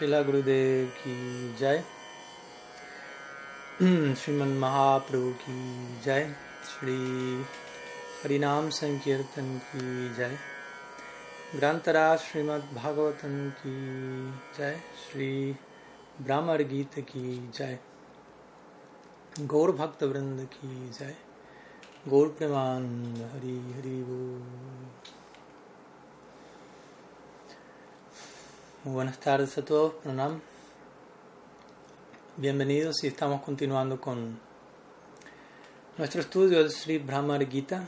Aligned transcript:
Srila 0.00 0.24
Gurudev 0.24 0.88
ki 0.98 1.14
jai. 1.60 1.82
Sriman 4.20 4.52
Mahaprabhu 4.58 5.34
ki 5.40 5.56
jai. 6.02 6.26
Shri 6.64 7.44
Harinam 8.22 8.72
Sankirtan 8.72 9.60
ki 9.66 9.84
jai. 10.16 10.30
Grantara 11.54 12.16
Srimad 12.16 12.62
Bhagavatam 12.74 13.52
ki 13.60 13.74
jai. 14.56 14.74
Shri 15.02 15.54
Brahmar 16.18 16.62
Gita 16.62 17.02
ki 17.02 17.42
jai. 17.52 17.78
Gaur 19.46 19.72
Bhakta 19.72 20.06
Vrinda 20.06 20.48
ki 20.48 20.98
jai. 20.98 21.14
Gaur 22.08 22.30
Preman 22.30 22.88
Hari 23.34 23.58
Hari 23.76 24.02
Bol. 24.08 25.19
Muy 28.82 28.94
buenas 28.94 29.20
tardes 29.20 29.58
a 29.58 29.62
todos, 29.62 29.92
Pranam. 30.02 30.40
Bienvenidos 32.38 33.04
y 33.04 33.08
estamos 33.08 33.42
continuando 33.42 34.00
con 34.00 34.40
nuestro 35.98 36.22
estudio 36.22 36.60
del 36.60 36.70
Sri 36.70 36.96
Brahmar 36.96 37.46
Gita, 37.46 37.84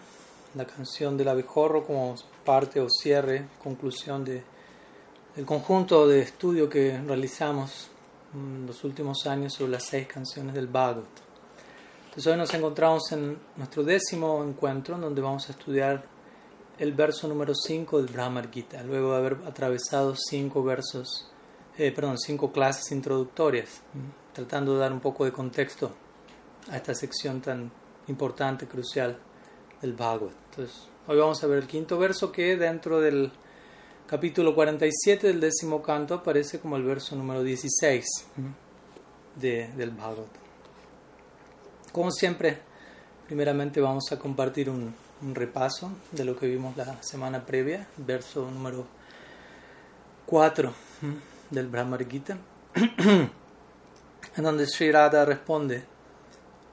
la 0.54 0.66
canción 0.66 1.16
del 1.16 1.28
abejorro 1.28 1.86
como 1.86 2.14
parte 2.44 2.78
o 2.78 2.90
cierre, 2.90 3.46
conclusión 3.62 4.22
de, 4.22 4.42
del 5.34 5.46
conjunto 5.46 6.06
de 6.06 6.20
estudio 6.20 6.68
que 6.68 7.00
realizamos 7.00 7.88
en 8.34 8.66
los 8.66 8.84
últimos 8.84 9.26
años 9.26 9.54
sobre 9.54 9.72
las 9.72 9.84
seis 9.84 10.06
canciones 10.06 10.52
del 10.52 10.66
Bhagavad. 10.66 11.04
Entonces 12.04 12.26
hoy 12.30 12.36
nos 12.36 12.52
encontramos 12.52 13.10
en 13.12 13.38
nuestro 13.56 13.82
décimo 13.82 14.44
encuentro 14.44 14.96
en 14.96 15.00
donde 15.00 15.22
vamos 15.22 15.48
a 15.48 15.52
estudiar 15.52 16.04
el 16.78 16.92
verso 16.92 17.28
número 17.28 17.54
5 17.54 18.02
del 18.02 18.12
Brahmar 18.12 18.50
Gita, 18.50 18.82
luego 18.82 19.12
de 19.12 19.18
haber 19.18 19.38
atravesado 19.46 20.14
cinco 20.16 20.62
versos, 20.62 21.30
eh, 21.78 21.92
perdón, 21.92 22.18
cinco 22.18 22.52
clases 22.52 22.90
introductorias, 22.92 23.82
tratando 24.32 24.74
de 24.74 24.80
dar 24.80 24.92
un 24.92 25.00
poco 25.00 25.24
de 25.24 25.32
contexto 25.32 25.92
a 26.70 26.76
esta 26.76 26.94
sección 26.94 27.40
tan 27.40 27.70
importante, 28.08 28.66
crucial 28.66 29.18
del 29.80 29.92
Bhagavad. 29.92 30.32
Entonces, 30.50 30.88
hoy 31.06 31.18
vamos 31.18 31.42
a 31.42 31.46
ver 31.46 31.58
el 31.58 31.66
quinto 31.66 31.98
verso 31.98 32.32
que 32.32 32.56
dentro 32.56 33.00
del 33.00 33.30
capítulo 34.06 34.54
47 34.54 35.26
del 35.26 35.40
décimo 35.40 35.82
canto 35.82 36.14
aparece 36.14 36.58
como 36.60 36.76
el 36.76 36.84
verso 36.84 37.16
número 37.16 37.42
16 37.42 38.04
de, 39.36 39.68
del 39.68 39.90
Bhagavad. 39.90 40.26
Como 41.92 42.10
siempre, 42.10 42.58
primeramente 43.26 43.80
vamos 43.80 44.10
a 44.12 44.18
compartir 44.18 44.70
un, 44.70 44.94
un 45.22 45.34
repaso 45.34 45.92
de 46.10 46.24
lo 46.24 46.36
que 46.36 46.46
vimos 46.46 46.76
la 46.76 47.02
semana 47.02 47.44
previa, 47.44 47.86
verso 47.96 48.50
número 48.50 48.86
4 50.26 50.72
del 51.50 51.68
Brahmar 51.68 52.08
Gita, 52.08 52.38
en 52.74 53.30
donde 54.42 54.66
Sri 54.66 54.90
Radha 54.90 55.24
responde 55.24 55.84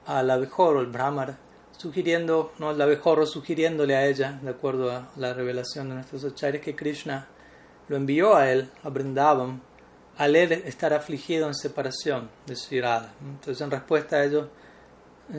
al 0.06 0.30
abejorro, 0.30 0.80
el 0.80 0.88
Brahmar, 0.88 1.36
sugiriendo, 1.76 2.52
no 2.58 2.72
el 2.72 2.80
abejorro 2.80 3.26
sugiriéndole 3.26 3.96
a 3.96 4.06
ella, 4.06 4.38
de 4.42 4.50
acuerdo 4.50 4.90
a 4.90 5.08
la 5.16 5.32
revelación 5.32 5.88
de 5.88 5.94
nuestros 5.94 6.24
acharyas, 6.24 6.62
que 6.62 6.74
Krishna 6.74 7.28
lo 7.88 7.96
envió 7.96 8.34
a 8.36 8.50
él, 8.50 8.68
a 8.82 8.88
Vrindavan, 8.88 9.60
al 10.16 10.36
él 10.36 10.52
estar 10.52 10.92
afligido 10.92 11.46
en 11.46 11.54
separación 11.54 12.28
de 12.46 12.56
Sri. 12.56 12.78
Entonces, 12.78 13.60
en 13.60 13.70
respuesta 13.70 14.16
a 14.16 14.24
ello, 14.24 14.48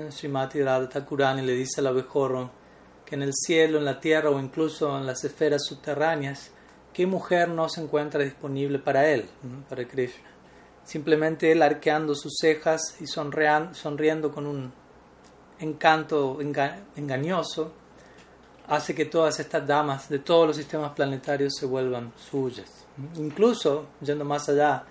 Srimati 0.10 0.62
Radha 0.62 0.88
Thakurani 0.88 1.42
le 1.42 1.54
dice 1.54 1.82
al 1.82 1.88
abejorro, 1.88 2.61
en 3.12 3.22
el 3.22 3.34
cielo, 3.34 3.78
en 3.78 3.86
la 3.86 4.00
tierra 4.00 4.30
o 4.30 4.40
incluso 4.40 4.98
en 4.98 5.06
las 5.06 5.24
esferas 5.24 5.66
subterráneas, 5.66 6.52
¿qué 6.94 7.06
mujer 7.06 7.50
no 7.50 7.70
se 7.70 7.82
encuentra 7.82 8.24
disponible 8.24 8.80
para 8.80 9.08
él, 9.10 9.26
para 9.70 9.86
Krishna? 9.88 10.30
Simplemente 10.84 11.52
él 11.52 11.62
arqueando 11.62 12.16
sus 12.16 12.34
cejas 12.40 12.96
y 13.00 13.06
sonriendo 13.06 14.32
con 14.32 14.48
un 14.48 14.74
encanto 15.60 16.40
engañoso, 16.96 17.74
hace 18.68 18.96
que 18.96 19.06
todas 19.06 19.40
estas 19.40 19.68
damas 19.68 20.10
de 20.10 20.20
todos 20.20 20.48
los 20.48 20.56
sistemas 20.56 20.94
planetarios 20.94 21.54
se 21.60 21.66
vuelvan 21.66 22.14
suyas. 22.16 22.86
Incluso, 23.16 23.88
yendo 24.02 24.24
más 24.24 24.48
allá 24.50 24.86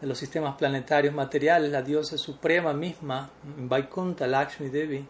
de 0.00 0.06
los 0.06 0.18
sistemas 0.18 0.56
planetarios 0.56 1.14
materiales, 1.14 1.70
la 1.70 1.82
diosa 1.82 2.16
suprema 2.16 2.72
misma, 2.72 3.30
Vaikunta 3.58 4.26
Lakshmi 4.26 4.68
Devi, 4.68 5.06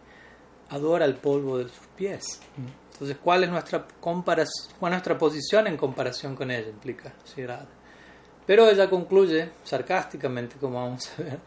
adora 0.69 1.05
el 1.05 1.15
polvo 1.15 1.57
de 1.57 1.65
sus 1.65 1.87
pies. 1.95 2.41
Entonces, 2.93 3.17
¿cuál 3.23 3.43
es 3.43 3.49
nuestra, 3.49 3.85
comparación, 3.99 4.73
cuál 4.79 4.93
es 4.93 4.95
nuestra 4.97 5.17
posición 5.17 5.67
en 5.67 5.77
comparación 5.77 6.35
con 6.35 6.49
ella? 6.49 6.69
Implica 6.69 7.13
Pero 8.45 8.69
ella 8.69 8.89
concluye, 8.89 9.51
sarcásticamente, 9.63 10.55
como 10.57 10.81
vamos 10.81 11.09
a 11.11 11.23
ver, 11.23 11.39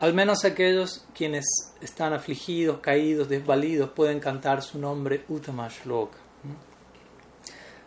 al 0.00 0.14
menos 0.14 0.44
aquellos 0.44 1.06
quienes 1.14 1.46
están 1.80 2.12
afligidos, 2.12 2.80
caídos, 2.80 3.28
desvalidos, 3.28 3.90
pueden 3.90 4.20
cantar 4.20 4.62
su 4.62 4.78
nombre 4.78 5.24
Utamashloka. 5.28 6.18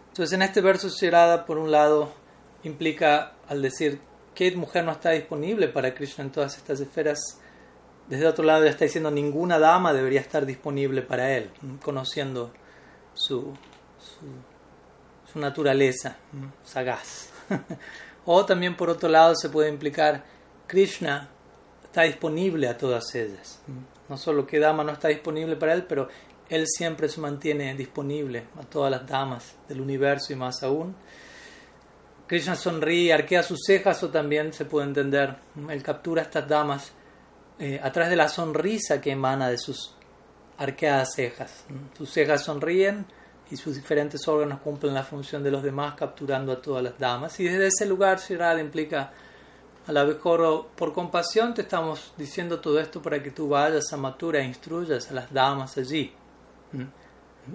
Entonces, 0.10 0.34
en 0.34 0.42
este 0.42 0.62
verso, 0.62 0.90
Shirada, 0.90 1.46
por 1.46 1.58
un 1.58 1.72
lado, 1.72 2.12
implica 2.64 3.34
al 3.48 3.62
decir 3.62 4.00
que 4.36 4.56
mujer 4.56 4.84
no 4.84 4.92
está 4.92 5.12
disponible 5.12 5.68
para 5.68 5.94
Krishna 5.94 6.24
en 6.24 6.32
todas 6.32 6.58
estas 6.58 6.80
esferas 6.80 7.40
desde 8.12 8.28
otro 8.28 8.44
lado 8.44 8.66
ya 8.66 8.72
está 8.72 8.84
diciendo 8.84 9.10
ninguna 9.10 9.58
dama 9.58 9.94
debería 9.94 10.20
estar 10.20 10.46
disponible 10.46 11.02
para 11.02 11.32
él, 11.32 11.50
conociendo 11.82 12.52
su, 13.14 13.54
su, 15.32 15.40
naturaleza 15.40 16.18
sagaz. 16.62 17.30
o 18.26 18.46
también 18.46 18.76
por 18.76 18.90
otro 18.90 19.08
lado 19.08 19.34
se 19.34 19.48
puede 19.48 19.70
implicar 19.70 20.26
Krishna 20.68 21.30
está 21.86 22.02
disponible 22.02 22.68
a 22.68 22.78
todas 22.78 23.16
ellas. 23.16 23.62
No 24.10 24.18
solo 24.18 24.46
que 24.46 24.60
dama 24.60 24.84
no 24.84 24.92
está 24.92 25.08
disponible 25.08 25.56
para 25.56 25.74
él, 25.74 25.86
pero 25.88 26.10
él 26.50 26.66
siempre 26.68 27.08
se 27.08 27.22
mantiene 27.22 27.74
disponible 27.76 28.44
a 28.60 28.64
todas 28.64 28.92
las 28.92 29.08
damas 29.08 29.56
del 29.70 29.80
universo 29.80 30.34
y 30.34 30.36
más 30.36 30.64
aún. 30.64 30.98
Krishna 32.28 32.58
sonríe, 32.58 33.14
arquea 33.14 33.42
sus 33.42 33.62
cejas 33.66 34.04
o 34.04 34.10
también 34.10 34.52
se 34.52 34.66
puede 34.66 34.88
entender, 34.88 35.38
él 35.70 35.82
captura 35.82 36.24
a 36.24 36.26
estas 36.26 36.50
damas 36.50 36.92
eh, 37.62 37.80
a 37.84 37.92
través 37.92 38.10
de 38.10 38.16
la 38.16 38.28
sonrisa 38.28 39.00
que 39.00 39.12
emana 39.12 39.48
de 39.48 39.60
sus 39.60 39.94
arqueadas 40.58 41.14
cejas. 41.16 41.64
Sus 41.96 42.10
cejas 42.10 42.44
sonríen 42.44 43.06
y 43.52 43.56
sus 43.56 43.76
diferentes 43.76 44.28
órganos 44.28 44.62
cumplen 44.62 44.96
la 44.96 45.04
función 45.04 45.44
de 45.44 45.52
los 45.52 45.62
demás, 45.62 45.94
capturando 45.94 46.52
a 46.54 46.60
todas 46.60 46.82
las 46.82 46.98
damas. 46.98 47.40
Y 47.40 47.44
desde 47.44 47.68
ese 47.68 47.86
lugar, 47.86 48.18
Shirada 48.18 48.60
implica 48.60 49.12
a 49.86 49.92
la 49.92 50.06
mejor 50.06 50.70
por 50.76 50.92
compasión 50.92 51.54
te 51.54 51.62
estamos 51.62 52.16
diciendo 52.18 52.60
todo 52.60 52.80
esto 52.80 53.00
para 53.00 53.22
que 53.22 53.30
tú 53.30 53.50
vayas 53.50 53.94
a 53.94 53.98
Matura 53.98 54.40
e 54.40 54.46
instruyas 54.46 55.12
a 55.12 55.14
las 55.14 55.32
damas 55.32 55.78
allí 55.78 56.14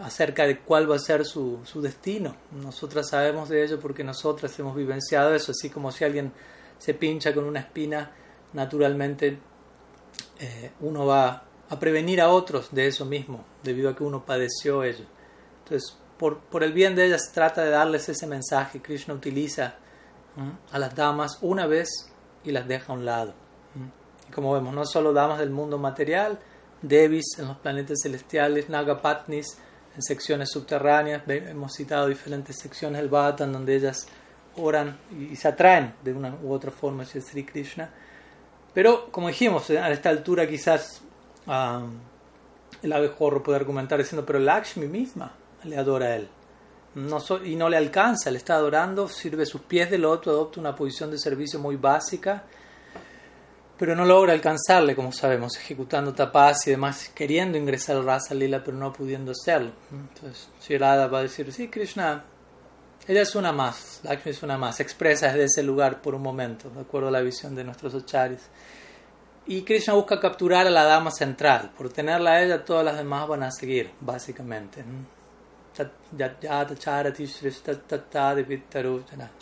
acerca 0.00 0.46
de 0.46 0.60
cuál 0.60 0.88
va 0.88 0.96
a 0.96 1.00
ser 1.00 1.24
su, 1.24 1.58
su 1.64 1.82
destino. 1.82 2.36
Nosotras 2.52 3.08
sabemos 3.08 3.48
de 3.48 3.64
ello 3.64 3.80
porque 3.80 4.04
nosotras 4.04 4.56
hemos 4.60 4.76
vivenciado 4.76 5.34
eso, 5.34 5.50
así 5.50 5.68
como 5.68 5.90
si 5.90 6.04
alguien 6.04 6.32
se 6.78 6.94
pincha 6.94 7.34
con 7.34 7.42
una 7.42 7.58
espina, 7.58 8.12
naturalmente 8.52 9.38
eh, 10.38 10.70
uno 10.80 11.06
va 11.06 11.42
a 11.68 11.78
prevenir 11.78 12.20
a 12.20 12.28
otros 12.28 12.68
de 12.72 12.86
eso 12.86 13.04
mismo, 13.04 13.44
debido 13.62 13.90
a 13.90 13.96
que 13.96 14.04
uno 14.04 14.24
padeció 14.24 14.84
ello. 14.84 15.04
Entonces, 15.64 15.96
por, 16.18 16.38
por 16.38 16.62
el 16.62 16.72
bien 16.72 16.94
de 16.94 17.06
ellas, 17.06 17.30
trata 17.32 17.64
de 17.64 17.70
darles 17.70 18.08
ese 18.08 18.26
mensaje. 18.26 18.80
Krishna 18.80 19.14
utiliza 19.14 19.74
a 20.70 20.78
las 20.78 20.94
damas 20.94 21.38
una 21.40 21.66
vez 21.66 21.88
y 22.44 22.52
las 22.52 22.68
deja 22.68 22.92
a 22.92 22.96
un 22.96 23.04
lado. 23.04 23.34
Y 24.28 24.32
como 24.32 24.52
vemos, 24.52 24.74
no 24.74 24.84
solo 24.84 25.12
damas 25.12 25.38
del 25.38 25.50
mundo 25.50 25.78
material, 25.78 26.38
Devis 26.82 27.38
en 27.38 27.48
los 27.48 27.56
planetas 27.58 27.98
celestiales, 28.02 28.68
Nagapatnis 28.68 29.58
en 29.94 30.02
secciones 30.02 30.50
subterráneas, 30.50 31.22
hemos 31.26 31.72
citado 31.72 32.06
diferentes 32.06 32.56
secciones 32.56 33.00
del 33.00 33.08
Bhattan 33.08 33.52
donde 33.52 33.76
ellas 33.76 34.06
oran 34.56 34.98
y, 35.10 35.36
se 35.36 35.48
atraen 35.48 35.94
de 36.02 36.12
una 36.12 36.36
u 36.42 36.52
otra 36.52 36.70
forma 36.70 37.04
hacia 37.04 37.20
Sri 37.20 37.44
Krishna 37.44 37.90
pero, 38.76 39.10
como 39.10 39.28
dijimos, 39.28 39.70
a 39.70 39.90
esta 39.90 40.10
altura 40.10 40.46
quizás 40.46 41.00
el 42.82 42.92
abejorro 42.92 43.42
puede 43.42 43.56
argumentar 43.56 43.98
diciendo, 43.98 44.26
pero 44.26 44.38
Lakshmi 44.38 44.86
misma 44.86 45.32
le 45.64 45.78
adora 45.78 46.08
a 46.08 46.16
él. 46.16 46.28
No 46.94 47.16
y 47.42 47.56
no 47.56 47.70
le 47.70 47.78
alcanza, 47.78 48.30
le 48.30 48.36
está 48.36 48.56
adorando, 48.56 49.08
sirve 49.08 49.46
sus 49.46 49.62
pies 49.62 49.90
del 49.90 50.04
otro, 50.04 50.30
adopta 50.32 50.60
una 50.60 50.76
posición 50.76 51.10
de 51.10 51.16
servicio 51.16 51.58
muy 51.58 51.76
básica, 51.76 52.44
pero 53.78 53.96
no 53.96 54.04
logra 54.04 54.34
alcanzarle, 54.34 54.94
como 54.94 55.10
sabemos, 55.10 55.56
ejecutando 55.56 56.12
tapas 56.12 56.66
y 56.66 56.72
demás, 56.72 57.10
queriendo 57.14 57.56
ingresar 57.56 57.96
al 57.96 58.04
Rasa 58.04 58.34
Lila, 58.34 58.62
pero 58.62 58.76
no 58.76 58.92
pudiendo 58.92 59.32
hacerlo. 59.32 59.70
Entonces, 59.90 60.50
Shirada 60.60 61.06
va 61.06 61.20
a 61.20 61.22
decir, 61.22 61.50
sí, 61.50 61.68
Krishna, 61.68 62.24
ella 63.08 63.22
es 63.22 63.34
una 63.34 63.52
más, 63.52 64.00
Lakshmi 64.02 64.32
es 64.32 64.42
una 64.42 64.58
más, 64.58 64.80
expresa 64.80 65.28
desde 65.28 65.44
ese 65.44 65.62
lugar 65.62 66.02
por 66.02 66.14
un 66.14 66.22
momento, 66.22 66.70
de 66.70 66.80
acuerdo 66.80 67.08
a 67.08 67.12
la 67.12 67.20
visión 67.20 67.54
de 67.54 67.62
nuestros 67.62 67.94
acharyas. 67.94 68.48
Y 69.46 69.62
Krishna 69.62 69.94
busca 69.94 70.18
capturar 70.18 70.66
a 70.66 70.70
la 70.70 70.82
dama 70.82 71.12
central. 71.12 71.70
Por 71.78 71.88
tenerla 71.92 72.32
a 72.32 72.42
ella, 72.42 72.64
todas 72.64 72.84
las 72.84 72.96
demás 72.96 73.28
van 73.28 73.44
a 73.44 73.52
seguir, 73.52 73.92
básicamente. 74.00 74.82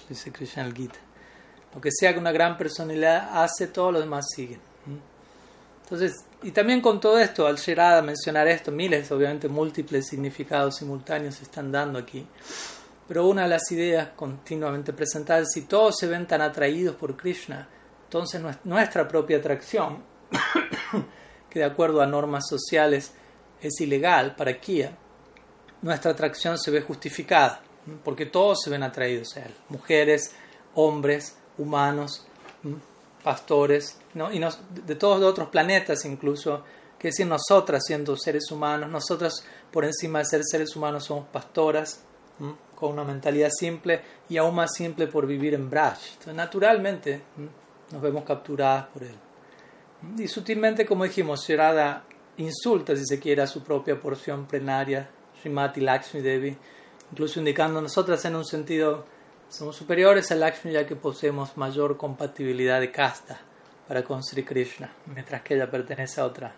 Dice 0.08 0.30
Krishna 0.30 0.66
el 0.66 0.74
Gita. 0.74 0.98
Lo 1.74 1.80
que 1.80 1.90
sea 1.90 2.12
que 2.12 2.18
una 2.18 2.32
gran 2.32 2.58
personalidad 2.58 3.42
hace, 3.42 3.68
todos 3.68 3.94
los 3.94 4.02
demás 4.02 4.26
siguen. 4.34 4.60
Entonces, 5.84 6.24
y 6.42 6.50
también 6.50 6.80
con 6.80 7.00
todo 7.00 7.18
esto, 7.18 7.46
al 7.46 7.56
llegar 7.56 7.98
a 7.98 8.02
mencionar 8.02 8.46
esto, 8.48 8.70
miles, 8.70 9.10
obviamente 9.10 9.48
múltiples 9.48 10.06
significados 10.06 10.76
simultáneos 10.76 11.36
se 11.36 11.44
están 11.44 11.72
dando 11.72 11.98
aquí. 11.98 12.26
Pero 13.06 13.26
una 13.26 13.42
de 13.42 13.48
las 13.48 13.70
ideas 13.70 14.10
continuamente 14.16 14.92
presentadas, 14.92 15.48
si 15.52 15.62
todos 15.62 15.96
se 15.98 16.06
ven 16.06 16.26
tan 16.26 16.40
atraídos 16.40 16.96
por 16.96 17.16
Krishna, 17.16 17.68
entonces 18.04 18.40
nuestra 18.64 19.06
propia 19.06 19.38
atracción, 19.38 20.02
que 21.50 21.58
de 21.58 21.64
acuerdo 21.64 22.00
a 22.00 22.06
normas 22.06 22.48
sociales 22.48 23.12
es 23.60 23.80
ilegal 23.80 24.34
para 24.36 24.58
Kia, 24.58 24.96
nuestra 25.82 26.12
atracción 26.12 26.58
se 26.58 26.70
ve 26.70 26.80
justificada, 26.80 27.60
porque 28.02 28.26
todos 28.26 28.58
se 28.64 28.70
ven 28.70 28.82
atraídos 28.82 29.36
a 29.36 29.40
él, 29.40 29.54
mujeres, 29.68 30.34
hombres, 30.74 31.36
humanos, 31.58 32.26
pastores, 33.22 33.98
¿no? 34.14 34.32
y 34.32 34.38
de 34.38 34.94
todos 34.94 35.20
los 35.20 35.30
otros 35.30 35.48
planetas 35.48 36.04
incluso, 36.04 36.64
que 36.98 37.08
decir 37.08 37.26
nosotras 37.26 37.82
siendo 37.86 38.16
seres 38.16 38.50
humanos, 38.50 38.88
nosotras 38.90 39.44
por 39.70 39.84
encima 39.84 40.20
de 40.20 40.24
ser 40.24 40.42
seres 40.44 40.74
humanos 40.74 41.04
somos 41.04 41.26
pastoras, 41.28 42.02
con 42.74 42.92
una 42.92 43.04
mentalidad 43.04 43.50
simple 43.50 44.00
y 44.28 44.36
aún 44.36 44.54
más 44.54 44.74
simple 44.74 45.06
por 45.06 45.26
vivir 45.26 45.54
en 45.54 45.70
Braj. 45.70 45.98
Entonces, 46.12 46.34
naturalmente 46.34 47.20
nos 47.90 48.02
vemos 48.02 48.24
capturadas 48.24 48.86
por 48.86 49.02
él. 49.02 49.14
Y 50.18 50.28
sutilmente, 50.28 50.84
como 50.84 51.04
dijimos, 51.04 51.46
Sherada 51.46 52.04
insulta, 52.36 52.96
si 52.96 53.04
se 53.06 53.18
quiere, 53.18 53.42
a 53.42 53.46
su 53.46 53.62
propia 53.62 53.98
porción 53.98 54.46
plenaria, 54.46 55.08
Srimati 55.40 55.80
Lakshmi 55.80 56.20
Devi, 56.20 56.56
incluso 57.10 57.38
indicando 57.38 57.80
nosotras 57.80 58.24
en 58.24 58.36
un 58.36 58.44
sentido 58.44 59.04
somos 59.48 59.76
superiores 59.76 60.32
a 60.32 60.34
Lakshmi 60.34 60.72
ya 60.72 60.86
que 60.86 60.96
poseemos 60.96 61.56
mayor 61.56 61.96
compatibilidad 61.96 62.80
de 62.80 62.90
casta 62.90 63.40
para 63.86 64.02
con 64.02 64.22
Sri 64.22 64.42
Krishna, 64.42 64.90
mientras 65.06 65.42
que 65.42 65.54
ella 65.54 65.70
pertenece 65.70 66.20
a 66.20 66.24
otra 66.24 66.54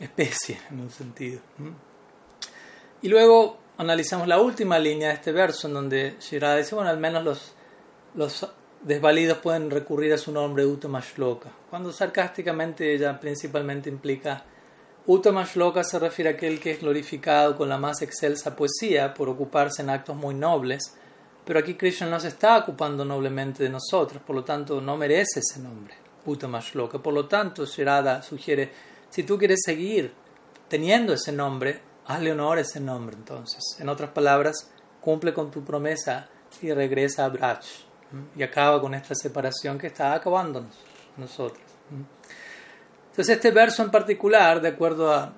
especie 0.00 0.58
en 0.70 0.80
un 0.80 0.90
sentido. 0.90 1.40
Y 3.02 3.08
luego 3.08 3.58
analizamos 3.76 4.28
la 4.28 4.40
última 4.40 4.78
línea 4.78 5.08
de 5.08 5.14
este 5.14 5.32
verso, 5.32 5.68
en 5.68 5.74
donde 5.74 6.16
Shirada 6.20 6.56
dice, 6.56 6.74
bueno, 6.74 6.90
al 6.90 6.98
menos 6.98 7.24
los, 7.24 7.54
los 8.14 8.48
desvalidos 8.82 9.38
pueden 9.38 9.70
recurrir 9.70 10.12
a 10.12 10.18
su 10.18 10.32
nombre 10.32 10.64
Uttama 10.66 11.00
Shloka, 11.00 11.50
cuando 11.70 11.92
sarcásticamente 11.92 12.94
ella 12.94 13.18
principalmente 13.18 13.88
implica 13.88 14.44
Uttama 15.06 15.44
Shloka 15.44 15.84
se 15.84 15.98
refiere 15.98 16.30
a 16.30 16.32
aquel 16.32 16.58
que 16.58 16.72
es 16.72 16.80
glorificado 16.80 17.56
con 17.56 17.68
la 17.68 17.76
más 17.76 18.00
excelsa 18.00 18.56
poesía 18.56 19.12
por 19.12 19.28
ocuparse 19.28 19.82
en 19.82 19.90
actos 19.90 20.16
muy 20.16 20.34
nobles, 20.34 20.94
pero 21.44 21.58
aquí 21.58 21.74
Krishna 21.74 22.06
no 22.06 22.18
se 22.18 22.28
está 22.28 22.56
ocupando 22.58 23.04
noblemente 23.04 23.62
de 23.62 23.68
nosotros, 23.68 24.22
por 24.22 24.34
lo 24.34 24.44
tanto 24.44 24.80
no 24.80 24.96
merece 24.96 25.40
ese 25.40 25.60
nombre, 25.60 25.94
Uttama 26.24 26.60
Shloka. 26.60 27.02
Por 27.02 27.12
lo 27.12 27.26
tanto, 27.26 27.66
Shirada 27.66 28.22
sugiere, 28.22 28.70
si 29.10 29.24
tú 29.24 29.36
quieres 29.36 29.60
seguir 29.62 30.12
teniendo 30.68 31.12
ese 31.12 31.32
nombre, 31.32 31.80
hazle 32.06 32.32
honor 32.32 32.58
ese 32.58 32.80
nombre 32.80 33.16
entonces. 33.16 33.62
En 33.78 33.88
otras 33.88 34.10
palabras, 34.10 34.70
cumple 35.00 35.32
con 35.32 35.50
tu 35.50 35.64
promesa 35.64 36.28
y 36.60 36.72
regresa 36.72 37.24
a 37.24 37.28
Braj. 37.28 37.64
Y 38.36 38.42
acaba 38.42 38.80
con 38.80 38.94
esta 38.94 39.14
separación 39.14 39.78
que 39.78 39.88
está 39.88 40.14
acabándonos 40.14 40.76
nosotros. 41.16 41.64
Entonces 43.10 43.36
este 43.36 43.50
verso 43.50 43.82
en 43.82 43.90
particular, 43.90 44.60
de 44.60 44.68
acuerdo 44.68 45.12
a 45.12 45.32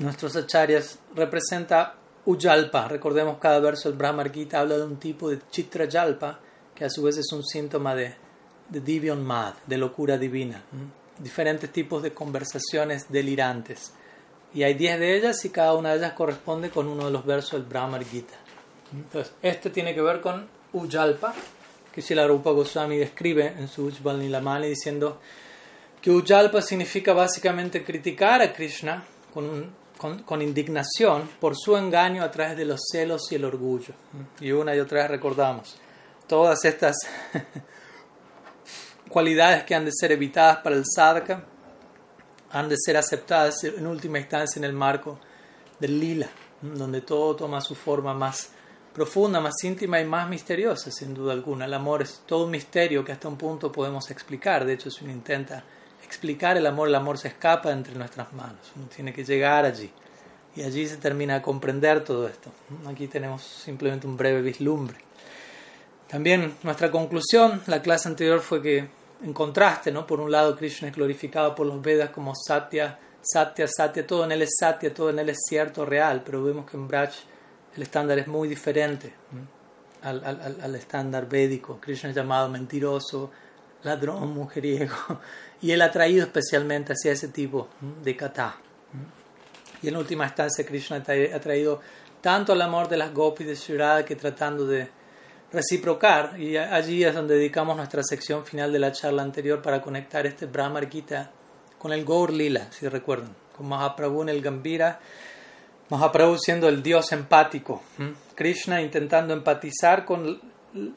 nuestros 0.00 0.36
acharyas, 0.36 0.98
representa 1.14 1.96
Ujalpa. 2.24 2.88
Recordemos 2.88 3.38
cada 3.38 3.58
verso 3.58 3.88
del 3.88 3.98
Brahmar 3.98 4.30
Gita 4.32 4.60
habla 4.60 4.76
de 4.76 4.84
un 4.84 4.98
tipo 4.98 5.30
de 5.30 5.40
Chitra 5.50 5.88
Jalpa, 5.90 6.38
que 6.74 6.84
a 6.84 6.90
su 6.90 7.02
vez 7.02 7.16
es 7.16 7.32
un 7.32 7.44
síntoma 7.44 7.94
de, 7.94 8.14
de 8.68 8.80
Divion 8.80 9.24
Mad, 9.24 9.54
de 9.66 9.78
locura 9.78 10.18
divina. 10.18 10.62
Diferentes 11.18 11.72
tipos 11.72 12.02
de 12.02 12.14
conversaciones 12.14 13.06
delirantes 13.08 13.92
y 14.54 14.62
hay 14.62 14.74
10 14.74 15.00
de 15.00 15.16
ellas 15.16 15.44
y 15.44 15.50
cada 15.50 15.74
una 15.74 15.90
de 15.90 15.98
ellas 15.98 16.12
corresponde 16.12 16.70
con 16.70 16.88
uno 16.88 17.06
de 17.06 17.10
los 17.10 17.24
versos 17.24 17.52
del 17.52 17.62
Brahmar 17.62 18.04
Gita. 18.04 18.34
Entonces, 18.92 19.32
este 19.42 19.70
tiene 19.70 19.94
que 19.94 20.00
ver 20.00 20.20
con 20.20 20.48
Ujalpa, 20.72 21.34
que 21.92 22.00
si 22.00 22.14
la 22.14 22.26
Rupa 22.26 22.50
Goswami 22.50 22.96
describe 22.96 23.46
en 23.46 23.68
su 23.68 23.86
Ujjbal 23.86 24.18
Nilamani 24.18 24.68
diciendo 24.68 25.18
que 26.00 26.10
Ujalpa 26.10 26.62
significa 26.62 27.12
básicamente 27.12 27.84
criticar 27.84 28.40
a 28.40 28.52
Krishna 28.52 29.04
con, 29.34 29.70
con, 29.98 30.22
con, 30.22 30.40
indignación 30.40 31.28
por 31.40 31.54
su 31.56 31.76
engaño 31.76 32.22
a 32.22 32.30
través 32.30 32.56
de 32.56 32.64
los 32.64 32.80
celos 32.90 33.30
y 33.30 33.34
el 33.34 33.44
orgullo. 33.44 33.94
Y 34.40 34.52
una 34.52 34.74
y 34.74 34.80
otra 34.80 35.02
vez 35.02 35.10
recordamos 35.10 35.76
todas 36.26 36.64
estas 36.64 36.96
cualidades 39.08 39.64
que 39.64 39.74
han 39.74 39.84
de 39.84 39.92
ser 39.92 40.12
evitadas 40.12 40.58
para 40.58 40.76
el 40.76 40.84
sadhaka 40.86 41.44
han 42.50 42.68
de 42.68 42.76
ser 42.78 42.96
aceptadas 42.96 43.64
en 43.64 43.86
última 43.86 44.18
instancia 44.18 44.58
en 44.58 44.64
el 44.64 44.72
marco 44.72 45.18
del 45.78 46.00
lila, 46.00 46.28
donde 46.62 47.00
todo 47.00 47.36
toma 47.36 47.60
su 47.60 47.74
forma 47.74 48.14
más 48.14 48.50
profunda, 48.92 49.40
más 49.40 49.62
íntima 49.62 50.00
y 50.00 50.04
más 50.04 50.28
misteriosa, 50.28 50.90
sin 50.90 51.14
duda 51.14 51.32
alguna. 51.32 51.66
El 51.66 51.74
amor 51.74 52.02
es 52.02 52.22
todo 52.26 52.44
un 52.44 52.50
misterio 52.50 53.04
que 53.04 53.12
hasta 53.12 53.28
un 53.28 53.36
punto 53.36 53.70
podemos 53.70 54.10
explicar. 54.10 54.64
De 54.64 54.72
hecho, 54.72 54.90
si 54.90 55.04
uno 55.04 55.12
intenta 55.12 55.62
explicar 56.04 56.56
el 56.56 56.66
amor, 56.66 56.88
el 56.88 56.94
amor 56.94 57.18
se 57.18 57.28
escapa 57.28 57.70
entre 57.70 57.94
nuestras 57.94 58.32
manos. 58.32 58.72
Uno 58.76 58.86
tiene 58.86 59.12
que 59.12 59.24
llegar 59.24 59.64
allí. 59.64 59.90
Y 60.56 60.62
allí 60.62 60.88
se 60.88 60.96
termina 60.96 61.36
a 61.36 61.42
comprender 61.42 62.02
todo 62.02 62.26
esto. 62.26 62.50
Aquí 62.88 63.06
tenemos 63.06 63.42
simplemente 63.42 64.06
un 64.06 64.16
breve 64.16 64.42
vislumbre. 64.42 64.96
También 66.08 66.54
nuestra 66.62 66.90
conclusión, 66.90 67.62
la 67.66 67.82
clase 67.82 68.08
anterior 68.08 68.40
fue 68.40 68.62
que 68.62 68.88
en 69.22 69.32
contraste, 69.32 69.90
¿no? 69.90 70.06
Por 70.06 70.20
un 70.20 70.30
lado, 70.30 70.56
Krishna 70.56 70.88
es 70.88 70.94
glorificado 70.94 71.54
por 71.54 71.66
los 71.66 71.80
Vedas 71.82 72.10
como 72.10 72.34
Satya, 72.34 72.98
Satya, 73.20 73.66
Satya, 73.66 74.06
todo 74.06 74.24
en 74.24 74.32
él 74.32 74.42
es 74.42 74.56
Satya, 74.58 74.92
todo 74.94 75.10
en 75.10 75.18
él 75.18 75.30
es 75.30 75.38
cierto, 75.48 75.84
real, 75.84 76.22
pero 76.24 76.42
vemos 76.42 76.68
que 76.70 76.76
en 76.76 76.86
Braj 76.86 77.10
el 77.74 77.82
estándar 77.82 78.18
es 78.18 78.26
muy 78.26 78.48
diferente 78.48 79.12
al, 80.02 80.24
al, 80.24 80.58
al, 80.60 80.74
estándar 80.74 81.28
védico. 81.28 81.78
Krishna 81.80 82.10
es 82.10 82.16
llamado 82.16 82.48
mentiroso, 82.48 83.30
ladrón, 83.82 84.32
mujeriego, 84.32 84.94
y 85.60 85.72
él 85.72 85.82
ha 85.82 85.90
traído 85.90 86.24
especialmente 86.24 86.92
hacia 86.92 87.12
ese 87.12 87.28
tipo 87.28 87.68
de 88.02 88.16
kata. 88.16 88.56
Y 89.82 89.88
en 89.88 89.96
última 89.96 90.24
instancia, 90.24 90.66
Krishna 90.66 90.96
ha 90.96 91.40
traído 91.40 91.80
tanto 92.20 92.52
el 92.52 92.62
amor 92.62 92.88
de 92.88 92.96
las 92.96 93.12
gopis 93.14 93.46
de 93.46 93.54
Shirada 93.54 94.04
que 94.04 94.16
tratando 94.16 94.66
de 94.66 94.88
reciprocar, 95.52 96.38
y 96.38 96.56
allí 96.56 97.04
es 97.04 97.14
donde 97.14 97.36
dedicamos 97.36 97.76
nuestra 97.76 98.02
sección 98.02 98.44
final 98.44 98.72
de 98.72 98.78
la 98.78 98.92
charla 98.92 99.22
anterior 99.22 99.62
para 99.62 99.80
conectar 99.80 100.26
este 100.26 100.46
Brahmar 100.46 100.90
Gita 100.90 101.30
con 101.78 101.92
el 101.92 102.04
Gaur 102.04 102.32
Lila, 102.32 102.68
si 102.70 102.88
recuerdan, 102.88 103.34
con 103.56 103.68
Mahaprabhu 103.68 104.22
en 104.22 104.28
el 104.28 104.42
Gambira, 104.42 105.00
Mahaprabhu 105.88 106.36
siendo 106.38 106.68
el 106.68 106.82
dios 106.82 107.12
empático, 107.12 107.82
Krishna 108.34 108.82
intentando 108.82 109.32
empatizar 109.32 110.04
con 110.04 110.38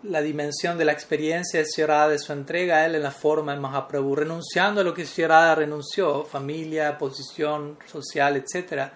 la 0.04 0.22
dimensión 0.22 0.78
de 0.78 0.84
la 0.84 0.92
experiencia 0.92 1.62
de 1.62 2.10
de 2.10 2.20
su 2.20 2.34
entrega 2.34 2.78
a 2.78 2.86
él 2.86 2.96
en 2.96 3.04
la 3.04 3.12
forma 3.12 3.54
de 3.54 3.62
Mahaprabhu, 3.62 4.16
renunciando 4.16 4.82
a 4.82 4.84
lo 4.84 4.94
que 4.94 5.06
Sierada 5.06 5.56
renunció, 5.56 6.26
familia, 6.26 6.98
posición 6.98 7.78
social, 7.88 8.36
etcétera 8.36 8.92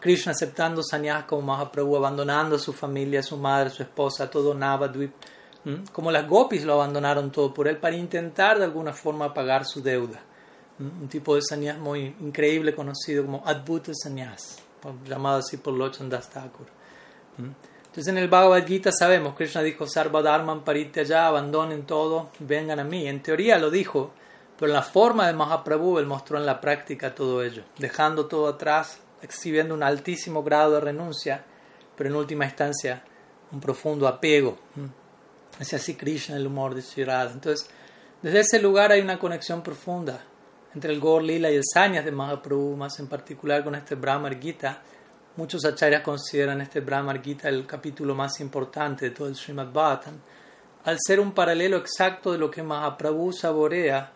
Krishna 0.00 0.32
aceptando 0.32 0.82
sannyas 0.82 1.24
como 1.24 1.42
Mahaprabhu, 1.42 1.96
abandonando 1.96 2.56
a 2.56 2.58
su 2.58 2.72
familia, 2.72 3.20
a 3.20 3.22
su 3.22 3.36
madre, 3.36 3.68
a 3.68 3.72
su 3.72 3.82
esposa, 3.82 4.30
todo 4.30 4.54
Navadvip, 4.54 5.12
como 5.92 6.10
las 6.10 6.26
gopis 6.26 6.64
lo 6.64 6.74
abandonaron 6.74 7.30
todo 7.30 7.52
por 7.52 7.68
él 7.68 7.76
para 7.76 7.96
intentar 7.96 8.58
de 8.58 8.64
alguna 8.64 8.92
forma 8.92 9.34
pagar 9.34 9.64
su 9.66 9.82
deuda. 9.82 10.20
Un 10.78 11.08
tipo 11.08 11.34
de 11.34 11.42
sannyas 11.42 11.78
muy 11.78 12.16
increíble 12.20 12.74
conocido 12.74 13.26
como 13.26 13.42
Adbhuta 13.44 13.92
Sannyas, 13.94 14.62
llamado 15.06 15.40
así 15.40 15.58
por 15.58 15.74
Lochandas 15.74 16.30
Thakur. 16.30 16.66
Entonces 17.36 18.06
en 18.06 18.16
el 18.16 18.28
Bhagavad 18.28 18.66
Gita 18.66 18.90
sabemos, 18.90 19.34
Krishna 19.34 19.62
dijo, 19.62 19.86
Sarva 19.86 20.22
Dharman 20.22 20.62
allá, 20.96 21.26
abandonen 21.26 21.84
todo, 21.84 22.30
vengan 22.38 22.80
a 22.80 22.84
mí. 22.84 23.06
En 23.06 23.20
teoría 23.20 23.58
lo 23.58 23.70
dijo, 23.70 24.12
pero 24.58 24.70
en 24.70 24.74
la 24.74 24.82
forma 24.82 25.26
de 25.26 25.34
Mahaprabhu 25.34 25.98
él 25.98 26.06
mostró 26.06 26.38
en 26.38 26.46
la 26.46 26.60
práctica 26.60 27.14
todo 27.14 27.42
ello, 27.42 27.64
dejando 27.78 28.26
todo 28.26 28.48
atrás, 28.48 29.00
exhibiendo 29.22 29.74
un 29.74 29.82
altísimo 29.82 30.42
grado 30.42 30.74
de 30.74 30.80
renuncia, 30.80 31.44
pero 31.96 32.10
en 32.10 32.16
última 32.16 32.44
instancia 32.44 33.02
un 33.52 33.60
profundo 33.60 34.06
apego. 34.06 34.58
Es 35.58 35.74
así 35.74 35.94
Krishna, 35.94 36.36
el 36.36 36.46
humor 36.46 36.74
de 36.74 36.82
Sri 36.82 37.02
Entonces, 37.02 37.68
desde 38.22 38.40
ese 38.40 38.60
lugar 38.60 38.92
hay 38.92 39.00
una 39.00 39.18
conexión 39.18 39.62
profunda 39.62 40.24
entre 40.74 40.92
el 40.92 41.00
Gaur 41.00 41.22
Lila 41.22 41.50
y 41.50 41.56
el 41.56 41.64
Sanyas 41.64 42.04
de 42.04 42.12
Mahaprabhu, 42.12 42.76
más 42.76 42.98
en 43.00 43.08
particular 43.08 43.64
con 43.64 43.74
este 43.74 43.96
Brahmar 43.96 44.40
Gita. 44.40 44.82
Muchos 45.36 45.64
acharyas 45.64 46.02
consideran 46.02 46.60
este 46.60 46.80
Brahmar 46.80 47.22
Gita 47.22 47.48
el 47.48 47.66
capítulo 47.66 48.14
más 48.14 48.40
importante 48.40 49.06
de 49.06 49.10
todo 49.10 49.28
el 49.28 49.34
Srimad 49.34 49.72
Bhattan, 49.72 50.20
al 50.84 50.96
ser 51.04 51.20
un 51.20 51.32
paralelo 51.32 51.76
exacto 51.76 52.32
de 52.32 52.38
lo 52.38 52.50
que 52.50 52.62
Mahaprabhu 52.62 53.32
saborea 53.32 54.12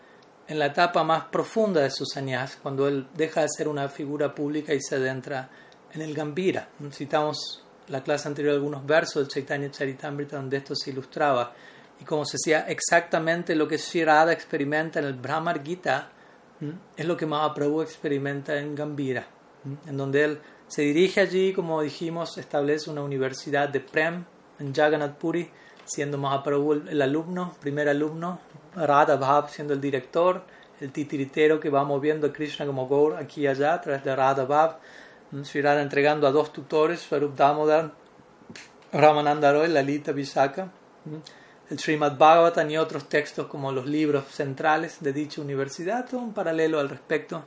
en 0.47 0.59
la 0.59 0.67
etapa 0.67 1.03
más 1.03 1.25
profunda 1.25 1.81
de 1.81 1.89
sus 1.89 2.15
años, 2.17 2.57
cuando 2.61 2.87
él 2.87 3.07
deja 3.15 3.41
de 3.41 3.47
ser 3.49 3.67
una 3.67 3.89
figura 3.89 4.33
pública 4.33 4.73
y 4.73 4.81
se 4.81 4.95
adentra 4.95 5.49
en 5.93 6.01
el 6.01 6.13
Gambira. 6.13 6.69
Citamos 6.91 7.63
la 7.87 8.03
clase 8.03 8.27
anterior 8.27 8.53
algunos 8.53 8.85
versos 8.85 9.15
del 9.15 9.27
Chaitanya 9.27 9.71
Charitamrita 9.71 10.37
donde 10.37 10.57
esto 10.57 10.75
se 10.75 10.91
ilustraba. 10.91 11.53
y 11.99 12.03
como 12.03 12.25
se 12.25 12.37
decía, 12.37 12.65
exactamente 12.67 13.55
lo 13.55 13.67
que 13.67 13.77
Shirada 13.77 14.33
experimenta 14.33 14.99
en 14.99 15.05
el 15.05 15.13
Brahmar 15.13 15.63
Gita 15.63 16.09
es 16.95 17.05
lo 17.05 17.15
que 17.15 17.25
Mahaprabhu 17.25 17.81
experimenta 17.81 18.57
en 18.57 18.75
Gambira, 18.75 19.25
en 19.87 19.97
donde 19.97 20.23
él 20.23 20.39
se 20.67 20.81
dirige 20.81 21.21
allí, 21.21 21.53
como 21.53 21.81
dijimos, 21.81 22.37
establece 22.37 22.89
una 22.89 23.03
universidad 23.03 23.69
de 23.69 23.79
Prem 23.79 24.25
en 24.59 24.73
Jagannath 24.73 25.17
Puri, 25.17 25.49
siendo 25.85 26.17
Mahaprabhu 26.17 26.73
el, 26.89 27.01
alumno, 27.01 27.55
primer 27.61 27.87
alumno, 27.87 28.39
Radha 28.75 29.15
Bhav 29.15 29.49
siendo 29.49 29.73
el 29.73 29.81
director, 29.81 30.43
el 30.81 30.91
titiritero 30.91 31.59
que 31.59 31.69
va 31.69 31.83
moviendo 31.83 32.27
a 32.27 32.33
Krishna 32.33 32.65
como 32.65 32.87
Gaur 32.87 33.15
aquí 33.15 33.41
y 33.41 33.47
allá 33.47 33.75
a 33.75 33.81
través 33.81 34.03
de 34.03 34.15
Radha 34.15 34.45
Bhav, 34.45 34.77
Sri 35.43 35.61
Radha 35.61 35.81
entregando 35.81 36.27
a 36.27 36.31
dos 36.31 36.51
tutores, 36.51 37.01
Swarup 37.01 37.35
Damodar, 37.35 37.91
Ramananda 38.91 39.51
Roy, 39.51 39.67
Lalita 39.69 40.11
Vishaka, 40.11 40.71
el 41.69 41.79
Srimad 41.79 42.17
Bhagavatam 42.17 42.69
y 42.69 42.77
otros 42.77 43.09
textos 43.09 43.47
como 43.47 43.71
los 43.71 43.85
libros 43.85 44.25
centrales 44.31 45.01
de 45.01 45.13
dicha 45.13 45.41
universidad, 45.41 46.05
todo 46.09 46.21
un 46.21 46.33
paralelo 46.33 46.79
al 46.79 46.89
respecto. 46.89 47.45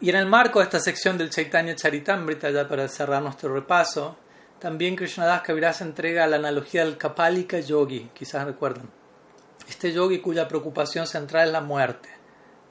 Y 0.00 0.08
en 0.08 0.16
el 0.16 0.26
marco 0.26 0.60
de 0.60 0.64
esta 0.64 0.80
sección 0.80 1.18
del 1.18 1.30
Chaitanya 1.30 1.74
Charitamrita, 1.74 2.50
ya 2.50 2.66
para 2.66 2.88
cerrar 2.88 3.22
nuestro 3.22 3.52
repaso, 3.52 4.16
también 4.60 4.94
Krishnadas 4.94 5.40
Kaviraj 5.40 5.80
entrega 5.80 6.26
la 6.26 6.36
analogía 6.36 6.84
del 6.84 6.98
Kapalika 6.98 7.58
Yogi, 7.58 8.10
quizás 8.12 8.44
recuerdan. 8.44 8.90
Este 9.68 9.92
yogi 9.92 10.18
cuya 10.18 10.48
preocupación 10.48 11.06
central 11.06 11.46
es 11.46 11.52
la 11.52 11.60
muerte, 11.60 12.08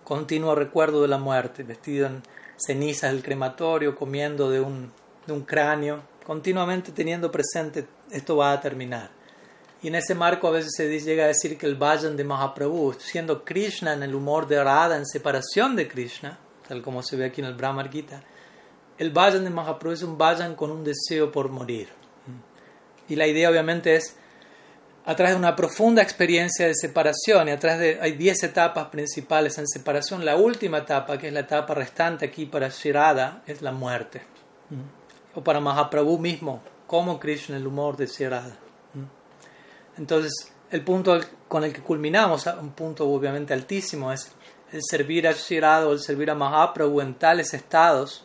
continuo 0.04 0.54
recuerdo 0.54 1.02
de 1.02 1.08
la 1.08 1.18
muerte, 1.18 1.64
vestido 1.64 2.08
en 2.08 2.22
cenizas 2.58 3.12
del 3.12 3.24
crematorio, 3.24 3.96
comiendo 3.96 4.50
de 4.50 4.60
un, 4.60 4.92
de 5.26 5.34
un 5.34 5.42
cráneo, 5.44 6.02
continuamente 6.26 6.92
teniendo 6.92 7.32
presente 7.32 7.88
esto 8.12 8.38
va 8.38 8.52
a 8.52 8.62
terminar. 8.62 9.10
Y 9.82 9.88
en 9.88 9.96
ese 9.96 10.14
marco 10.14 10.48
a 10.48 10.52
veces 10.52 10.74
se 10.76 11.00
llega 11.00 11.24
a 11.24 11.28
decir 11.28 11.58
que 11.58 11.66
el 11.66 11.76
vayan 11.76 12.18
de 12.18 12.26
Mahaprabhu, 12.26 12.94
siendo 13.00 13.46
Krishna 13.46 13.94
en 13.94 14.04
el 14.04 14.14
humor 14.14 14.48
de 14.48 14.62
Radha, 14.62 14.98
en 14.98 15.06
separación 15.06 15.76
de 15.76 15.88
Krishna, 15.88 16.38
tal 16.68 16.82
como 16.82 17.02
se 17.02 17.16
ve 17.16 17.26
aquí 17.26 17.42
en 17.42 17.48
el 17.48 17.54
Brahmar 17.56 17.90
Gita, 17.90 18.22
el 19.00 19.12
vayan 19.12 19.46
de 19.46 19.50
Mahaprabhu 19.50 19.94
es 19.94 20.04
un 20.04 20.18
vayan 20.18 20.56
con 20.56 20.70
un 20.70 20.84
deseo 20.84 21.32
por 21.32 21.50
morir. 21.50 21.88
Y 23.08 23.16
la 23.16 23.26
idea 23.26 23.50
obviamente 23.50 23.96
es, 23.96 24.18
a 25.06 25.16
través 25.16 25.34
de 25.34 25.40
una 25.40 25.56
profunda 25.56 26.04
experiencia 26.04 26.68
de 26.68 26.76
separación, 26.76 27.48
y 27.48 27.52
a 27.52 27.60
través 27.60 27.80
de, 27.80 28.00
hay 28.02 28.12
10 28.12 28.44
etapas 28.44 28.90
principales 28.90 29.58
en 29.58 29.68
separación, 29.68 30.26
la 30.26 30.36
última 30.36 30.80
etapa, 30.80 31.18
que 31.18 31.28
es 31.28 31.34
la 31.34 31.40
etapa 31.40 31.74
restante 31.74 32.26
aquí 32.26 32.46
para 32.46 32.68
Shirada, 32.68 33.42
es 33.48 33.62
la 33.62 33.72
muerte. 33.72 34.22
O 35.34 35.44
para 35.44 35.62
Mahaprabhu 35.62 36.20
mismo, 36.20 36.62
como 36.86 37.20
Krishna, 37.20 37.56
el 37.56 37.66
humor 37.66 37.96
de 37.96 38.06
Shirada. 38.06 38.58
Entonces, 39.98 40.52
el 40.70 40.84
punto 40.84 41.20
con 41.48 41.64
el 41.64 41.72
que 41.72 41.82
culminamos, 41.82 42.46
un 42.48 42.72
punto 42.72 43.10
obviamente 43.10 43.54
altísimo, 43.54 44.12
es 44.12 44.32
el 44.72 44.82
servir 44.84 45.28
a 45.28 45.32
Shirada 45.32 45.88
o 45.88 45.94
el 45.94 46.00
servir 46.00 46.30
a 46.30 46.36
Mahaprabhu 46.36 47.02
en 47.02 47.16
tales 47.16 47.54
estados, 47.54 48.24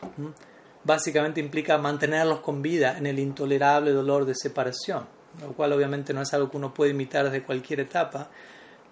básicamente 0.84 1.40
implica 1.40 1.78
mantenerlos 1.78 2.40
con 2.40 2.62
vida 2.62 2.96
en 2.96 3.06
el 3.06 3.18
intolerable 3.18 3.90
dolor 3.90 4.26
de 4.26 4.34
separación, 4.34 5.06
lo 5.40 5.52
cual 5.54 5.72
obviamente 5.72 6.12
no 6.12 6.22
es 6.22 6.32
algo 6.34 6.50
que 6.50 6.56
uno 6.56 6.74
puede 6.74 6.92
imitar 6.92 7.24
desde 7.24 7.42
cualquier 7.42 7.80
etapa, 7.80 8.28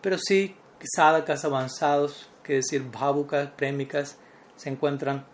pero 0.01 0.19
sí 0.19 0.57
sadhakas 0.83 1.45
avanzados, 1.45 2.29
que 2.43 2.55
decir 2.55 2.83
bhavukas, 2.91 3.51
prémicas, 3.51 4.17
se 4.57 4.69
encuentran 4.69 5.25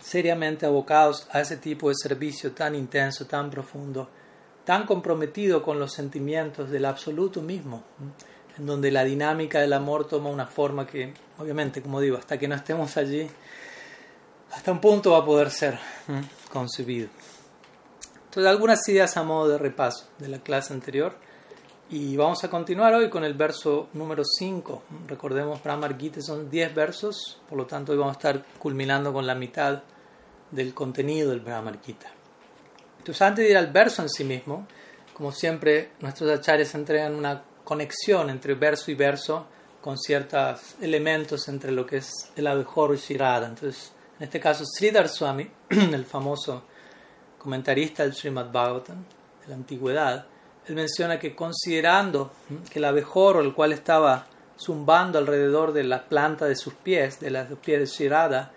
seriamente 0.00 0.66
abocados 0.66 1.28
a 1.32 1.40
ese 1.40 1.56
tipo 1.56 1.88
de 1.88 1.94
servicio 1.96 2.52
tan 2.52 2.74
intenso, 2.74 3.26
tan 3.26 3.50
profundo, 3.50 4.08
tan 4.64 4.86
comprometido 4.86 5.62
con 5.62 5.78
los 5.78 5.92
sentimientos 5.92 6.70
del 6.70 6.84
absoluto 6.84 7.42
mismo, 7.42 7.82
en 8.56 8.66
donde 8.66 8.90
la 8.90 9.04
dinámica 9.04 9.60
del 9.60 9.72
amor 9.72 10.06
toma 10.06 10.30
una 10.30 10.46
forma 10.46 10.86
que, 10.86 11.12
obviamente, 11.38 11.82
como 11.82 12.00
digo, 12.00 12.16
hasta 12.16 12.38
que 12.38 12.48
no 12.48 12.54
estemos 12.54 12.96
allí, 12.96 13.28
hasta 14.52 14.72
un 14.72 14.80
punto 14.80 15.12
va 15.12 15.18
a 15.18 15.24
poder 15.24 15.50
ser 15.50 15.78
concebido. 16.52 17.08
Entonces, 18.24 18.50
algunas 18.50 18.86
ideas 18.88 19.16
a 19.16 19.22
modo 19.22 19.48
de 19.48 19.58
repaso 19.58 20.06
de 20.18 20.28
la 20.28 20.38
clase 20.38 20.72
anterior. 20.72 21.14
Y 21.90 22.18
vamos 22.18 22.44
a 22.44 22.50
continuar 22.50 22.92
hoy 22.92 23.08
con 23.08 23.24
el 23.24 23.32
verso 23.32 23.88
número 23.94 24.22
5. 24.22 24.82
Recordemos, 25.06 25.62
Brahmar 25.62 25.98
Gita 25.98 26.20
son 26.20 26.50
10 26.50 26.74
versos, 26.74 27.40
por 27.48 27.56
lo 27.56 27.64
tanto 27.64 27.92
hoy 27.92 27.98
vamos 27.98 28.16
a 28.16 28.18
estar 28.18 28.44
culminando 28.58 29.10
con 29.10 29.26
la 29.26 29.34
mitad 29.34 29.82
del 30.50 30.74
contenido 30.74 31.30
del 31.30 31.40
Brahmar 31.40 31.80
Gita. 31.82 32.08
Entonces, 32.98 33.22
antes 33.22 33.46
de 33.46 33.52
ir 33.52 33.56
al 33.56 33.68
verso 33.68 34.02
en 34.02 34.10
sí 34.10 34.22
mismo, 34.22 34.66
como 35.14 35.32
siempre, 35.32 35.92
nuestros 36.00 36.30
acharyas 36.30 36.74
entregan 36.74 37.14
una 37.14 37.42
conexión 37.64 38.28
entre 38.28 38.54
verso 38.54 38.90
y 38.90 38.94
verso 38.94 39.46
con 39.80 39.96
ciertos 39.96 40.74
elementos 40.82 41.48
entre 41.48 41.72
lo 41.72 41.86
que 41.86 41.96
es 41.96 42.12
el 42.36 42.46
abejorro 42.46 42.92
y 42.92 42.98
Shirada. 42.98 43.48
Entonces, 43.48 43.92
en 44.18 44.24
este 44.24 44.40
caso, 44.40 44.64
Sridhar 44.64 45.08
Swami, 45.08 45.48
el 45.68 46.04
famoso 46.04 46.64
comentarista 47.38 48.02
del 48.02 48.14
Srimad 48.14 48.50
Bhagavatam 48.50 49.04
de 49.42 49.48
la 49.48 49.54
antigüedad, 49.54 50.26
él 50.66 50.74
menciona 50.74 51.18
que 51.18 51.34
considerando 51.34 52.32
que 52.70 52.78
el 52.78 52.84
abejorro, 52.84 53.40
el 53.40 53.54
cual 53.54 53.72
estaba 53.72 54.26
zumbando 54.58 55.18
alrededor 55.18 55.72
de 55.72 55.84
la 55.84 56.04
planta 56.08 56.46
de 56.46 56.56
sus 56.56 56.74
pies, 56.74 57.20
de 57.20 57.30
los 57.30 57.58
pies 57.60 57.80
de 57.80 57.86
Shirada, 57.86 58.52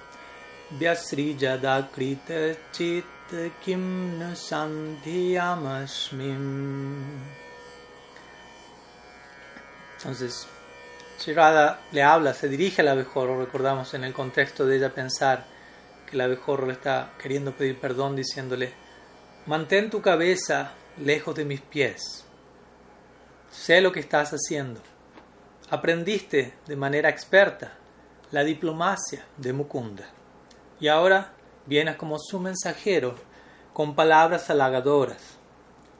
व्यसृजदा 0.73 1.81
कृतचित् 1.81 3.18
Entonces, 9.99 10.47
Shirada 11.19 11.81
le 11.93 12.03
habla, 12.03 12.33
se 12.33 12.49
dirige 12.49 12.81
al 12.81 12.89
abejorro, 12.89 13.39
recordamos 13.39 13.93
en 13.93 14.05
el 14.05 14.15
contexto 14.15 14.65
de 14.65 14.77
ella 14.77 14.95
pensar 14.95 15.45
que 16.07 16.17
el 16.17 16.23
abejorro 16.23 16.67
le 16.67 16.73
está 16.73 17.13
queriendo 17.19 17.53
pedir 17.53 17.79
perdón 17.79 18.17
diciéndole, 18.17 18.73
mantén 19.45 19.91
tu 19.91 20.01
cabeza 20.01 20.73
lejos 20.97 21.35
de 21.35 21.45
mis 21.45 21.61
pies, 21.61 22.25
sé 23.51 23.83
lo 23.83 23.93
que 23.93 24.01
estás 24.01 24.33
haciendo, 24.33 24.81
aprendiste 25.69 26.55
de 26.67 26.77
manera 26.77 27.11
experta 27.11 27.75
la 28.31 28.43
diplomacia 28.43 29.27
de 29.37 29.53
Mukunda 29.53 30.09
y 30.81 30.89
ahora 30.89 31.35
vienes 31.69 31.97
como 31.97 32.19
su 32.19 32.41
mensajero 32.41 33.15
con 33.73 33.95
palabras 33.95 34.51
halagadoras. 34.51 35.37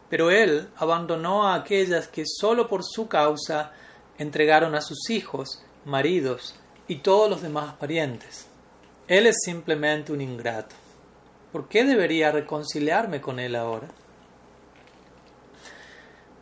Pero 0.09 0.31
él 0.31 0.69
abandonó 0.77 1.47
a 1.47 1.55
aquellas 1.55 2.09
que 2.09 2.25
solo 2.27 2.67
por 2.67 2.83
su 2.83 3.07
causa 3.09 3.73
entregaron 4.17 4.75
a 4.75 4.81
sus 4.81 5.11
hijos, 5.11 5.63
maridos 5.85 6.55
y 6.89 6.97
todos 6.97 7.29
los 7.29 7.43
demás 7.43 7.75
parientes. 7.75 8.47
Él 9.07 9.27
es 9.27 9.37
simplemente 9.45 10.13
un 10.13 10.21
ingrato. 10.21 10.75
¿Por 11.53 11.69
qué 11.69 11.85
debería 11.85 12.33
reconciliarme 12.33 13.21
con 13.21 13.39
él 13.39 13.55
ahora? 13.55 13.89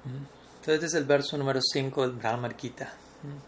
Entonces 0.04 0.75
este 0.75 0.87
es 0.87 0.95
el 0.95 1.04
verso 1.04 1.37
número 1.37 1.61
5 1.61 2.02
del 2.02 2.12
Brahma 2.12 2.50
Gita. 2.56 2.92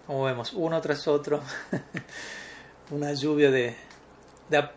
Como 0.07 0.25
vemos, 0.25 0.53
uno 0.53 0.81
tras 0.81 1.07
otro, 1.09 1.41
una 2.91 3.13
lluvia 3.13 3.51
de, 3.51 3.77
de, 4.49 4.69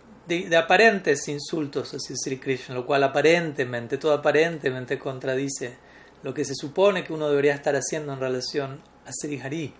aparentes 0.57 1.27
insultos 1.27 1.93
hacia 1.93 2.15
Sri 2.15 2.37
Krishna, 2.37 2.75
lo 2.75 2.85
cual 2.85 3.03
aparentemente, 3.03 3.97
todo 3.97 4.13
aparentemente 4.13 4.97
contradice 4.97 5.75
lo 6.23 6.33
que 6.33 6.45
se 6.45 6.55
supone 6.55 7.03
que 7.03 7.13
uno 7.13 7.29
debería 7.29 7.55
estar 7.55 7.75
haciendo 7.75 8.13
en 8.13 8.19
relación 8.19 8.81
a 9.05 9.11
Sri 9.11 9.39
Hari. 9.39 9.73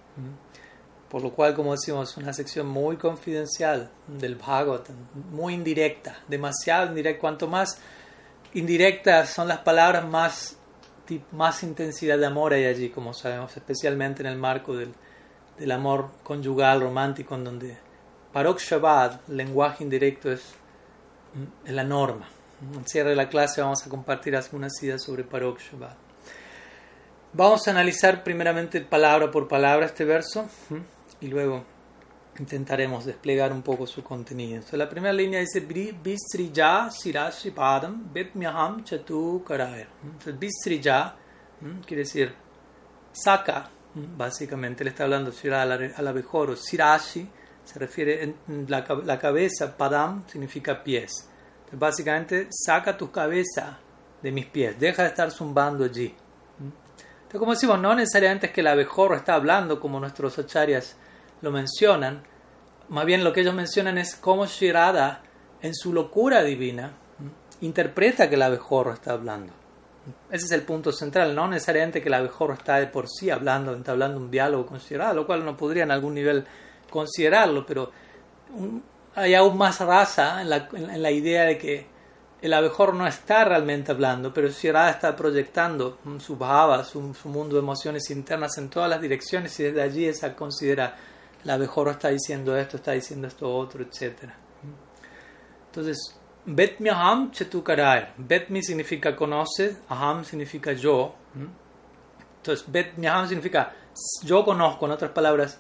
Por 1.10 1.22
lo 1.22 1.34
cual, 1.34 1.54
como 1.54 1.74
decimos, 1.74 2.16
una 2.18 2.34
sección 2.34 2.68
muy 2.68 2.96
confidencial 2.96 3.92
del 4.08 4.36
Bhagavatam, 4.36 4.96
muy 5.32 5.54
indirecta, 5.54 6.20
demasiado 6.28 6.88
indirecta. 6.88 7.20
Cuanto 7.20 7.48
más 7.48 7.80
indirectas 8.54 9.30
son 9.30 9.48
las 9.50 9.60
palabras, 9.60 10.08
más, 10.08 10.58
más 11.34 11.64
intensidad 11.64 12.18
de 12.18 12.26
amor 12.26 12.54
hay 12.54 12.66
allí, 12.66 12.90
como 12.90 13.14
sabemos, 13.14 13.56
especialmente 13.56 14.22
en 14.22 14.28
el 14.28 14.38
marco 14.38 14.76
del, 14.76 14.94
del 15.60 15.72
amor 15.72 16.12
conyugal, 16.24 16.82
romántico, 16.82 17.36
en 17.36 17.44
donde 17.44 17.78
Parok 18.34 18.60
Shabbat, 18.60 19.28
lenguaje 19.30 19.84
indirecto, 19.84 20.32
es, 20.32 20.54
la 21.66 21.84
norma. 21.84 22.28
En 22.76 22.86
cierre 22.86 23.12
de 23.12 23.16
la 23.16 23.30
clase 23.30 23.62
vamos 23.62 23.86
a 23.86 23.90
compartir 23.90 24.36
algunas 24.36 24.72
ideas 24.84 25.04
sobre 25.04 25.24
Parok 25.24 25.60
Shabbat. 25.60 25.98
Vamos 27.34 27.68
a 27.68 27.72
analizar 27.72 28.24
primeramente 28.24 28.82
palabra 28.82 29.32
por 29.32 29.48
palabra 29.48 29.86
este 29.86 30.04
verso 30.04 30.48
y 31.22 31.28
luego 31.28 31.64
intentaremos 32.40 33.06
desplegar 33.06 33.52
un 33.54 33.62
poco 33.62 33.88
su 33.88 34.04
contenido. 34.04 34.62
La 34.74 34.90
primera 34.90 35.14
línea 35.14 35.40
dice 35.40 35.62
Bistriya 35.62 36.90
Sirashi 36.92 37.52
Padam 37.52 38.12
Betmyaham 38.14 38.84
Chatu 38.84 39.44
Karaya. 39.46 39.88
Bistriya 40.38 41.16
quiere 41.86 42.04
decir 42.04 42.34
saca, 43.12 43.70
básicamente 43.94 44.84
le 44.84 44.92
está 44.92 45.04
hablando 45.04 45.32
al 45.44 46.08
abejorro, 46.08 46.56
Sirashi 46.56 47.30
se 47.72 47.80
refiere 47.80 48.24
en 48.24 48.66
la, 48.68 48.86
la 49.06 49.20
cabeza, 49.20 49.78
padam 49.78 50.28
significa 50.28 50.84
pies. 50.84 51.30
Entonces, 51.60 51.80
básicamente, 51.80 52.48
saca 52.52 52.98
tu 52.98 53.12
cabeza 53.12 53.80
de 54.22 54.32
mis 54.32 54.46
pies, 54.46 54.80
deja 54.80 55.04
de 55.04 55.10
estar 55.10 55.32
zumbando 55.32 55.86
allí. 55.86 56.14
Entonces, 56.60 57.40
como 57.40 57.54
decimos, 57.54 57.80
no 57.80 57.96
necesariamente 57.96 58.48
es 58.48 58.54
que 58.54 58.62
el 58.62 58.68
abejorro 58.68 59.16
está 59.16 59.36
hablando 59.36 59.80
como 59.80 60.00
nuestros 60.00 60.38
acharyas 60.38 60.98
lo 61.42 61.52
mencionan, 61.52 62.24
más 62.90 63.06
bien 63.06 63.24
lo 63.24 63.32
que 63.32 63.42
ellos 63.42 63.56
mencionan 63.56 63.98
es 63.98 64.16
cómo 64.16 64.46
Shirada, 64.46 65.24
en 65.62 65.74
su 65.74 65.94
locura 65.94 66.44
divina, 66.44 66.92
interpreta 67.62 68.28
que 68.28 68.36
el 68.36 68.42
abejorro 68.42 68.94
está 68.94 69.14
hablando. 69.14 69.54
Ese 70.30 70.46
es 70.46 70.52
el 70.52 70.64
punto 70.64 70.92
central, 70.92 71.34
no 71.36 71.48
necesariamente 71.48 72.02
que 72.02 72.10
el 72.10 72.16
abejorro 72.16 72.54
está 72.54 72.78
de 72.78 72.88
por 72.88 73.08
sí 73.08 73.30
hablando, 73.30 73.74
entablando 73.74 74.18
un 74.20 74.30
diálogo 74.30 74.66
con 74.66 74.80
Shirada, 74.80 75.14
lo 75.14 75.26
cual 75.26 75.46
no 75.46 75.56
podría 75.56 75.84
en 75.84 75.92
algún 75.92 76.16
nivel 76.16 76.46
considerarlo, 76.92 77.66
pero 77.66 77.92
hay 79.16 79.34
aún 79.34 79.58
más 79.58 79.80
raza 79.80 80.42
en 80.42 80.50
la, 80.50 80.70
en 80.74 81.02
la, 81.02 81.10
idea 81.10 81.46
de 81.46 81.58
que 81.58 81.88
el 82.42 82.54
abejorro 82.54 82.94
no 82.94 83.08
está 83.08 83.44
realmente 83.46 83.92
hablando, 83.92 84.32
pero 84.34 84.48
Shirada 84.50 84.92
está 84.92 85.16
proyectando 85.16 85.98
su 86.20 86.38
bhava, 86.38 86.84
su, 86.84 87.14
su, 87.14 87.30
mundo 87.30 87.56
de 87.56 87.62
emociones 87.62 88.10
internas 88.12 88.58
en 88.58 88.70
todas 88.70 88.90
las 88.90 89.02
direcciones 89.02 89.60
y 89.60 89.64
desde 89.64 89.82
allí 89.82 90.06
esa 90.06 90.36
considera 90.36 90.96
el 91.44 91.50
abejorro 91.50 91.92
está 91.92 92.10
diciendo 92.10 92.56
esto, 92.56 92.78
está 92.78 92.92
diciendo 92.92 93.28
esto 93.28 93.52
otro, 93.52 93.84
etc. 93.84 94.30
Entonces, 95.68 96.16
Bet 96.46 96.82
aham 96.88 97.32
chetukaray. 97.32 98.14
Bet 98.18 98.50
mi 98.50 98.64
significa 98.64 99.16
conoce, 99.16 99.78
aham 99.90 100.24
significa 100.24 100.74
yo. 100.74 101.16
Entonces, 102.38 102.66
Bet 102.72 102.94
aham 103.04 103.28
significa 103.28 103.74
yo 104.24 104.44
conozco, 104.46 104.86
en 104.86 104.92
otras 104.92 105.12
palabras, 105.12 105.60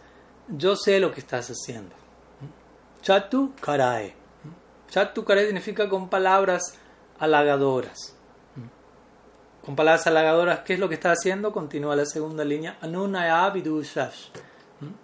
yo 0.51 0.75
sé 0.75 0.99
lo 0.99 1.11
que 1.11 1.21
estás 1.21 1.49
haciendo. 1.49 1.95
Chatu 3.01 3.53
karae. 3.59 4.13
Chatu 4.89 5.23
karae 5.23 5.45
significa 5.45 5.89
con 5.89 6.09
palabras 6.09 6.77
halagadoras. 7.19 8.15
Con 9.63 9.75
palabras 9.75 10.07
halagadoras, 10.07 10.59
¿qué 10.59 10.73
es 10.73 10.79
lo 10.79 10.89
que 10.89 10.95
está 10.95 11.11
haciendo? 11.11 11.51
Continúa 11.51 11.95
la 11.95 12.05
segunda 12.05 12.43
línea. 12.43 12.77
Anunaya 12.81 13.49
vidushash. 13.49 14.29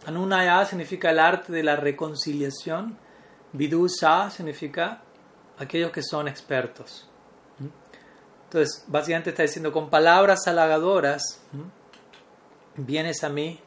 Anunaya 0.05 0.65
significa 0.65 1.12
el 1.12 1.19
arte 1.19 1.53
de 1.53 1.63
la 1.63 1.75
reconciliación. 1.75 2.97
Vidusha 3.53 4.29
significa 4.29 5.01
aquellos 5.57 5.91
que 5.91 6.03
son 6.03 6.27
expertos. 6.27 7.07
Entonces, 8.45 8.83
básicamente 8.88 9.29
está 9.31 9.43
diciendo, 9.43 9.71
con 9.71 9.89
palabras 9.89 10.47
halagadoras, 10.47 11.41
vienes 12.75 13.23
a 13.23 13.29
mí 13.29 13.60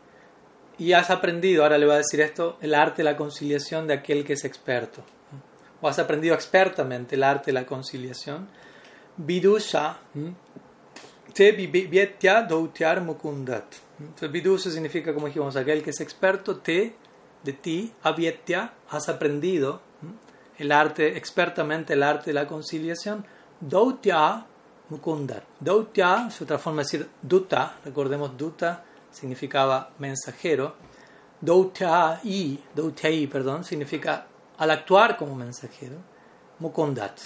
y 0.80 0.94
has 0.94 1.10
aprendido, 1.10 1.62
ahora 1.62 1.76
le 1.76 1.84
voy 1.84 1.96
a 1.96 1.98
decir 1.98 2.22
esto, 2.22 2.56
el 2.62 2.74
arte 2.74 3.02
de 3.02 3.04
la 3.04 3.14
conciliación 3.14 3.86
de 3.86 3.92
aquel 3.92 4.24
que 4.24 4.32
es 4.32 4.46
experto. 4.46 5.02
O 5.82 5.88
has 5.88 5.98
aprendido 5.98 6.34
expertamente 6.34 7.16
el 7.16 7.22
arte 7.22 7.46
de 7.46 7.52
la 7.52 7.66
conciliación. 7.66 8.48
Vidusha 9.18 9.98
te 11.34 11.52
vietya 11.52 12.40
doutyar 12.40 13.02
mukundat. 13.02 13.74
Entonces, 13.98 14.32
vidusha 14.32 14.70
significa, 14.70 15.12
como 15.12 15.26
dijimos, 15.26 15.54
aquel 15.54 15.82
que 15.82 15.90
es 15.90 16.00
experto, 16.00 16.56
te, 16.56 16.94
de 17.44 17.52
ti, 17.52 17.92
avietya, 18.02 18.72
has 18.88 19.10
aprendido 19.10 19.82
el 20.56 20.72
arte, 20.72 21.18
expertamente 21.18 21.92
el 21.92 22.02
arte 22.02 22.30
de 22.30 22.34
la 22.34 22.46
conciliación. 22.46 23.26
Dautya 23.60 24.46
mukundat. 24.88 25.44
Dautya 25.60 26.28
es 26.28 26.40
otra 26.40 26.56
forma 26.56 26.78
de 26.80 26.84
decir 26.84 27.08
duta, 27.20 27.76
recordemos 27.84 28.34
duta 28.34 28.84
significaba 29.10 29.90
mensajero. 29.98 30.76
Doutai, 31.40 32.62
doutai, 32.74 33.26
perdón, 33.26 33.64
significa 33.64 34.26
al 34.58 34.70
actuar 34.70 35.16
como 35.16 35.34
mensajero. 35.34 35.96
Mukundat, 36.58 37.18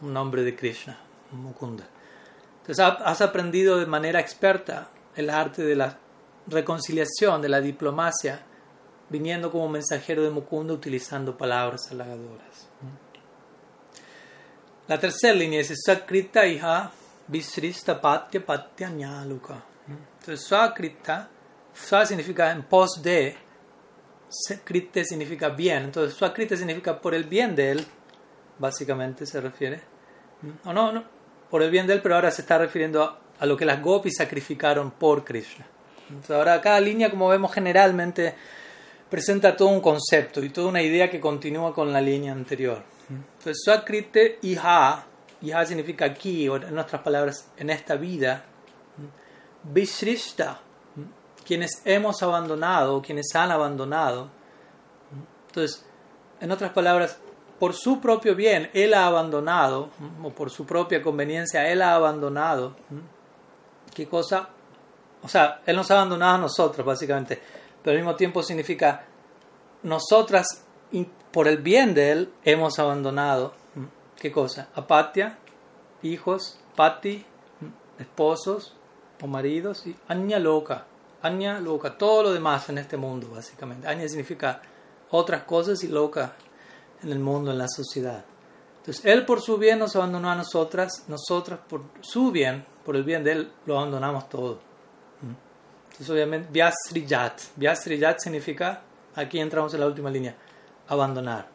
un 0.00 0.12
nombre 0.12 0.42
de 0.42 0.56
Krishna, 0.56 0.98
Mukunda. 1.30 1.84
Entonces 2.60 2.84
has 2.84 3.20
aprendido 3.20 3.78
de 3.78 3.86
manera 3.86 4.20
experta 4.20 4.88
el 5.14 5.30
arte 5.30 5.62
de 5.62 5.76
la 5.76 5.98
reconciliación, 6.48 7.40
de 7.40 7.48
la 7.48 7.60
diplomacia, 7.60 8.40
viniendo 9.08 9.50
como 9.50 9.68
mensajero 9.68 10.22
de 10.22 10.30
Mukunda 10.30 10.74
utilizando 10.74 11.36
palabras 11.36 11.90
halagadoras. 11.90 12.68
La 14.88 14.98
tercera 14.98 15.34
línea 15.34 15.60
dice 15.60 15.74
Sakrita 15.76 16.44
iha 16.46 16.90
visrista 17.28 18.00
patya 18.00 18.44
patya 18.44 18.90
nyaluka. 18.90 19.71
Entonces, 20.22 20.46
Swakrita, 20.46 21.28
Swa 21.74 22.06
significa 22.06 22.52
en 22.52 22.62
pos 22.62 23.02
de, 23.02 23.34
Krite 24.62 25.04
significa 25.04 25.48
bien. 25.48 25.82
Entonces, 25.82 26.16
Swakrita 26.16 26.56
significa 26.56 27.00
por 27.00 27.12
el 27.12 27.24
bien 27.24 27.56
de 27.56 27.72
él, 27.72 27.86
básicamente 28.56 29.26
se 29.26 29.40
refiere. 29.40 29.80
O 30.64 30.72
no, 30.72 30.92
no, 30.92 31.02
por 31.50 31.60
el 31.60 31.72
bien 31.72 31.88
de 31.88 31.94
él, 31.94 32.02
pero 32.02 32.14
ahora 32.14 32.30
se 32.30 32.42
está 32.42 32.56
refiriendo 32.56 33.18
a, 33.36 33.46
lo 33.46 33.56
que 33.56 33.64
las 33.64 33.82
gopis 33.82 34.16
sacrificaron 34.16 34.92
por 34.92 35.24
Krishna. 35.24 35.66
Entonces, 36.08 36.30
ahora 36.30 36.60
cada 36.60 36.78
línea, 36.78 37.10
como 37.10 37.26
vemos 37.28 37.52
generalmente, 37.52 38.32
presenta 39.10 39.56
todo 39.56 39.70
un 39.70 39.80
concepto 39.80 40.44
y 40.44 40.50
toda 40.50 40.68
una 40.68 40.82
idea 40.82 41.10
que 41.10 41.18
continúa 41.18 41.74
con 41.74 41.92
la 41.92 42.00
línea 42.00 42.30
anterior. 42.30 42.80
Entonces, 43.10 43.60
Swakrite 43.64 44.38
Iha, 44.42 45.04
Iha 45.40 45.66
significa 45.66 46.04
aquí, 46.04 46.48
o 46.48 46.54
en 46.54 46.78
otras 46.78 47.02
palabras, 47.02 47.48
en 47.56 47.70
esta 47.70 47.96
vida, 47.96 48.44
Vishrishta, 49.64 50.60
quienes 51.44 51.82
hemos 51.84 52.22
abandonado, 52.22 53.02
quienes 53.02 53.34
han 53.34 53.50
abandonado. 53.50 54.28
Entonces, 55.48 55.84
en 56.40 56.50
otras 56.50 56.72
palabras, 56.72 57.18
por 57.58 57.74
su 57.74 58.00
propio 58.00 58.34
bien, 58.34 58.70
Él 58.74 58.94
ha 58.94 59.06
abandonado, 59.06 59.90
o 60.22 60.30
por 60.30 60.50
su 60.50 60.66
propia 60.66 61.02
conveniencia, 61.02 61.70
Él 61.70 61.82
ha 61.82 61.94
abandonado. 61.94 62.74
¿Qué 63.94 64.08
cosa? 64.08 64.48
O 65.22 65.28
sea, 65.28 65.62
Él 65.66 65.76
nos 65.76 65.90
ha 65.90 65.94
abandonado 65.94 66.34
a 66.34 66.38
nosotros, 66.38 66.84
básicamente, 66.84 67.40
pero 67.82 67.92
al 67.92 68.02
mismo 68.02 68.16
tiempo 68.16 68.42
significa, 68.42 69.04
nosotras, 69.84 70.64
por 71.30 71.46
el 71.46 71.58
bien 71.58 71.94
de 71.94 72.10
Él, 72.10 72.32
hemos 72.44 72.78
abandonado. 72.78 73.54
¿Qué 74.16 74.32
cosa? 74.32 74.68
Apatia, 74.74 75.38
hijos, 76.02 76.58
pati, 76.74 77.24
esposos, 77.98 78.74
maridos, 79.26 79.86
y 79.86 79.96
Anya 80.08 80.38
Loka. 80.38 80.86
Anya 81.22 81.60
Loka, 81.60 81.96
todo 81.96 82.24
lo 82.24 82.32
demás 82.32 82.68
en 82.68 82.78
este 82.78 82.96
mundo, 82.96 83.28
básicamente. 83.30 83.86
Anya 83.86 84.08
significa 84.08 84.60
otras 85.10 85.44
cosas 85.44 85.82
y 85.84 85.88
Loka 85.88 86.34
en 87.02 87.12
el 87.12 87.18
mundo, 87.18 87.50
en 87.50 87.58
la 87.58 87.68
sociedad. 87.68 88.24
Entonces, 88.78 89.04
Él 89.04 89.24
por 89.24 89.40
su 89.40 89.58
bien 89.58 89.78
nos 89.78 89.94
abandonó 89.94 90.30
a 90.30 90.34
nosotras, 90.34 91.04
nosotras 91.06 91.60
por 91.68 91.82
su 92.00 92.32
bien, 92.32 92.64
por 92.84 92.96
el 92.96 93.04
bien 93.04 93.22
de 93.22 93.32
Él, 93.32 93.52
lo 93.66 93.78
abandonamos 93.78 94.28
todo. 94.28 94.58
Entonces, 95.84 96.10
obviamente, 96.10 96.48
Vyasriyat. 96.50 97.40
Vyasriyat 97.56 98.18
significa, 98.18 98.82
aquí 99.14 99.38
entramos 99.38 99.72
en 99.74 99.80
la 99.80 99.86
última 99.86 100.10
línea, 100.10 100.34
abandonar. 100.88 101.48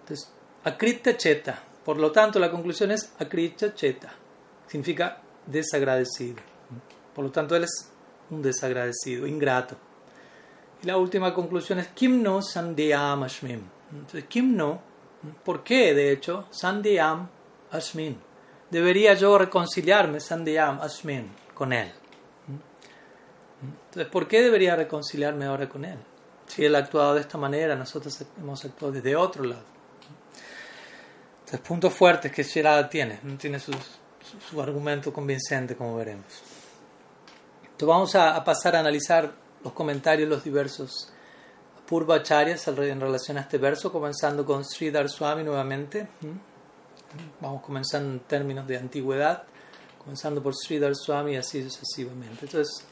Entonces, 0.00 0.32
Akrita 0.64 1.16
Cheta. 1.16 1.62
Por 1.84 1.98
lo 1.98 2.10
tanto, 2.10 2.38
la 2.38 2.50
conclusión 2.50 2.90
es 2.92 3.12
Akrita 3.18 3.74
Cheta. 3.74 4.14
Significa 4.66 5.20
desagradecido. 5.46 6.53
Por 7.14 7.24
lo 7.24 7.30
tanto, 7.30 7.54
él 7.56 7.64
es 7.64 7.90
un 8.30 8.42
desagradecido, 8.42 9.26
ingrato. 9.26 9.76
Y 10.82 10.86
la 10.86 10.96
última 10.96 11.32
conclusión 11.32 11.78
es 11.78 11.88
Kim 11.88 12.22
no 12.22 12.40
Entonces, 12.40 14.24
Kim 14.28 14.56
no 14.56 14.94
¿Por 15.44 15.62
qué, 15.62 15.94
de 15.94 16.12
hecho? 16.12 16.46
Sandhyam 16.50 17.28
Ashmin. 17.70 18.18
Debería 18.70 19.14
yo 19.14 19.38
reconciliarme, 19.38 20.20
Sandhyam 20.20 20.80
Ashmin, 20.80 21.30
con 21.54 21.72
él. 21.72 21.90
Entonces, 23.86 24.10
¿por 24.10 24.26
qué 24.28 24.42
debería 24.42 24.76
reconciliarme 24.76 25.46
ahora 25.46 25.68
con 25.68 25.84
él? 25.84 25.98
Si 26.46 26.64
él 26.64 26.74
ha 26.74 26.78
actuado 26.78 27.14
de 27.14 27.22
esta 27.22 27.38
manera, 27.38 27.74
nosotros 27.74 28.22
hemos 28.38 28.64
actuado 28.64 28.92
desde 28.92 29.16
otro 29.16 29.44
lado. 29.44 29.62
Entonces, 31.40 31.60
puntos 31.60 31.92
fuertes 31.92 32.32
que 32.32 32.42
Shirada 32.42 32.88
tiene, 32.88 33.20
tiene 33.38 33.58
su, 33.58 33.72
su, 34.50 34.60
argumento 34.60 35.12
convincente, 35.12 35.76
como 35.76 35.96
veremos. 35.96 36.26
Entonces, 37.74 37.88
vamos 37.88 38.14
a, 38.14 38.44
pasar 38.44 38.76
a 38.76 38.80
analizar 38.80 39.32
los 39.64 39.72
comentarios, 39.72 40.28
los 40.28 40.44
diversos 40.44 41.10
Purvacharyas 41.86 42.68
en 42.68 43.00
relación 43.00 43.36
a 43.36 43.40
este 43.40 43.58
verso, 43.58 43.90
comenzando 43.90 44.46
con 44.46 44.64
Sridhar 44.64 45.08
Swami 45.08 45.42
nuevamente. 45.42 46.06
Vamos 47.40 47.62
comenzando 47.62 48.12
en 48.12 48.20
términos 48.20 48.66
de 48.68 48.78
antigüedad, 48.78 49.42
comenzando 49.98 50.40
por 50.40 50.54
Sridhar 50.54 50.94
Swami 50.94 51.32
y 51.32 51.36
así 51.36 51.68
sucesivamente. 51.68 52.46
Entonces, 52.46 52.86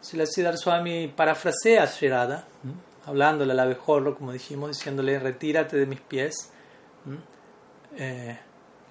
Sridhar 0.00 0.56
Swami 0.56 1.08
parafrasea 1.08 1.82
a 1.82 1.86
Srirada, 1.86 2.48
hablándole 3.04 3.52
al 3.52 3.60
abejorro, 3.60 4.16
como 4.16 4.32
dijimos, 4.32 4.70
diciéndole, 4.70 5.18
retírate 5.18 5.76
de 5.76 5.84
mis 5.84 6.00
pies, 6.00 6.50
eh, 7.96 8.38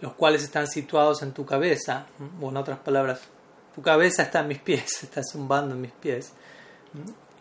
los 0.02 0.14
cuales 0.14 0.44
están 0.44 0.68
situados 0.68 1.24
en 1.24 1.32
tu 1.32 1.48
cabeza, 1.48 2.06
o 2.40 2.50
en 2.50 2.58
otras 2.58 2.78
palabras, 2.80 3.22
tu 3.74 3.82
cabeza 3.82 4.24
está 4.24 4.42
en 4.42 4.48
mis 4.48 4.60
pies, 4.60 5.04
está 5.04 5.22
zumbando 5.24 5.76
en 5.76 5.82
mis 5.82 5.92
pies. 5.92 6.34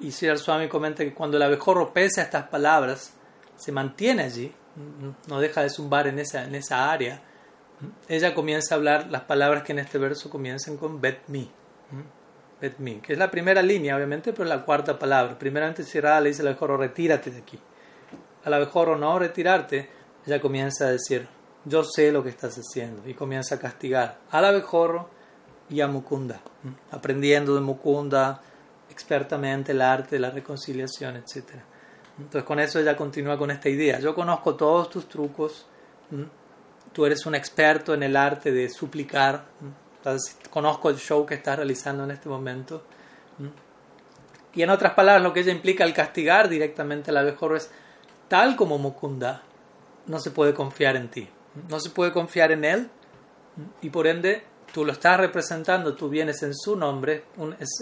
Y 0.01 0.13
Sri 0.13 0.37
Swami 0.39 0.69
comenta 0.69 1.05
que 1.05 1.13
cuando 1.13 1.37
el 1.37 1.43
abejorro 1.43 1.93
pese 1.93 2.21
a 2.21 2.25
estas 2.25 2.49
palabras, 2.49 3.13
se 3.57 3.73
mantiene 3.73 4.23
allí, 4.23 4.53
no 5.27 5.41
deja 5.41 5.63
de 5.63 5.71
zumbar 5.71 6.07
en 6.07 6.19
esa, 6.19 6.45
en 6.45 6.55
esa 6.55 6.91
área, 6.91 7.23
ella 8.09 8.35
comienza 8.35 8.75
a 8.75 8.79
hablar 8.79 9.09
las 9.11 9.23
palabras 9.23 9.63
que 9.63 9.73
en 9.73 9.81
este 9.81 9.99
verso 9.99 10.31
comienzan 10.31 10.77
con 10.77 11.01
bet 11.01 11.21
me, 11.29 11.49
bet 12.61 12.79
me, 12.79 13.01
que 13.01 13.13
es 13.15 13.19
la 13.19 13.31
primera 13.31 13.63
línea, 13.63 13.97
obviamente, 13.97 14.33
pero 14.33 14.49
la 14.49 14.65
cuarta 14.65 14.99
palabra. 14.99 15.39
Primeramente 15.39 15.83
Sirada 15.83 16.21
le 16.21 16.29
dice 16.31 16.43
al 16.43 16.49
abejorro, 16.49 16.77
retírate 16.77 17.31
de 17.31 17.39
aquí. 17.39 17.59
Al 18.45 18.55
abejorro, 18.55 18.97
no 18.97 19.19
retirarte, 19.19 19.89
ella 20.27 20.41
comienza 20.41 20.87
a 20.87 20.91
decir, 20.91 21.29
yo 21.65 21.85
sé 21.85 22.13
lo 22.13 22.23
que 22.23 22.31
estás 22.31 22.57
haciendo, 22.57 23.07
y 23.09 23.15
comienza 23.15 23.57
a 23.57 23.59
castigar 23.59 24.19
al 24.31 24.45
abejorro 24.45 25.11
y 25.71 25.81
a 25.81 25.87
Mukunda, 25.87 26.41
aprendiendo 26.91 27.55
de 27.55 27.61
Mukunda, 27.61 28.43
expertamente 28.91 29.73
el 29.73 29.81
arte 29.81 30.17
de 30.17 30.21
la 30.21 30.31
reconciliación, 30.31 31.17
etc. 31.17 31.55
Entonces 32.19 32.43
con 32.43 32.59
eso 32.59 32.81
ella 32.81 32.97
continúa 32.97 33.39
con 33.39 33.51
esta 33.51 33.69
idea. 33.69 34.01
Yo 34.01 34.15
conozco 34.15 34.57
todos 34.57 34.91
tus 34.91 35.09
trucos, 35.09 35.67
tú 36.93 37.07
eres 37.07 37.25
un 37.25 37.35
experto 37.35 37.95
en 37.95 38.03
el 38.03 38.17
arte 38.17 38.53
de 38.53 38.69
suplicar, 38.69 39.45
Entonces, 39.99 40.39
conozco 40.49 40.89
el 40.89 40.97
show 40.97 41.27
que 41.27 41.35
estás 41.35 41.57
realizando 41.57 42.05
en 42.05 42.11
este 42.11 42.29
momento. 42.29 42.83
Y 44.55 44.63
en 44.63 44.71
otras 44.71 44.95
palabras, 44.95 45.23
lo 45.23 45.33
que 45.33 45.41
ella 45.41 45.53
implica 45.53 45.85
al 45.85 45.93
castigar 45.93 46.49
directamente 46.49 47.11
al 47.11 47.19
abejorro 47.19 47.57
es, 47.57 47.71
tal 48.29 48.57
como 48.57 48.79
Mukunda, 48.79 49.43
no 50.07 50.19
se 50.19 50.31
puede 50.31 50.55
confiar 50.55 50.97
en 50.97 51.09
ti, 51.09 51.29
no 51.69 51.79
se 51.79 51.91
puede 51.91 52.13
confiar 52.13 52.51
en 52.51 52.65
él, 52.65 52.91
y 53.83 53.91
por 53.91 54.07
ende 54.07 54.43
tú 54.73 54.85
lo 54.85 54.93
estás 54.93 55.19
representando, 55.19 55.95
tú 55.95 56.09
vienes 56.09 56.43
en 56.43 56.55
su 56.55 56.77
nombre, 56.77 57.25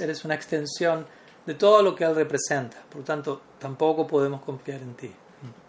eres 0.00 0.24
una 0.24 0.34
extensión 0.34 1.06
de 1.46 1.54
todo 1.54 1.82
lo 1.82 1.94
que 1.94 2.04
él 2.04 2.14
representa. 2.14 2.78
Por 2.88 2.98
lo 2.98 3.04
tanto, 3.04 3.40
tampoco 3.58 4.06
podemos 4.06 4.42
confiar 4.42 4.80
en 4.80 4.94
ti. 4.94 5.10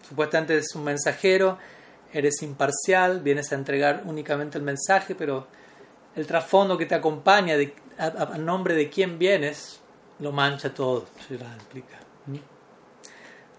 Supuestamente 0.06 0.54
eres 0.54 0.74
un 0.74 0.84
mensajero, 0.84 1.58
eres 2.12 2.42
imparcial, 2.42 3.20
vienes 3.20 3.52
a 3.52 3.54
entregar 3.54 4.02
únicamente 4.04 4.58
el 4.58 4.64
mensaje, 4.64 5.14
pero 5.14 5.46
el 6.16 6.26
trasfondo 6.26 6.76
que 6.76 6.86
te 6.86 6.94
acompaña, 6.94 7.56
de, 7.56 7.74
a, 7.98 8.36
nombre 8.38 8.74
de 8.74 8.90
quién 8.90 9.18
vienes, 9.18 9.80
lo 10.18 10.32
mancha 10.32 10.74
todo, 10.74 11.06
explica. 11.16 11.98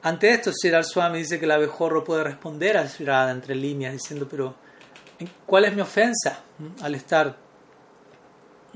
Ante 0.03 0.31
esto, 0.31 0.51
Shirar 0.51 0.83
Swami 0.83 1.19
dice 1.19 1.37
que 1.37 1.45
el 1.45 1.51
abejorro 1.51 2.03
puede 2.03 2.23
responder 2.23 2.75
al 2.75 2.87
Shirada 2.87 3.31
entre 3.31 3.53
líneas, 3.53 3.93
diciendo, 3.93 4.27
pero 4.29 4.55
¿cuál 5.45 5.65
es 5.65 5.75
mi 5.75 5.81
ofensa 5.81 6.39
al 6.81 6.95
estar 6.95 7.35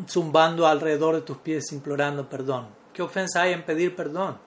zumbando 0.07 0.67
alrededor 0.67 1.15
de 1.15 1.21
tus 1.21 1.37
pies 1.37 1.71
implorando 1.71 2.29
perdón. 2.29 2.67
¿Qué 2.93 3.01
ofensa 3.01 3.41
hay 3.41 3.53
en 3.53 3.63
pedir 3.63 3.95
perdón? 3.95 4.37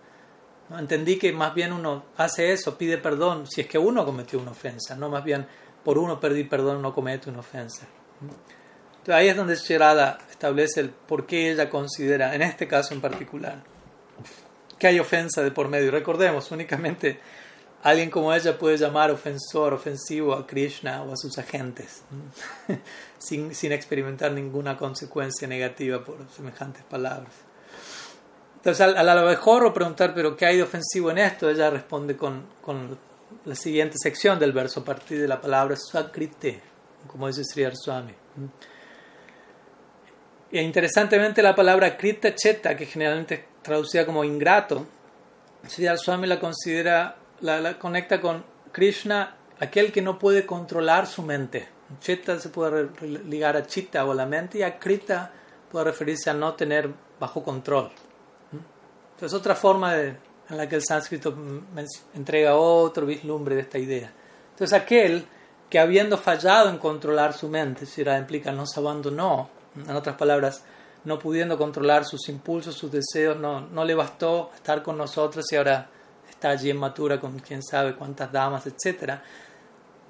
Entendí 0.77 1.19
que 1.19 1.33
más 1.33 1.55
bien 1.55 1.73
uno 1.73 2.05
hace 2.17 2.53
eso, 2.53 2.77
pide 2.77 2.99
perdón 2.99 3.47
si 3.47 3.63
es 3.63 3.67
que 3.67 3.79
uno 3.79 4.05
cometió 4.05 4.39
una 4.39 4.51
ofensa, 4.51 4.95
no 4.97 5.09
más 5.09 5.25
bien 5.25 5.47
por 5.83 5.97
uno 5.97 6.21
pedir 6.21 6.49
perdón 6.49 6.83
no 6.83 6.95
comete 6.95 7.31
una 7.31 7.41
ofensa. 7.41 7.87
Entonces 8.21 9.15
ahí 9.15 9.29
es 9.29 9.37
donde 9.37 9.57
Sherada 9.57 10.19
establece 10.31 10.81
el 10.81 10.91
por 10.91 11.27
qué 11.27 11.51
ella 11.51 11.71
considera, 11.71 12.35
en 12.35 12.43
este 12.43 12.69
caso 12.69 12.93
en 12.93 13.01
particular, 13.01 13.63
que 14.79 14.87
hay 14.87 14.99
ofensa 14.99 15.43
de 15.43 15.51
por 15.51 15.69
medio. 15.69 15.91
Recordemos, 15.91 16.51
únicamente 16.51 17.21
alguien 17.83 18.11
como 18.11 18.33
ella 18.33 18.59
puede 18.59 18.77
llamar 18.77 19.11
ofensor, 19.11 19.75
ofensivo 19.75 20.35
a 20.35 20.47
Krishna 20.47 21.03
o 21.03 21.13
a 21.13 21.17
sus 21.17 21.39
agentes, 21.39 22.03
sin, 23.19 23.55
sin, 23.55 23.73
experimentar 23.73 24.33
ninguna 24.33 24.77
consecuencia 24.77 25.47
negativa 25.47 26.05
por 26.05 26.17
semejantes 26.31 26.83
palabras. 26.85 27.33
Entonces, 28.57 28.81
al, 28.81 28.97
al 28.97 29.09
abejorro 29.09 29.73
preguntar, 29.73 30.13
¿pero 30.15 30.37
qué 30.37 30.47
hay 30.47 30.57
de 30.57 30.65
ofensivo 30.65 31.11
en 31.11 31.19
esto? 31.19 31.49
Ella 31.49 31.71
responde 31.71 32.17
con, 32.17 32.45
con 32.61 32.99
la 33.45 33.55
siguiente 33.55 33.97
sección 33.99 34.39
del 34.39 34.53
verso, 34.53 34.81
a 34.81 34.85
partir 34.85 35.21
de 35.21 35.29
la 35.29 35.41
palabra 35.41 35.77
sakrite, 35.77 36.61
como 37.07 37.29
dice 37.29 37.45
Sri 37.45 37.65
Swami. 37.73 38.13
Y 40.51 40.59
interesantemente, 40.59 41.43
la 41.43 41.55
palabra 41.55 41.97
krita 41.97 42.35
cheta, 42.35 42.77
que 42.77 42.87
generalmente 42.87 43.35
es 43.35 43.41
traducida 43.63 44.05
como 44.05 44.25
ingrato, 44.25 44.87
Sri 45.67 45.87
Swami 45.97 46.27
la 46.27 46.41
considera 46.41 47.18
la, 47.41 47.79
conecta 47.79 48.21
con 48.21 48.45
Krishna, 48.73 49.37
aquel 49.61 49.93
que 49.93 50.03
no 50.03 50.19
puede 50.19 50.47
controlar 50.47 51.07
su 51.07 51.23
mente. 51.23 51.69
Chitta 52.01 52.39
se 52.39 52.51
puede 52.51 52.89
ligar 53.01 53.57
a 53.57 53.67
chitta 53.67 54.05
o 54.05 54.13
a 54.13 54.15
la 54.15 54.27
mente 54.27 54.59
y 54.59 54.63
a 54.63 54.79
krita 54.79 55.33
puede 55.71 55.87
referirse 55.87 56.29
a 56.31 56.35
no 56.35 56.55
tener 56.55 56.91
bajo 57.19 57.43
control. 57.43 57.91
Es 59.21 59.33
otra 59.33 59.55
forma 59.55 59.97
en 59.97 60.19
la 60.51 60.69
que 60.69 60.77
el 60.77 60.85
sánscrito 60.85 61.35
entrega 62.15 62.57
otro 62.57 63.07
vislumbre 63.07 63.55
de 63.55 63.63
esta 63.63 63.79
idea. 63.79 64.13
Entonces 64.51 64.79
aquel 64.79 65.27
que 65.69 65.79
habiendo 65.79 66.17
fallado 66.17 66.69
en 66.71 66.79
controlar 66.79 67.33
su 67.33 67.49
mente, 67.49 67.87
si 67.87 68.01
era 68.01 68.19
implica 68.19 68.53
nos 68.53 68.77
abandonó, 68.77 69.51
en 69.75 69.95
otras 69.95 70.17
palabras, 70.17 70.65
no 71.05 71.19
pudiendo 71.19 71.57
controlar 71.59 72.05
sus 72.05 72.29
impulsos, 72.29 72.75
sus 72.75 72.91
deseos, 72.91 73.37
no, 73.39 73.61
no 73.61 73.85
le 73.85 73.95
bastó 73.95 74.51
estar 74.55 74.83
con 74.83 74.97
nosotros 74.97 75.45
y 75.53 75.57
ahora 75.57 75.89
está 76.39 76.51
allí 76.51 76.71
en 76.71 76.77
Matura 76.77 77.19
con 77.19 77.41
quién 77.41 77.65
sabe 77.65 77.97
cuántas 77.97 78.31
damas, 78.31 78.65
etc. 78.69 79.15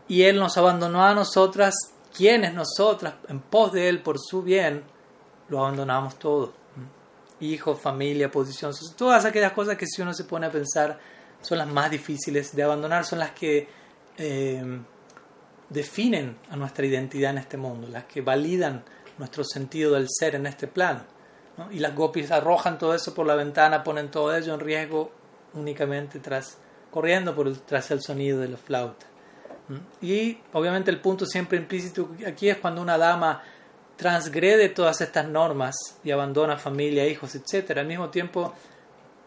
Y 0.09 0.23
Él 0.23 0.39
nos 0.39 0.59
abandonó 0.59 1.03
a 1.03 1.15
nosotras, 1.15 1.75
quienes 2.15 2.53
nosotras, 2.53 3.15
en 3.29 3.41
pos 3.41 3.73
de 3.73 3.89
Él, 3.89 4.03
por 4.03 4.19
su 4.19 4.43
bien, 4.43 4.85
lo 5.49 5.61
abandonamos 5.61 6.19
todo. 6.19 6.53
Hijo, 7.41 7.75
familia, 7.75 8.31
posición, 8.31 8.73
todas 8.95 9.25
aquellas 9.25 9.53
cosas 9.53 9.79
que 9.79 9.87
si 9.87 10.03
uno 10.03 10.13
se 10.13 10.25
pone 10.25 10.47
a 10.47 10.51
pensar 10.51 10.99
son 11.41 11.57
las 11.57 11.69
más 11.69 11.91
difíciles 11.91 12.55
de 12.55 12.63
abandonar, 12.63 13.07
son 13.07 13.21
las 13.21 13.31
que 13.31 13.67
eh, 14.19 14.81
definen 15.71 16.37
a 16.51 16.57
nuestra 16.57 16.85
identidad 16.85 17.31
en 17.31 17.39
este 17.39 17.57
mundo, 17.57 17.89
las 17.89 18.05
que 18.05 18.21
validan 18.21 18.85
nuestro 19.17 19.45
sentido 19.45 19.95
del 19.95 20.09
ser 20.11 20.35
en 20.35 20.47
este 20.47 20.67
plano. 20.67 21.05
Y 21.71 21.79
las 21.79 21.95
gopis 21.95 22.31
arrojan 22.31 22.77
todo 22.77 22.95
eso 22.95 23.15
por 23.15 23.27
la 23.27 23.35
ventana, 23.35 23.83
ponen 23.83 24.11
todo 24.11 24.37
ello 24.37 24.53
en 24.53 24.61
riesgo 24.61 25.18
únicamente 25.55 26.19
tras, 26.21 26.59
corriendo 26.91 27.35
por 27.35 27.55
tras 27.59 27.91
el 27.91 28.03
sonido 28.03 28.41
de 28.41 28.49
la 28.49 28.57
flauta. 28.57 29.07
¿Mm? 29.69 30.05
Y 30.05 30.39
obviamente 30.53 30.91
el 30.91 31.01
punto 31.01 31.27
siempre 31.27 31.59
implícito 31.59 32.11
aquí 32.27 32.49
es 32.49 32.59
cuando 32.59 32.83
una 32.83 32.99
dama 32.99 33.43
transgrede 33.97 34.69
todas 34.69 35.01
estas 35.01 35.27
normas 35.27 35.77
y 36.05 36.11
abandona 36.11 36.57
familia, 36.57 37.07
hijos, 37.07 37.35
etc. 37.35 37.79
Al 37.79 37.87
mismo 37.87 38.11
tiempo 38.11 38.55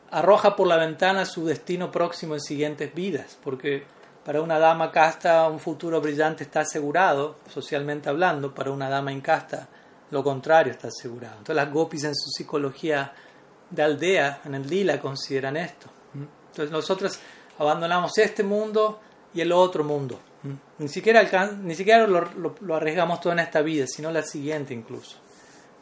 arroja 0.09 0.55
por 0.55 0.67
la 0.67 0.77
ventana 0.77 1.25
su 1.25 1.45
destino 1.45 1.91
próximo 1.91 2.35
en 2.35 2.41
siguientes 2.41 2.93
vidas, 2.93 3.37
porque 3.43 3.83
para 4.25 4.41
una 4.41 4.59
dama 4.59 4.91
casta 4.91 5.47
un 5.47 5.59
futuro 5.59 5.99
brillante 5.99 6.43
está 6.43 6.61
asegurado, 6.61 7.37
socialmente 7.49 8.09
hablando, 8.09 8.53
para 8.53 8.71
una 8.71 8.89
dama 8.89 9.11
incasta 9.11 9.67
lo 10.11 10.23
contrario 10.23 10.73
está 10.73 10.89
asegurado. 10.89 11.37
Entonces 11.39 11.55
las 11.55 11.73
gopis 11.73 12.03
en 12.03 12.15
su 12.15 12.29
psicología 12.29 13.13
de 13.69 13.81
aldea, 13.81 14.41
en 14.45 14.55
el 14.55 14.67
lila, 14.67 14.99
consideran 14.99 15.57
esto. 15.57 15.87
Entonces 16.63 16.71
nosotros 16.71 17.19
abandonamos 17.57 18.17
este 18.17 18.43
mundo 18.43 18.99
y 19.33 19.41
el 19.41 19.51
otro 19.51 19.83
mundo. 19.83 20.19
Ni 20.79 20.87
siquiera, 20.87 21.23
ni 21.61 21.75
siquiera 21.75 22.07
lo, 22.07 22.75
arriesgamos 22.75 23.21
todo 23.21 23.33
en 23.33 23.39
esta 23.39 23.61
vida, 23.61 23.85
sino 23.87 24.11
la 24.11 24.23
siguiente 24.23 24.73
incluso. 24.73 25.17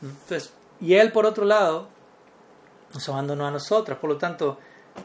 Entonces, 0.01 0.53
y 0.81 0.93
Él, 0.95 1.11
por 1.11 1.25
otro 1.25 1.45
lado, 1.45 1.87
nos 2.93 3.07
abandonó 3.09 3.47
a 3.47 3.51
nosotras. 3.51 3.97
Por 3.97 4.09
lo 4.09 4.17
tanto, 4.17 4.57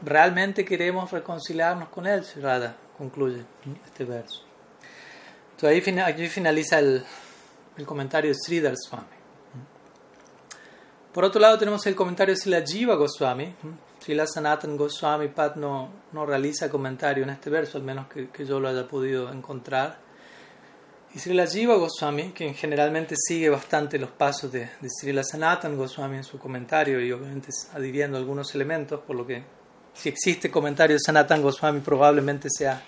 realmente 0.03 0.65
queremos 0.65 1.11
reconciliarnos 1.11 1.89
con 1.89 2.05
Él, 2.05 2.25
Radha 2.41 2.75
concluye 2.97 3.43
este 3.85 4.05
verso. 4.05 4.41
Entonces 5.51 5.87
ahí 5.87 5.99
aquí 5.99 6.27
finaliza 6.27 6.79
el, 6.79 7.03
el 7.77 7.85
comentario 7.85 8.29
de 8.29 8.35
Sridhar 8.35 8.75
Swami. 8.77 9.05
Por 11.13 11.23
otro 11.23 11.39
lado 11.39 11.57
tenemos 11.57 11.85
el 11.87 11.95
comentario 11.95 12.33
de 12.33 12.41
Sila 12.41 12.61
Jiva 12.65 12.95
Goswami. 12.95 13.55
Sila 14.05 14.27
Sanatan 14.27 14.77
Goswami 14.77 15.29
Pad 15.29 15.55
no, 15.55 15.89
no 16.11 16.27
realiza 16.27 16.69
comentario 16.69 17.23
en 17.23 17.31
este 17.31 17.49
verso, 17.49 17.79
al 17.79 17.83
menos 17.83 18.07
que, 18.07 18.29
que 18.29 18.45
yo 18.45 18.59
lo 18.59 18.67
haya 18.67 18.87
podido 18.87 19.31
encontrar. 19.33 19.97
Y 21.15 21.17
Srila 21.17 21.47
Jiva 21.47 21.75
Goswami, 21.75 22.31
quien 22.31 22.53
generalmente 22.53 23.15
sigue 23.17 23.49
bastante 23.49 23.97
los 23.97 24.11
pasos 24.11 24.51
de, 24.51 24.69
de 24.79 24.89
Srila 24.89 25.23
Sanatan 25.23 25.75
Goswami 25.75 26.17
en 26.17 26.23
su 26.23 26.37
comentario 26.37 27.03
y 27.03 27.11
obviamente 27.11 27.49
adhiriendo 27.73 28.19
algunos 28.19 28.53
elementos, 28.53 28.99
por 28.99 29.15
lo 29.15 29.25
que 29.25 29.43
si 29.93 30.09
existe 30.09 30.51
comentario 30.51 30.97
de 30.97 30.99
Sanatan 30.99 31.41
Goswami 31.41 31.79
probablemente 31.79 32.49
sea, 32.55 32.83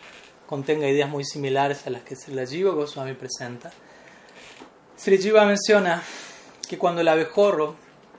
contenga 0.45 0.87
ideas 0.87 1.09
muy 1.09 1.23
similares 1.23 1.87
a 1.87 1.89
las 1.89 2.03
que 2.03 2.15
Srila 2.15 2.45
Jiva 2.45 2.73
Goswami 2.73 3.15
presenta. 3.15 3.71
Sri 4.95 5.17
Jiva 5.17 5.45
menciona 5.45 6.03
que 6.69 6.77
cuando 6.77 7.01
el 7.01 7.07
abejorro 7.07 7.75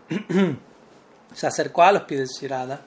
se 1.38 1.46
acercó 1.46 1.82
a 1.82 1.92
los 1.92 2.02
pies 2.02 2.20
de 2.20 2.26
Shirada, 2.26 2.80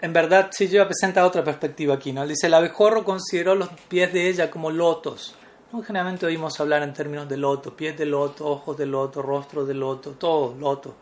en 0.00 0.12
verdad 0.12 0.50
Jiva 0.56 0.86
presenta 0.86 1.26
otra 1.26 1.42
perspectiva 1.42 1.94
aquí. 1.94 2.12
¿no? 2.12 2.26
Dice, 2.26 2.46
el 2.46 2.54
abejorro 2.54 3.04
consideró 3.04 3.54
los 3.54 3.68
pies 3.88 4.12
de 4.12 4.28
ella 4.28 4.50
como 4.50 4.70
lotos. 4.70 5.34
¿no? 5.72 5.82
Generalmente 5.82 6.26
oímos 6.26 6.58
hablar 6.60 6.82
en 6.82 6.92
términos 6.92 7.28
de 7.28 7.36
loto, 7.36 7.76
pies 7.76 7.96
de 7.96 8.06
loto, 8.06 8.46
ojos 8.46 8.76
de 8.76 8.86
loto, 8.86 9.22
rostro 9.22 9.66
de 9.66 9.74
loto, 9.74 10.12
todo 10.12 10.54
loto. 10.54 10.94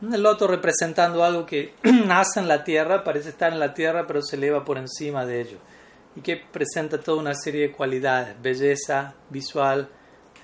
El 0.00 0.22
loto 0.22 0.48
representando 0.48 1.22
algo 1.22 1.46
que 1.46 1.74
nace 1.82 2.40
en 2.40 2.48
la 2.48 2.64
tierra, 2.64 3.04
parece 3.04 3.28
estar 3.28 3.52
en 3.52 3.60
la 3.60 3.74
tierra, 3.74 4.06
pero 4.06 4.22
se 4.22 4.36
eleva 4.36 4.64
por 4.64 4.78
encima 4.78 5.26
de 5.26 5.40
ello. 5.42 5.58
Y 6.16 6.20
que 6.20 6.36
presenta 6.36 6.98
toda 6.98 7.18
una 7.18 7.34
serie 7.34 7.68
de 7.68 7.72
cualidades, 7.72 8.34
belleza 8.40 9.14
visual, 9.30 9.88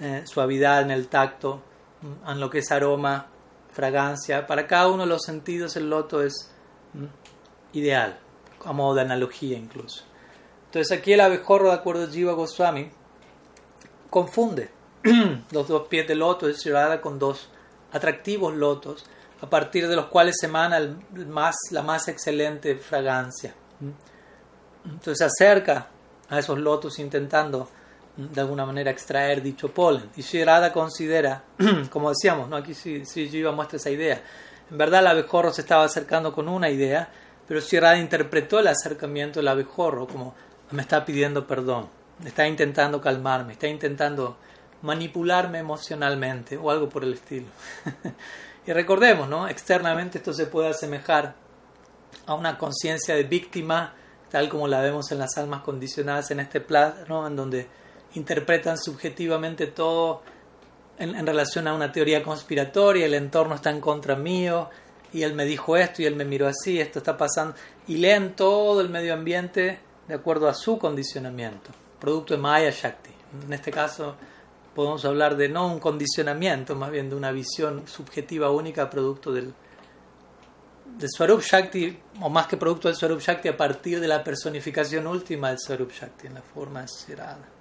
eh, 0.01 0.23
suavidad 0.27 0.83
en 0.83 0.91
el 0.91 1.09
tacto, 1.09 1.63
mm, 2.03 2.31
en 2.31 2.41
lo 2.41 2.49
que 2.49 2.59
es 2.59 2.71
aroma, 2.71 3.27
fragancia. 3.71 4.47
Para 4.47 4.67
cada 4.67 4.89
uno 4.89 5.05
de 5.05 5.09
los 5.09 5.23
sentidos 5.23 5.77
el 5.77 5.91
loto 5.91 6.23
es 6.23 6.51
ideal, 7.73 8.19
a 8.65 8.73
modo 8.73 8.97
de 8.97 9.03
analogía 9.03 9.57
incluso. 9.57 10.05
Entonces 10.67 10.97
aquí 10.97 11.13
el 11.13 11.21
abejorro, 11.21 11.69
de 11.69 11.75
acuerdo 11.75 12.05
a 12.05 12.09
Jiva 12.09 12.33
Goswami, 12.33 12.91
confunde 14.11 14.71
los 15.53 15.69
dos 15.69 15.89
pies 15.89 16.07
del 16.07 16.19
loto 16.19 16.47
de 16.47 16.55
Shirada 16.55 17.01
con 17.01 17.19
dos 17.19 17.49
atractivos 17.93 18.55
lotos, 18.55 19.05
a 19.41 19.49
partir 19.49 19.89
de 19.89 19.97
los 19.97 20.07
cuales 20.07 20.37
se 20.39 20.47
emana 20.47 20.79
el 20.79 20.97
más, 21.29 21.57
la 21.71 21.83
más 21.83 22.09
excelente 22.09 22.77
fragancia. 22.77 23.55
Entonces 24.85 25.19
se 25.19 25.25
acerca 25.25 25.89
a 26.29 26.39
esos 26.39 26.59
lotos 26.59 26.99
intentando 26.99 27.69
de 28.19 28.41
alguna 28.41 28.67
manera 28.67 28.91
extraer 28.91 29.41
dicho 29.41 29.73
polen. 29.73 30.11
Y 30.17 30.23
Shirada 30.23 30.73
considera, 30.73 31.45
como 31.91 32.11
decíamos, 32.11 32.49
¿no? 32.49 32.57
aquí 32.57 32.75
sí, 32.75 33.05
sí 33.07 33.29
Jiva 33.29 33.53
muestra 33.53 33.77
esa 33.77 33.91
idea. 33.91 34.21
En 34.71 34.77
verdad 34.77 35.01
el 35.01 35.07
abejorro 35.07 35.53
se 35.53 35.61
estaba 35.61 35.85
acercando 35.85 36.33
con 36.33 36.49
una 36.49 36.69
idea, 36.69 37.09
pero 37.47 37.61
Shirada 37.61 37.97
interpretó 37.97 38.59
el 38.59 38.67
acercamiento 38.67 39.39
del 39.39 39.49
abejorro 39.49 40.07
como 40.09 40.35
me 40.73 40.83
está 40.83 41.05
pidiendo 41.05 41.47
perdón, 41.47 41.89
está 42.25 42.47
intentando 42.47 43.01
calmarme, 43.01 43.53
está 43.53 43.69
intentando 43.69 44.37
manipularme 44.83 45.61
emocionalmente 45.61 46.57
o 46.57 46.71
algo 46.73 46.89
por 46.89 47.05
el 47.05 47.15
estilo. 47.15 47.47
y 48.67 48.73
recordemos, 48.73 49.29
¿no? 49.29 49.49
externamente 49.49 50.19
esto 50.19 50.33
se 50.33 50.47
puede 50.47 50.71
asemejar 50.71 51.37
a 52.27 52.35
una 52.35 52.59
conciencia 52.59 53.15
de 53.15 53.23
víctima, 53.23 53.95
tal 54.29 54.49
como 54.49 54.67
la 54.67 54.81
vemos 54.81 55.13
en 55.13 55.19
las 55.19 55.39
almas 55.39 55.63
condicionadas 55.63 56.33
en 56.33 56.41
este 56.41 56.61
plano, 56.61 57.27
en 57.27 57.37
donde 57.37 57.78
interpretan 58.15 58.79
subjetivamente 58.79 59.67
todo 59.69 60.23
en, 60.99 61.27
relación 61.27 61.69
a 61.69 61.75
una 61.75 61.93
teoría 61.93 62.23
conspiratoria, 62.23 63.07
el 63.07 63.15
entorno 63.15 63.55
está 63.55 63.71
en 63.71 63.81
contra 63.81 64.17
mío, 64.17 64.69
y 65.13 65.23
él 65.23 65.35
me 65.35 65.45
dijo 65.45 65.77
esto 65.77 66.03
y 66.03 66.07
él 66.07 66.17
me 66.17 66.25
miró 66.25 66.47
así, 66.47 66.81
esto 66.81 66.99
está 66.99 67.17
pasando, 67.17 67.55
y 67.87 67.97
leen 67.97 68.35
todo 68.35 68.81
el 68.81 68.89
medio 68.89 69.15
ambiente 69.15 69.79
de 70.07 70.15
acuerdo 70.15 70.49
a 70.49 70.55
su 70.55 70.79
condicionamiento, 70.79 71.71
producto 72.01 72.35
de 72.35 72.41
Maya 72.41 72.71
Shakti. 72.71 73.11
En 73.45 73.53
este 73.53 73.71
caso 73.71 74.17
podemos 74.75 75.05
hablar 75.05 75.37
de 75.37 75.49
no 75.49 75.67
un 75.67 75.81
condicionamiento, 75.81 76.75
más 76.75 76.91
bien 76.91 77.09
de 77.11 77.17
una 77.17 77.31
visión 77.33 77.87
subjetiva 77.87 78.51
única 78.51 78.91
producto 78.91 79.33
del, 79.33 79.55
Swarup 81.07 81.43
Shakti, 81.43 81.97
o 82.21 82.29
más 82.29 82.47
que 82.49 82.57
producto 82.57 82.89
del 82.89 82.97
Swarup 82.97 83.21
Shakti, 83.21 83.49
a 83.49 83.57
partir 83.57 84.01
de 84.01 84.09
la 84.09 84.25
personificación 84.25 85.07
última 85.07 85.51
del 85.51 85.59
Swarup 85.61 85.93
Shakti, 85.93 86.27
en 86.27 86.35
la 86.35 86.43
forma 86.43 86.87
cerrada. 86.89 87.58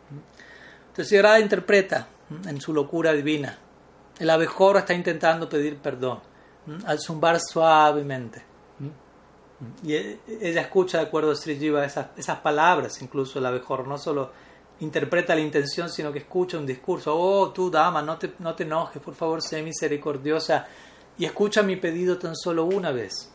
Entonces 0.97 1.11
Yarada 1.11 1.39
interpreta 1.39 2.07
en 2.47 2.59
su 2.59 2.73
locura 2.73 3.13
divina. 3.13 3.55
El 4.17 4.31
abejorro 4.31 4.79
está 4.79 4.95
intentando 4.95 5.47
pedir 5.47 5.77
perdón 5.77 6.21
al 6.87 6.99
zumbar 6.99 7.39
suavemente. 7.39 8.43
Y 9.83 9.93
e, 9.93 10.19
ella 10.41 10.61
escucha, 10.61 10.97
de 10.97 11.03
acuerdo 11.03 11.29
a 11.29 11.35
Sri 11.35 11.55
Jiva, 11.55 11.85
esas, 11.85 12.39
palabras, 12.41 12.99
incluso 13.03 13.37
el 13.37 13.45
abejorro. 13.45 13.85
No 13.85 13.99
solo 13.99 14.31
interpreta 14.79 15.35
la 15.35 15.41
intención, 15.41 15.87
sino 15.87 16.11
que 16.11 16.17
escucha 16.17 16.57
un 16.57 16.65
discurso. 16.65 17.15
Oh, 17.15 17.51
tú, 17.51 17.69
dama, 17.69 18.01
no 18.01 18.17
te, 18.17 18.33
no 18.39 18.55
te 18.55 18.63
enojes, 18.63 18.99
por 18.99 19.13
favor, 19.13 19.43
sé 19.43 19.61
misericordiosa. 19.61 20.65
Y 21.19 21.25
escucha 21.25 21.61
mi 21.61 21.75
pedido 21.75 22.17
tan 22.17 22.35
solo 22.35 22.65
una 22.65 22.91
vez. 22.91 23.31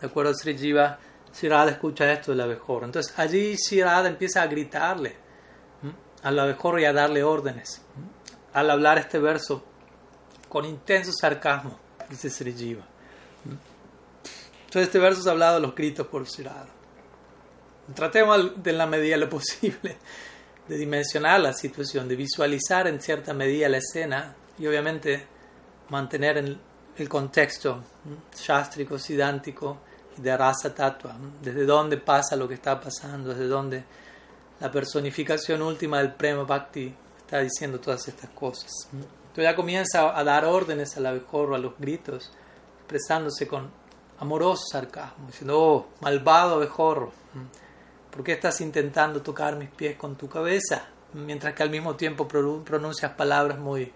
De 0.00 0.06
acuerdo 0.06 0.30
a 0.30 0.34
Sri 0.34 0.56
Jiva, 0.56 0.98
Shirada 1.34 1.72
escucha 1.72 2.10
esto 2.10 2.30
del 2.30 2.40
abejorro. 2.40 2.86
Entonces 2.86 3.12
allí 3.18 3.56
Shirada 3.56 4.08
empieza 4.08 4.40
a 4.40 4.46
gritarle 4.46 5.25
al 6.26 6.40
abejorro 6.40 6.80
y 6.80 6.84
a 6.84 6.92
darle 6.92 7.22
órdenes. 7.22 7.80
Al 8.52 8.68
hablar 8.68 8.98
este 8.98 9.20
verso 9.20 9.62
con 10.48 10.64
intenso 10.64 11.12
sarcasmo, 11.12 11.78
dice 12.10 12.30
Sri 12.30 12.52
Jiva. 12.52 12.84
Entonces 13.44 14.88
este 14.88 14.98
verso 14.98 15.20
es 15.20 15.26
hablado 15.28 15.58
a 15.58 15.60
los 15.60 15.72
gritos 15.76 16.08
por 16.08 16.28
Sirada. 16.28 16.66
Tratemos 17.94 18.60
de 18.60 18.72
en 18.72 18.78
la 18.78 18.86
medida 18.88 19.14
de 19.14 19.20
lo 19.20 19.30
posible 19.30 19.98
de 20.66 20.76
dimensionar 20.76 21.38
la 21.38 21.52
situación, 21.52 22.08
de 22.08 22.16
visualizar 22.16 22.88
en 22.88 23.00
cierta 23.00 23.32
medida 23.32 23.68
la 23.68 23.78
escena 23.78 24.34
y 24.58 24.66
obviamente 24.66 25.24
mantener 25.90 26.38
en 26.38 26.58
el 26.96 27.08
contexto 27.08 27.84
shastrico, 28.36 28.98
sidántico 28.98 29.78
de 30.16 30.36
rasa 30.36 30.74
tatua, 30.74 31.14
desde 31.40 31.64
dónde 31.64 31.98
pasa 31.98 32.34
lo 32.34 32.48
que 32.48 32.54
está 32.54 32.80
pasando, 32.80 33.28
desde 33.28 33.46
dónde 33.46 33.84
la 34.60 34.70
personificación 34.70 35.62
última 35.62 35.98
del 35.98 36.14
Prema 36.14 36.44
Bhakti 36.44 36.94
está 37.18 37.40
diciendo 37.40 37.78
todas 37.80 38.06
estas 38.08 38.30
cosas. 38.30 38.70
Entonces 38.92 39.44
ya 39.44 39.54
comienza 39.54 40.18
a 40.18 40.24
dar 40.24 40.44
órdenes 40.44 40.96
al 40.96 41.06
abejorro, 41.06 41.54
a 41.54 41.58
los 41.58 41.78
gritos, 41.78 42.30
expresándose 42.78 43.46
con 43.46 43.70
amoroso 44.18 44.64
sarcasmo, 44.70 45.26
diciendo, 45.26 45.60
oh, 45.60 45.86
malvado 46.00 46.54
abejorro, 46.54 47.12
¿por 48.10 48.24
qué 48.24 48.32
estás 48.32 48.60
intentando 48.60 49.20
tocar 49.20 49.56
mis 49.56 49.68
pies 49.68 49.96
con 49.96 50.16
tu 50.16 50.28
cabeza? 50.28 50.88
Mientras 51.12 51.54
que 51.54 51.62
al 51.62 51.70
mismo 51.70 51.96
tiempo 51.96 52.26
pronuncias 52.26 53.12
palabras 53.12 53.58
muy, 53.58 53.92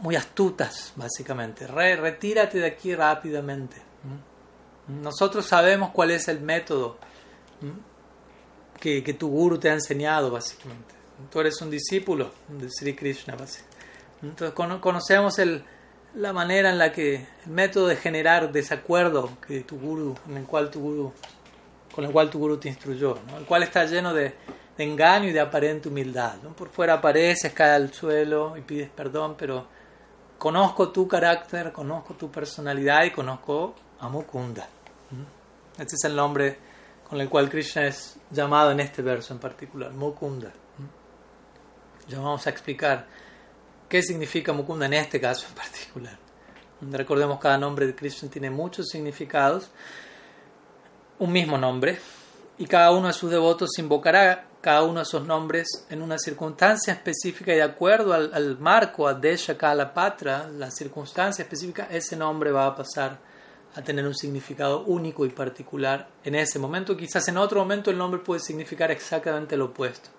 muy 0.00 0.16
astutas, 0.16 0.92
básicamente. 0.96 1.66
retírate 1.66 2.58
de 2.58 2.66
aquí 2.66 2.94
rápidamente. 2.94 3.76
Nosotros 4.88 5.44
sabemos 5.44 5.90
cuál 5.90 6.12
es 6.12 6.28
el 6.28 6.40
método 6.40 6.96
que, 8.80 9.14
tu 9.18 9.28
guru 9.28 9.58
te 9.58 9.70
ha 9.70 9.74
enseñado, 9.74 10.30
básicamente. 10.30 10.94
Tú 11.30 11.40
eres 11.40 11.60
un 11.60 11.70
discípulo 11.70 12.30
de 12.48 12.70
Sri 12.70 12.94
Krishna, 12.94 13.34
básicamente. 13.36 13.76
Entonces 14.22 14.54
conocemos 14.80 15.38
el, 15.38 15.64
la 16.14 16.32
manera 16.32 16.70
en 16.70 16.78
la 16.78 16.92
que, 16.92 17.26
el 17.44 17.50
método 17.50 17.88
de 17.88 17.96
generar 17.96 18.50
desacuerdo 18.52 19.30
que 19.46 19.60
tu 19.60 19.78
guru, 19.78 20.14
en 20.28 20.38
el 20.38 20.44
cual 20.44 20.70
tu 20.70 20.80
guru, 20.80 21.12
con 21.94 22.04
el 22.04 22.12
cual 22.12 22.30
tu 22.30 22.38
guru 22.38 22.58
te 22.58 22.68
instruyó, 22.68 23.18
el 23.36 23.44
cual 23.44 23.62
está 23.62 23.84
lleno 23.84 24.14
de, 24.14 24.34
engaño 24.78 25.28
y 25.28 25.32
de 25.32 25.40
aparente 25.40 25.88
humildad. 25.88 26.36
Por 26.56 26.68
fuera 26.68 26.94
apareces, 26.94 27.52
caes 27.52 27.82
al 27.82 27.92
suelo 27.92 28.56
y 28.56 28.60
pides 28.60 28.88
perdón, 28.88 29.34
pero 29.36 29.66
conozco 30.38 30.90
tu 30.90 31.08
carácter, 31.08 31.72
conozco 31.72 32.14
tu 32.14 32.30
personalidad 32.30 33.02
y 33.04 33.10
conozco 33.10 33.74
a 33.98 34.08
Mukunda. 34.08 34.68
Este 35.76 35.96
es 35.96 36.04
el 36.04 36.14
nombre 36.14 36.67
con 37.08 37.20
el 37.20 37.28
cual 37.28 37.48
Krishna 37.48 37.86
es 37.86 38.16
llamado 38.30 38.70
en 38.70 38.80
este 38.80 39.02
verso 39.02 39.32
en 39.32 39.40
particular, 39.40 39.92
Mukunda. 39.92 40.52
Ya 42.06 42.18
vamos 42.18 42.46
a 42.46 42.50
explicar 42.50 43.06
qué 43.88 44.02
significa 44.02 44.52
Mukunda 44.52 44.86
en 44.86 44.94
este 44.94 45.20
caso 45.20 45.46
en 45.48 45.54
particular. 45.54 46.18
Recordemos 46.80 47.40
cada 47.40 47.58
nombre 47.58 47.86
de 47.86 47.94
Krishna 47.94 48.30
tiene 48.30 48.50
muchos 48.50 48.88
significados, 48.88 49.70
un 51.18 51.32
mismo 51.32 51.58
nombre, 51.58 51.98
y 52.58 52.66
cada 52.66 52.92
uno 52.92 53.08
de 53.08 53.12
sus 53.12 53.30
devotos 53.30 53.70
invocará 53.78 54.46
cada 54.60 54.82
uno 54.82 55.00
de 55.00 55.02
esos 55.02 55.24
nombres 55.24 55.86
en 55.88 56.02
una 56.02 56.18
circunstancia 56.18 56.92
específica 56.92 57.52
y 57.52 57.56
de 57.56 57.62
acuerdo 57.62 58.12
al, 58.12 58.58
marco, 58.58 59.06
a 59.06 59.14
Desha 59.14 59.56
Kala 59.56 59.94
Patra, 59.94 60.48
la 60.48 60.70
circunstancia 60.70 61.42
específica, 61.42 61.88
ese 61.90 62.16
nombre 62.16 62.50
va 62.50 62.66
a 62.66 62.76
pasar 62.76 63.18
a 63.74 63.82
tener 63.82 64.06
un 64.06 64.14
significado 64.14 64.82
único 64.84 65.24
y 65.26 65.30
particular 65.30 66.08
en 66.24 66.34
ese 66.34 66.58
momento. 66.58 66.96
Quizás 66.96 67.28
en 67.28 67.38
otro 67.38 67.60
momento 67.60 67.90
el 67.90 67.98
nombre 67.98 68.20
puede 68.20 68.40
significar 68.40 68.90
exactamente 68.90 69.56
lo 69.56 69.66
opuesto. 69.66 70.10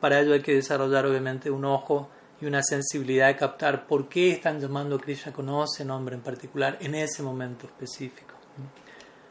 para 0.00 0.18
ello 0.18 0.32
hay 0.32 0.42
que 0.42 0.54
desarrollar 0.54 1.06
obviamente 1.06 1.48
un 1.48 1.64
ojo 1.64 2.08
y 2.40 2.46
una 2.46 2.60
sensibilidad 2.60 3.28
de 3.28 3.36
captar 3.36 3.86
por 3.86 4.08
qué 4.08 4.32
están 4.32 4.60
llamando 4.60 4.96
a 4.96 4.98
Krishna 4.98 5.32
con 5.32 5.48
ese 5.62 5.84
nombre 5.84 6.16
en 6.16 6.22
particular 6.22 6.76
en 6.80 6.96
ese 6.96 7.22
momento 7.22 7.66
específico. 7.66 8.34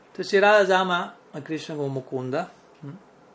Entonces 0.07 0.31
Shirada 0.31 0.63
llama 0.63 1.17
a 1.33 1.41
Krishna 1.41 1.75
como 1.75 1.89
Mukunda 1.89 2.51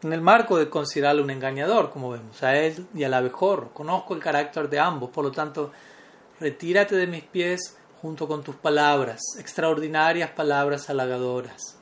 en 0.03 0.13
el 0.13 0.21
marco 0.21 0.59
de 0.59 0.69
considerarlo 0.69 1.23
un 1.23 1.31
engañador, 1.31 1.91
como 1.91 2.11
vemos, 2.11 2.43
a 2.43 2.57
él 2.57 2.87
y 2.95 3.05
al 3.05 3.15
abejorro. 3.15 3.73
Conozco 3.73 4.15
el 4.15 4.21
carácter 4.21 4.69
de 4.69 4.79
ambos, 4.79 5.11
por 5.11 5.25
lo 5.25 5.33
tanto, 5.33 5.73
retírate 6.39 6.97
de 6.97 7.07
mis 7.07 7.25
pies 7.25 7.77
junto 8.03 8.29
con 8.29 8.43
tus 8.43 8.57
palabras, 8.57 9.21
extraordinarias 9.39 10.31
palabras 10.31 10.91
halagadoras. 10.91 11.79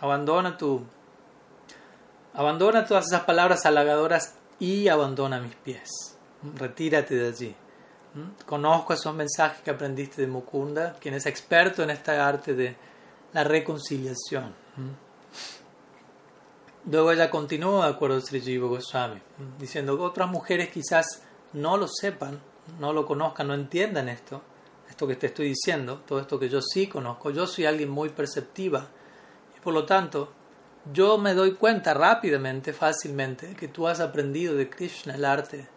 Abandona 0.00 0.56
tu 0.56 0.84
abandona 2.34 2.84
todas 2.84 3.06
esas 3.06 3.22
palabras 3.22 3.64
halagadoras 3.64 4.34
y 4.58 4.88
abandona 4.88 5.40
mis 5.40 5.54
pies. 5.54 5.90
Retírate 6.56 7.14
de 7.14 7.28
allí. 7.28 7.54
Conozco 8.46 8.92
esos 8.92 9.14
mensajes 9.14 9.62
que 9.62 9.70
aprendiste 9.70 10.22
de 10.22 10.28
Mukunda, 10.28 10.94
quien 11.00 11.14
es 11.14 11.26
experto 11.26 11.82
en 11.82 11.90
esta 11.90 12.26
arte 12.26 12.54
de 12.54 12.76
la 13.32 13.44
reconciliación. 13.44 14.54
Luego 16.90 17.12
ella 17.12 17.30
continúa, 17.30 17.86
de 17.86 17.92
acuerdo 17.92 18.18
a 18.18 18.20
Sri 18.20 18.40
Jiva 18.40 18.68
Goswami, 18.68 19.20
diciendo 19.58 19.96
que 19.96 20.02
otras 20.02 20.28
mujeres 20.28 20.68
quizás 20.68 21.22
no 21.52 21.76
lo 21.76 21.88
sepan, 21.88 22.40
no 22.78 22.92
lo 22.92 23.06
conozcan, 23.06 23.48
no 23.48 23.54
entiendan 23.54 24.08
esto, 24.08 24.42
esto 24.94 25.08
que 25.08 25.16
te 25.16 25.26
estoy 25.26 25.48
diciendo, 25.48 26.02
todo 26.06 26.20
esto 26.20 26.38
que 26.38 26.48
yo 26.48 26.62
sí 26.62 26.86
conozco. 26.86 27.30
Yo 27.30 27.48
soy 27.48 27.66
alguien 27.66 27.90
muy 27.90 28.10
perceptiva 28.10 28.86
y 29.56 29.60
por 29.60 29.74
lo 29.74 29.84
tanto 29.84 30.32
yo 30.92 31.18
me 31.18 31.34
doy 31.34 31.54
cuenta 31.54 31.94
rápidamente, 31.94 32.72
fácilmente, 32.72 33.56
que 33.56 33.66
tú 33.66 33.88
has 33.88 33.98
aprendido 33.98 34.54
de 34.54 34.70
Krishna 34.70 35.16
el 35.16 35.24
arte 35.24 35.68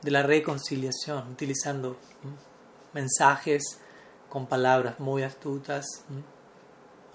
de 0.00 0.10
la 0.12 0.22
reconciliación, 0.22 1.32
utilizando 1.32 1.96
mensajes 2.92 3.80
con 4.28 4.46
palabras 4.46 5.00
muy 5.00 5.24
astutas. 5.24 5.84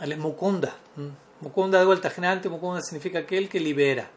Él 0.01 0.11
es 0.11 0.17
Mukunda. 0.17 0.75
Mukunda 1.39 1.79
de 1.79 1.85
vuelta, 1.85 2.09
generalmente 2.09 2.49
Mukunda 2.49 2.81
significa 2.81 3.19
aquel 3.19 3.47
que 3.47 3.61
libera, 3.61 4.09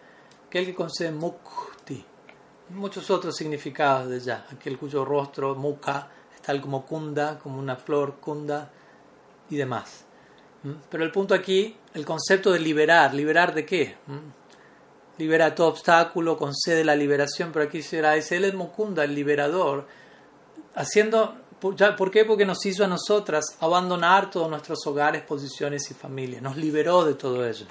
aquel 0.49 0.67
que 0.67 0.75
concede 0.75 1.13
mukti. 1.13 2.05
Muchos 2.71 3.09
otros 3.09 3.37
significados 3.37 4.09
de 4.09 4.19
ya, 4.19 4.49
aquel 4.51 4.77
cuyo 4.77 5.05
rostro, 5.05 5.55
mukha, 5.55 6.11
es 6.11 6.16
tal 6.47 6.61
como 6.61 6.87
kunda, 6.87 7.41
como 7.41 7.59
una 7.59 7.75
flor 7.75 8.21
kunda 8.21 8.71
y 9.51 9.57
demás. 9.57 10.05
¿Mm? 10.63 10.75
Pero 10.89 11.03
el 11.03 11.11
punto 11.11 11.35
aquí, 11.35 11.77
el 11.93 12.07
concepto 12.07 12.53
de 12.53 12.61
liberar, 12.61 13.13
¿liberar 13.13 13.53
de 13.53 13.67
qué? 13.67 13.97
¿Mm? 14.07 15.19
Libera 15.19 15.55
todo 15.55 15.67
obstáculo, 15.69 16.39
concede 16.39 16.85
la 16.85 16.95
liberación, 16.95 17.51
pero 17.53 17.65
aquí 17.65 17.83
será, 17.83 18.17
es 18.17 18.31
él 18.31 18.45
es 18.45 18.55
Mukunda, 18.55 19.03
el 19.03 19.15
liberador, 19.15 19.87
haciendo 20.75 21.35
¿Por 21.59 22.11
qué? 22.11 22.25
Porque 22.25 22.45
nos 22.45 22.65
hizo 22.67 22.85
a 22.85 22.87
nosotras 22.87 23.57
abandonar 23.61 24.31
todos 24.31 24.49
nuestros 24.51 24.87
hogares, 24.87 25.23
posiciones 25.23 25.91
y 25.91 25.95
familias. 25.95 26.43
Nos 26.43 26.57
liberó 26.57 27.05
de 27.05 27.15
todo 27.15 27.47
ello. 27.47 27.67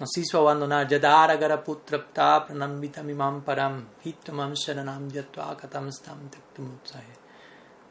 Nos 0.00 0.16
hizo 0.16 0.38
abandonar. 0.38 0.86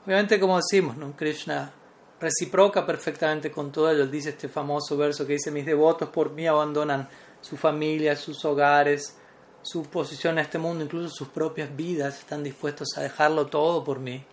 Obviamente, 0.08 0.40
como 0.40 0.56
decimos, 0.56 0.96
¿no? 0.96 1.12
Krishna 1.18 1.70
reciproca 2.18 2.86
perfectamente 2.86 3.52
con 3.52 3.74
todo 3.74 3.92
ello. 3.92 4.04
Él 4.04 4.10
dice 4.10 4.30
este 4.30 4.48
famoso 4.48 4.96
verso 4.96 5.28
que 5.28 5.34
dice: 5.34 5.52
Mis 5.52 5.66
devotos 5.66 6.08
por 6.08 6.32
mí 6.32 6.48
abandonan 6.48 7.10
su 7.42 7.58
familia, 7.58 8.16
sus 8.16 8.46
hogares, 8.46 9.18
su 9.62 9.84
posición 9.84 10.38
en 10.38 10.46
este 10.46 10.60
mundo, 10.60 10.86
incluso 10.86 11.14
sus 11.14 11.28
propias 11.28 11.76
vidas. 11.76 12.20
Están 12.20 12.42
dispuestos 12.42 12.98
a 12.98 13.02
dejarlo 13.02 13.48
todo 13.48 13.84
por 13.84 14.00
mí. 14.00 14.24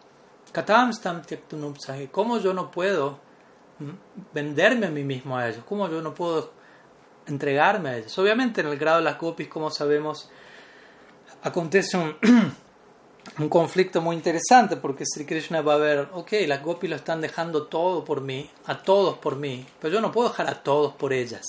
¿Cómo 2.12 2.38
yo 2.38 2.54
no 2.54 2.70
puedo 2.70 3.18
venderme 4.32 4.86
a 4.86 4.90
mí 4.90 5.02
mismo 5.02 5.36
a 5.36 5.48
ellos? 5.48 5.64
¿Cómo 5.68 5.88
yo 5.88 6.00
no 6.00 6.14
puedo 6.14 6.52
entregarme 7.26 7.88
a 7.88 7.96
ellos? 7.96 8.16
Obviamente 8.16 8.60
en 8.60 8.68
el 8.68 8.78
grado 8.78 8.98
de 8.98 9.04
las 9.04 9.18
gopis, 9.18 9.48
como 9.48 9.70
sabemos, 9.70 10.30
acontece 11.42 11.96
un, 11.96 12.14
un 13.38 13.48
conflicto 13.48 14.00
muy 14.00 14.14
interesante 14.14 14.76
porque 14.76 15.04
Sri 15.04 15.24
Krishna 15.24 15.60
va 15.60 15.74
a 15.74 15.78
ver, 15.78 16.08
ok, 16.12 16.32
las 16.46 16.62
gopis 16.62 16.90
lo 16.90 16.96
están 16.96 17.20
dejando 17.20 17.66
todo 17.66 18.04
por 18.04 18.20
mí, 18.20 18.48
a 18.66 18.80
todos 18.80 19.18
por 19.18 19.36
mí, 19.36 19.66
pero 19.80 19.94
yo 19.94 20.00
no 20.00 20.12
puedo 20.12 20.28
dejar 20.28 20.48
a 20.48 20.62
todos 20.62 20.94
por 20.94 21.12
ellas. 21.12 21.42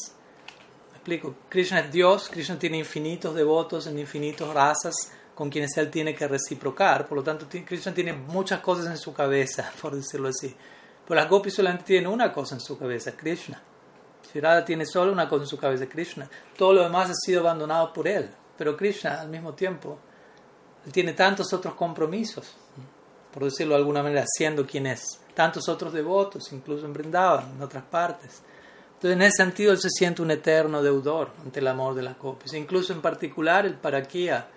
¿Me 0.91 0.97
explico? 0.97 1.35
Krishna 1.47 1.81
es 1.81 1.91
Dios, 1.91 2.29
Krishna 2.29 2.57
tiene 2.57 2.79
infinitos 2.79 3.35
devotos 3.35 3.85
en 3.85 3.99
infinitas 3.99 4.47
razas, 4.47 4.95
con 5.35 5.49
quienes 5.49 5.77
él 5.77 5.91
tiene 5.91 6.15
que 6.15 6.27
reciprocar. 6.27 7.07
Por 7.07 7.17
lo 7.17 7.23
tanto, 7.23 7.45
Krishna 7.49 7.93
tiene 7.93 8.13
muchas 8.13 8.61
cosas 8.61 8.87
en 8.87 8.97
su 8.97 9.13
cabeza, 9.13 9.71
por 9.81 9.95
decirlo 9.95 10.29
así. 10.29 10.55
Pero 11.07 11.19
las 11.19 11.29
gopis 11.29 11.53
solamente 11.53 11.85
tienen 11.85 12.09
una 12.09 12.33
cosa 12.33 12.55
en 12.55 12.61
su 12.61 12.79
cabeza, 12.79 13.11
Krishna. 13.15 13.61
Shirada 14.33 14.65
tiene 14.65 14.85
solo 14.85 15.11
una 15.11 15.29
cosa 15.29 15.43
en 15.43 15.49
su 15.49 15.57
cabeza, 15.57 15.85
Krishna. 15.87 16.27
Todo 16.57 16.73
lo 16.73 16.83
demás 16.83 17.11
ha 17.11 17.13
sido 17.13 17.41
abandonado 17.41 17.93
por 17.93 18.07
él. 18.07 18.27
Pero 18.57 18.75
Krishna, 18.75 19.21
al 19.21 19.29
mismo 19.29 19.53
tiempo, 19.53 19.99
tiene 20.91 21.13
tantos 21.13 21.51
otros 21.53 21.73
compromisos, 21.75 22.55
por 23.33 23.43
decirlo 23.43 23.73
de 23.73 23.79
alguna 23.79 24.03
manera, 24.03 24.23
siendo 24.27 24.65
quien 24.65 24.87
es. 24.87 25.19
Tantos 25.33 25.67
otros 25.67 25.91
devotos, 25.93 26.51
incluso 26.53 26.85
en 26.85 26.93
Brindavan, 26.93 27.55
en 27.55 27.61
otras 27.61 27.83
partes. 27.83 28.41
Entonces, 28.93 29.11
en 29.11 29.21
ese 29.21 29.43
sentido, 29.43 29.71
él 29.71 29.79
se 29.79 29.89
siente 29.89 30.21
un 30.21 30.31
eterno 30.31 30.81
deudor 30.81 31.31
ante 31.43 31.59
el 31.59 31.67
amor 31.67 31.95
de 31.95 32.03
las 32.03 32.17
gopis. 32.17 32.53
Incluso 32.53 32.93
en 32.93 33.01
particular, 33.01 33.65
el 33.65 33.75
Parakia 33.75 34.47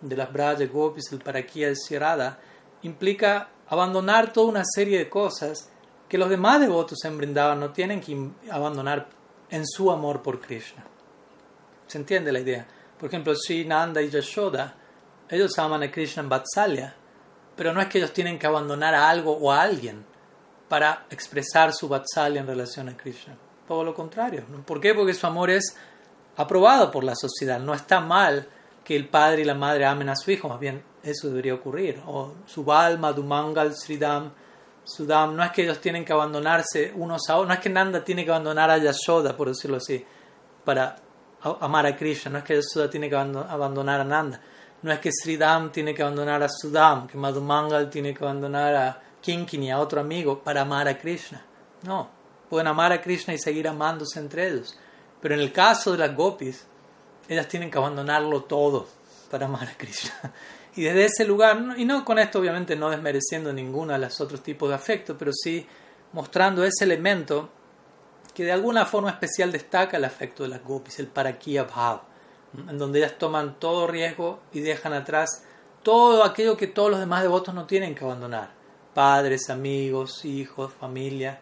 de 0.00 0.16
las 0.16 0.32
Braja 0.32 0.64
Gopis, 0.64 1.12
el 1.12 1.20
Parakia 1.20 1.68
de 1.68 1.76
Sierada, 1.76 2.38
implica 2.82 3.48
abandonar 3.68 4.32
toda 4.32 4.48
una 4.48 4.62
serie 4.64 4.98
de 4.98 5.08
cosas 5.08 5.68
que 6.08 6.18
los 6.18 6.28
demás 6.28 6.60
devotos 6.60 7.04
en 7.04 7.16
Brindavan 7.16 7.60
no 7.60 7.70
tienen 7.70 8.00
que 8.00 8.30
abandonar 8.50 9.08
en 9.50 9.66
su 9.66 9.90
amor 9.90 10.22
por 10.22 10.40
Krishna. 10.40 10.84
¿Se 11.86 11.98
entiende 11.98 12.32
la 12.32 12.40
idea? 12.40 12.66
Por 12.98 13.08
ejemplo, 13.08 13.34
Sri 13.34 13.64
Nanda 13.64 14.00
y 14.02 14.10
Yashoda, 14.10 14.76
ellos 15.32 15.58
aman 15.58 15.82
a 15.82 15.90
Krishna 15.90 16.22
en 16.22 16.28
Vatsalya, 16.28 16.94
pero 17.56 17.72
no 17.72 17.80
es 17.80 17.88
que 17.88 17.98
ellos 17.98 18.12
tienen 18.12 18.38
que 18.38 18.46
abandonar 18.46 18.94
a 18.94 19.08
algo 19.08 19.32
o 19.32 19.50
a 19.50 19.62
alguien 19.62 20.04
para 20.68 21.06
expresar 21.10 21.72
su 21.72 21.88
Vatsalya 21.88 22.40
en 22.40 22.46
relación 22.46 22.88
a 22.88 22.96
Krishna. 22.96 23.36
Todo 23.66 23.82
lo 23.82 23.94
contrario. 23.94 24.44
¿Por 24.66 24.80
qué? 24.80 24.94
Porque 24.94 25.14
su 25.14 25.26
amor 25.26 25.50
es 25.50 25.76
aprobado 26.36 26.90
por 26.90 27.04
la 27.04 27.14
sociedad. 27.14 27.58
No 27.58 27.74
está 27.74 28.00
mal 28.00 28.46
que 28.84 28.96
el 28.96 29.08
padre 29.08 29.42
y 29.42 29.44
la 29.44 29.54
madre 29.54 29.86
amen 29.86 30.08
a 30.08 30.16
su 30.16 30.30
hijo, 30.30 30.48
más 30.48 30.60
bien 30.60 30.82
eso 31.02 31.28
debería 31.28 31.54
ocurrir. 31.54 32.00
O 32.06 32.34
Subal, 32.46 32.98
Madhumangal, 32.98 33.74
Sridam, 33.74 34.32
Sudam, 34.84 35.36
no 35.36 35.44
es 35.44 35.52
que 35.52 35.62
ellos 35.62 35.80
tienen 35.80 36.04
que 36.04 36.12
abandonarse 36.12 36.92
unos 36.96 37.28
a 37.28 37.36
otros, 37.36 37.48
no 37.48 37.54
es 37.54 37.60
que 37.60 37.70
Nanda 37.70 38.02
tiene 38.02 38.24
que 38.24 38.30
abandonar 38.30 38.70
a 38.70 38.78
Yashoda, 38.78 39.36
por 39.36 39.48
decirlo 39.48 39.76
así, 39.76 40.04
para 40.64 40.96
amar 41.60 41.86
a 41.86 41.96
Krishna, 41.96 42.32
no 42.32 42.38
es 42.38 42.44
que 42.44 42.54
Yashoda 42.56 42.90
tiene 42.90 43.08
que 43.08 43.16
abandonar 43.16 44.00
a 44.00 44.04
Nanda, 44.04 44.40
no 44.82 44.92
es 44.92 44.98
que 44.98 45.10
Sridam 45.12 45.70
tiene 45.70 45.94
que 45.94 46.02
abandonar 46.02 46.42
a 46.42 46.48
Sudam, 46.48 47.06
que 47.06 47.16
Madhumangal 47.16 47.88
tiene 47.88 48.12
que 48.12 48.24
abandonar 48.24 48.74
a 48.74 49.02
Kinkini, 49.20 49.70
a 49.70 49.78
otro 49.78 50.00
amigo, 50.00 50.42
para 50.42 50.62
amar 50.62 50.88
a 50.88 50.98
Krishna. 50.98 51.44
No, 51.84 52.08
pueden 52.50 52.66
amar 52.66 52.92
a 52.92 53.00
Krishna 53.00 53.32
y 53.32 53.38
seguir 53.38 53.68
amándose 53.68 54.18
entre 54.18 54.48
ellos. 54.48 54.76
Pero 55.20 55.34
en 55.34 55.40
el 55.40 55.52
caso 55.52 55.92
de 55.92 55.98
las 55.98 56.14
gopis, 56.16 56.66
ellas 57.28 57.46
tienen 57.46 57.70
que 57.70 57.78
abandonarlo 57.78 58.42
todo 58.42 58.88
para 59.30 59.46
amar 59.46 59.68
a 59.68 59.76
Krishna. 59.76 60.12
Y 60.74 60.84
desde 60.84 61.04
ese 61.04 61.24
lugar, 61.26 61.74
y 61.76 61.84
no 61.84 62.02
con 62.02 62.18
esto 62.18 62.38
obviamente 62.38 62.76
no 62.76 62.88
desmereciendo 62.88 63.52
ninguno 63.52 63.92
de 63.92 63.98
los 63.98 64.18
otros 64.22 64.42
tipos 64.42 64.70
de 64.70 64.74
afecto, 64.74 65.18
pero 65.18 65.30
sí 65.30 65.66
mostrando 66.14 66.64
ese 66.64 66.84
elemento 66.84 67.50
que 68.32 68.44
de 68.44 68.52
alguna 68.52 68.86
forma 68.86 69.10
especial 69.10 69.52
destaca 69.52 69.98
el 69.98 70.04
afecto 70.06 70.44
de 70.44 70.48
las 70.48 70.64
gopis, 70.64 70.98
el 70.98 71.08
parakia 71.08 71.64
bhav, 71.64 72.00
en 72.56 72.78
donde 72.78 72.98
ellas 72.98 73.18
toman 73.18 73.58
todo 73.58 73.86
riesgo 73.86 74.40
y 74.52 74.60
dejan 74.60 74.92
atrás 74.92 75.44
todo 75.82 76.24
aquello 76.24 76.56
que 76.56 76.66
todos 76.66 76.90
los 76.90 77.00
demás 77.00 77.22
devotos 77.22 77.54
no 77.54 77.66
tienen 77.66 77.94
que 77.94 78.04
abandonar. 78.04 78.50
Padres, 78.94 79.50
amigos, 79.50 80.24
hijos, 80.24 80.72
familia. 80.72 81.40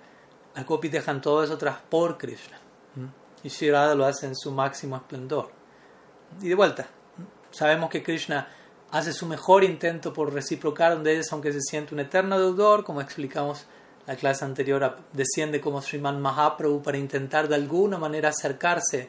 Las 0.55 0.67
gopis 0.67 0.93
dejan 0.93 1.21
todo 1.21 1.43
eso 1.43 1.55
atrás 1.55 1.79
por 1.89 2.17
Krishna. 2.17 2.59
Y 3.43 3.49
Shirada 3.49 3.95
lo 3.95 4.05
hace 4.05 4.27
en 4.27 4.37
su 4.37 4.53
máximo 4.53 4.97
esplendor. 4.97 5.51
Y 6.41 6.49
de 6.49 6.55
vuelta, 6.55 6.87
sabemos 7.51 7.91
que 7.91 8.03
Krishna 8.03 8.49
hace 8.91 9.13
su 9.13 9.27
mejor 9.27 9.65
intento 9.65 10.13
por 10.13 10.33
reciprocar 10.33 10.95
donde 10.95 11.13
ellos, 11.13 11.33
aunque 11.33 11.53
se 11.53 11.61
siente 11.61 11.95
un 11.95 12.01
eterno 12.01 12.39
deudor, 12.39 12.85
como 12.85 13.01
explicamos 13.01 13.67
la 14.07 14.17
clase 14.17 14.45
anterior, 14.45 14.97
desciende 15.13 15.61
como 15.61 15.83
Sriman 15.83 16.21
Mahaprabhu 16.21 16.83
para 16.83 16.99
intentar 16.99 17.49
de 17.49 17.55
alguna 17.55 17.99
manera 17.99 18.31
acercarse 18.31 19.09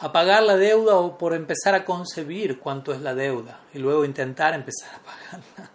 a 0.00 0.12
pagar 0.12 0.42
la 0.42 0.56
deuda 0.56 0.96
o 0.96 1.16
por 1.16 1.34
empezar 1.34 1.74
a 1.74 1.84
concebir 1.84 2.58
cuánto 2.58 2.92
es 2.92 3.00
la 3.00 3.14
deuda 3.14 3.60
y 3.72 3.78
luego 3.78 4.04
intentar 4.04 4.54
empezar 4.54 4.90
a 4.94 4.98
pagarla. 4.98 5.70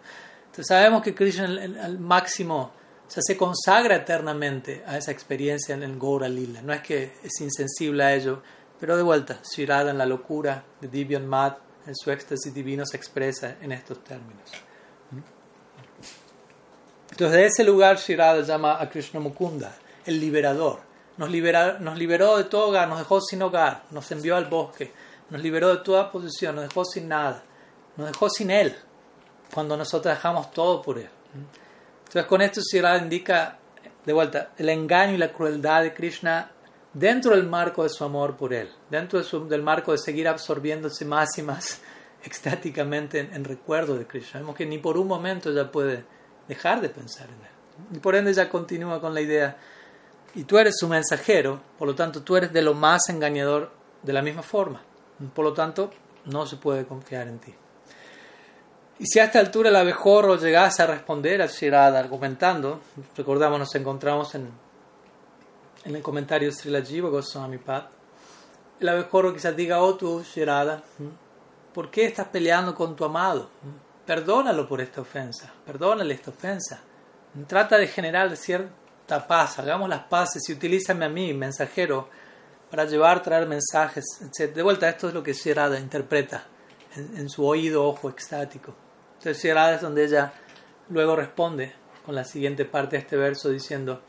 Entonces 0.46 0.68
sabemos 0.68 1.02
que 1.02 1.16
Krishna 1.16 1.46
al 1.46 2.00
máximo 2.00 2.74
se 3.08 3.38
consagra 3.38 3.96
eternamente 3.96 4.84
a 4.86 4.98
esa 4.98 5.12
experiencia 5.12 5.74
en 5.74 5.84
el 5.84 5.98
Gora 5.98 6.30
Lila. 6.30 6.62
No 6.62 6.74
es 6.74 6.82
que 6.82 7.14
es 7.24 7.42
insensible 7.42 8.04
a 8.04 8.14
ello, 8.14 8.42
pero 8.80 8.96
de 8.96 9.04
vuelta, 9.04 9.40
Shirada 9.44 9.92
en 9.92 9.98
la 9.98 10.06
locura 10.06 10.64
de 10.80 10.88
Divyan 10.88 11.26
Mat, 11.26 11.58
en 11.88 11.96
su 11.96 12.12
éxtasis 12.12 12.54
divino 12.54 12.86
se 12.86 12.98
expresa 12.98 13.56
en 13.62 13.72
estos 13.72 14.04
términos. 14.04 14.52
Entonces, 17.12 17.38
de 17.38 17.46
ese 17.48 17.64
lugar, 17.64 17.98
Shirada 17.98 18.42
llama 18.42 18.80
a 18.80 18.90
Krishna 18.90 19.20
Mukunda, 19.20 19.76
el 20.06 20.20
liberador. 20.20 20.89
Nos, 21.20 21.30
nos 21.82 21.98
liberó 21.98 22.38
de 22.38 22.46
todo 22.46 22.70
hogar, 22.70 22.88
nos 22.88 22.98
dejó 22.98 23.22
sin 23.22 23.42
hogar, 23.44 23.84
nos 23.92 24.10
envió 24.12 24.36
al 24.36 24.46
bosque, 24.46 24.92
nos 25.30 25.42
liberó 25.42 25.70
de 25.70 25.84
toda 25.84 26.12
posición, 26.12 26.56
nos 26.56 26.68
dejó 26.68 26.84
sin 26.86 27.08
nada, 27.08 27.44
nos 27.98 28.08
dejó 28.08 28.30
sin 28.30 28.50
Él, 28.50 28.76
cuando 29.54 29.78
nosotros 29.78 30.16
dejamos 30.16 30.50
todo 30.52 30.82
por 30.82 30.98
Él. 30.98 31.10
Entonces, 32.00 32.26
con 32.26 32.42
esto 32.42 32.62
Shirada 32.62 32.98
indica, 32.98 33.60
de 34.04 34.14
vuelta, 34.14 34.54
el 34.58 34.70
engaño 34.70 35.14
y 35.14 35.18
la 35.18 35.32
crueldad 35.32 35.84
de 35.84 35.94
Krishna 35.94 36.52
dentro 36.94 37.36
del 37.36 37.46
marco 37.46 37.84
de 37.84 37.90
su 37.90 38.04
amor 38.04 38.36
por 38.36 38.54
Él, 38.54 38.72
dentro 38.90 39.22
del 39.22 39.62
marco 39.62 39.92
de 39.92 40.00
seguir 40.00 40.28
absorbiéndose 40.28 41.06
más 41.06 41.38
y 41.38 41.44
más 41.44 41.82
extáticamente 42.24 43.20
en, 43.20 43.34
en 43.34 43.44
recuerdo 43.44 43.96
de 43.96 44.08
Krishna. 44.08 44.40
Vemos 44.40 44.56
que 44.56 44.66
ni 44.66 44.80
por 44.80 44.98
un 44.98 45.08
momento 45.08 45.52
ya 45.52 45.72
puede 45.72 46.04
dejar 46.50 46.82
de 46.82 46.90
pensar 46.90 47.28
en 47.28 47.36
él. 47.36 47.98
Y 47.98 48.00
por 48.00 48.16
ende 48.16 48.32
ella 48.32 48.50
continúa 48.50 49.00
con 49.00 49.14
la 49.14 49.22
idea, 49.22 49.56
y 50.36 50.44
tú 50.44 50.58
eres 50.58 50.76
su 50.78 50.88
mensajero, 50.88 51.62
por 51.78 51.88
lo 51.88 51.96
tanto 51.96 52.22
tú 52.22 52.36
eres 52.36 52.54
de 52.54 52.62
lo 52.62 52.74
más 52.74 53.10
engañador 53.10 53.72
de 54.04 54.14
la 54.14 54.22
misma 54.22 54.44
forma. 54.44 54.82
Por 55.34 55.44
lo 55.44 55.54
tanto, 55.54 55.92
no 56.26 56.46
se 56.46 56.58
puede 56.58 56.86
confiar 56.86 57.28
en 57.28 57.40
ti. 57.40 57.54
Y 59.00 59.06
si 59.06 59.20
a 59.20 59.26
esta 59.26 59.40
altura 59.40 59.70
el 59.70 59.76
abejorro 59.76 60.36
llegase 60.36 60.84
a 60.84 60.88
responder 60.88 61.42
a 61.42 61.48
Shirada 61.48 62.00
argumentando, 62.00 62.82
recordamos, 63.16 63.60
nos 63.60 63.76
encontramos 63.76 64.36
en, 64.36 64.50
en 65.86 65.96
el 65.96 66.02
comentario 66.02 66.52
Srila 66.52 66.82
Jiva 66.82 67.10
Goswami 67.10 67.58
Pad, 67.58 67.86
el 68.80 68.90
abejorro 68.90 69.34
quizás 69.34 69.56
diga, 69.56 69.82
oh 69.82 69.96
tú 69.96 70.24
Shirada, 70.24 70.84
¿por 71.74 71.90
qué 71.90 72.06
estás 72.06 72.28
peleando 72.28 72.76
con 72.76 72.96
tu 72.96 73.06
amado? 73.06 73.50
Perdónalo 74.06 74.68
por 74.68 74.82
esta 74.82 75.02
ofensa, 75.02 75.54
perdónale 75.66 76.14
esta 76.14 76.32
ofensa. 76.32 76.82
Trata 77.48 77.78
de 77.78 77.88
generar 77.88 78.30
paz, 79.28 79.60
hagamos 79.60 79.90
las 79.90 80.04
paces 80.04 80.48
y 80.50 80.54
utilízame 80.54 81.06
a 81.06 81.10
mí, 81.10 81.34
mensajero, 81.34 82.10
para 82.70 82.86
llevar, 82.86 83.24
traer 83.24 83.48
mensajes, 83.48 84.06
etc. 84.22 84.54
De 84.54 84.62
vuelta, 84.62 84.88
esto 84.88 85.08
es 85.08 85.14
lo 85.14 85.24
que 85.24 85.34
Shirada 85.34 85.80
interpreta 85.80 86.46
en, 86.96 87.30
su 87.30 87.46
oído, 87.46 87.86
ojo 87.86 88.10
extático. 88.10 88.76
Entonces 89.18 89.42
Shirada 89.42 89.76
es 89.76 89.82
donde 89.82 90.06
ella 90.06 90.34
luego 90.90 91.16
responde 91.16 91.74
con 92.06 92.14
la 92.14 92.24
siguiente 92.24 92.66
parte 92.66 92.96
de 92.96 93.02
este 93.02 93.18
verso 93.18 93.50
diciendo, 93.50 94.02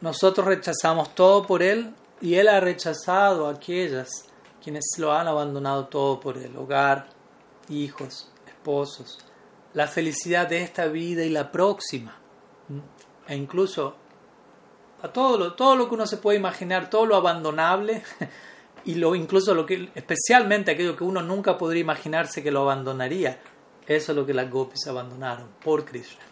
nosotros 0.00 0.46
rechazamos 0.46 1.14
todo 1.14 1.46
por 1.46 1.62
él 1.62 1.94
y 2.20 2.34
él 2.34 2.48
ha 2.48 2.60
rechazado 2.60 3.46
a 3.46 3.52
aquellas 3.52 4.08
quienes 4.62 4.84
lo 4.98 5.12
han 5.12 5.28
abandonado 5.28 5.86
todo 5.86 6.18
por 6.18 6.36
él, 6.36 6.56
hogar, 6.56 7.06
hijos, 7.68 8.30
la 9.72 9.86
felicidad 9.86 10.46
de 10.46 10.62
esta 10.62 10.86
vida 10.86 11.24
y 11.24 11.30
la 11.30 11.50
próxima, 11.50 12.18
e 13.26 13.34
incluso 13.34 13.96
a 15.02 15.08
todo 15.08 15.38
lo, 15.38 15.52
todo 15.54 15.76
lo 15.76 15.88
que 15.88 15.94
uno 15.94 16.06
se 16.06 16.16
puede 16.16 16.38
imaginar, 16.38 16.90
todo 16.90 17.06
lo 17.06 17.16
abandonable 17.16 18.02
y 18.84 18.94
lo 18.94 19.14
incluso 19.14 19.54
lo 19.54 19.66
que 19.66 19.90
especialmente 19.94 20.72
aquello 20.72 20.96
que 20.96 21.04
uno 21.04 21.22
nunca 21.22 21.56
podría 21.58 21.80
imaginarse 21.80 22.42
que 22.42 22.50
lo 22.50 22.62
abandonaría, 22.62 23.38
eso 23.86 24.12
es 24.12 24.16
lo 24.16 24.26
que 24.26 24.34
las 24.34 24.50
gopis 24.50 24.86
abandonaron 24.86 25.48
por 25.62 25.84
Krishna. 25.84 26.22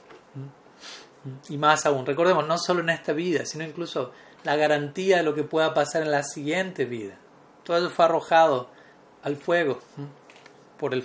Y 1.49 1.59
más 1.59 1.87
aún, 1.87 2.07
recordemos, 2.07 2.47
no 2.47 2.57
solo 2.57 2.81
en 2.81 2.91
esta 2.91 3.12
vida, 3.12 3.45
sino 3.47 3.64
incluso 3.64 4.12
la 4.45 4.55
garantía 4.55 5.17
de 5.17 5.23
lo 5.25 5.35
que 5.35 5.43
pueda 5.43 5.75
pasar 5.75 6.03
en 6.03 6.12
la 6.12 6.23
siguiente 6.23 6.85
vida. 6.85 7.19
Todo 7.64 7.79
eso 7.79 7.91
fue 7.91 8.05
arrojado 8.05 8.69
al 9.23 9.37
fuego 9.37 9.81
por 10.79 10.95
el 10.95 11.05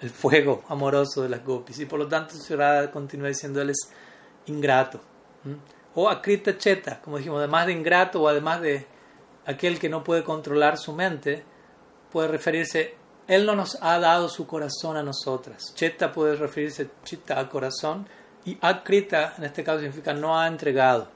el 0.00 0.10
fuego 0.10 0.62
amoroso 0.68 1.22
de 1.22 1.28
las 1.28 1.44
gopis. 1.44 1.78
Y 1.80 1.86
por 1.86 1.98
lo 1.98 2.08
tanto, 2.08 2.34
Shirada 2.34 2.90
continúa 2.90 3.28
diciendo, 3.28 3.60
él 3.60 3.70
es 3.70 3.90
ingrato. 4.46 5.00
O 5.94 6.08
akrita 6.08 6.56
cheta, 6.56 7.00
como 7.00 7.18
dijimos, 7.18 7.38
además 7.38 7.66
de 7.66 7.72
ingrato 7.72 8.22
o 8.22 8.28
además 8.28 8.60
de 8.60 8.86
aquel 9.46 9.78
que 9.78 9.88
no 9.88 10.04
puede 10.04 10.22
controlar 10.22 10.78
su 10.78 10.92
mente, 10.92 11.44
puede 12.10 12.28
referirse, 12.28 12.94
él 13.26 13.46
no 13.46 13.54
nos 13.54 13.78
ha 13.82 13.98
dado 13.98 14.28
su 14.28 14.46
corazón 14.46 14.96
a 14.96 15.02
nosotras. 15.02 15.72
Cheta 15.74 16.12
puede 16.12 16.36
referirse 16.36 16.90
chitta 17.04 17.38
al 17.38 17.48
corazón 17.48 18.08
y 18.44 18.56
akrita 18.60 19.34
en 19.38 19.44
este 19.44 19.64
caso 19.64 19.80
significa 19.80 20.14
no 20.14 20.38
ha 20.38 20.46
entregado. 20.46 21.08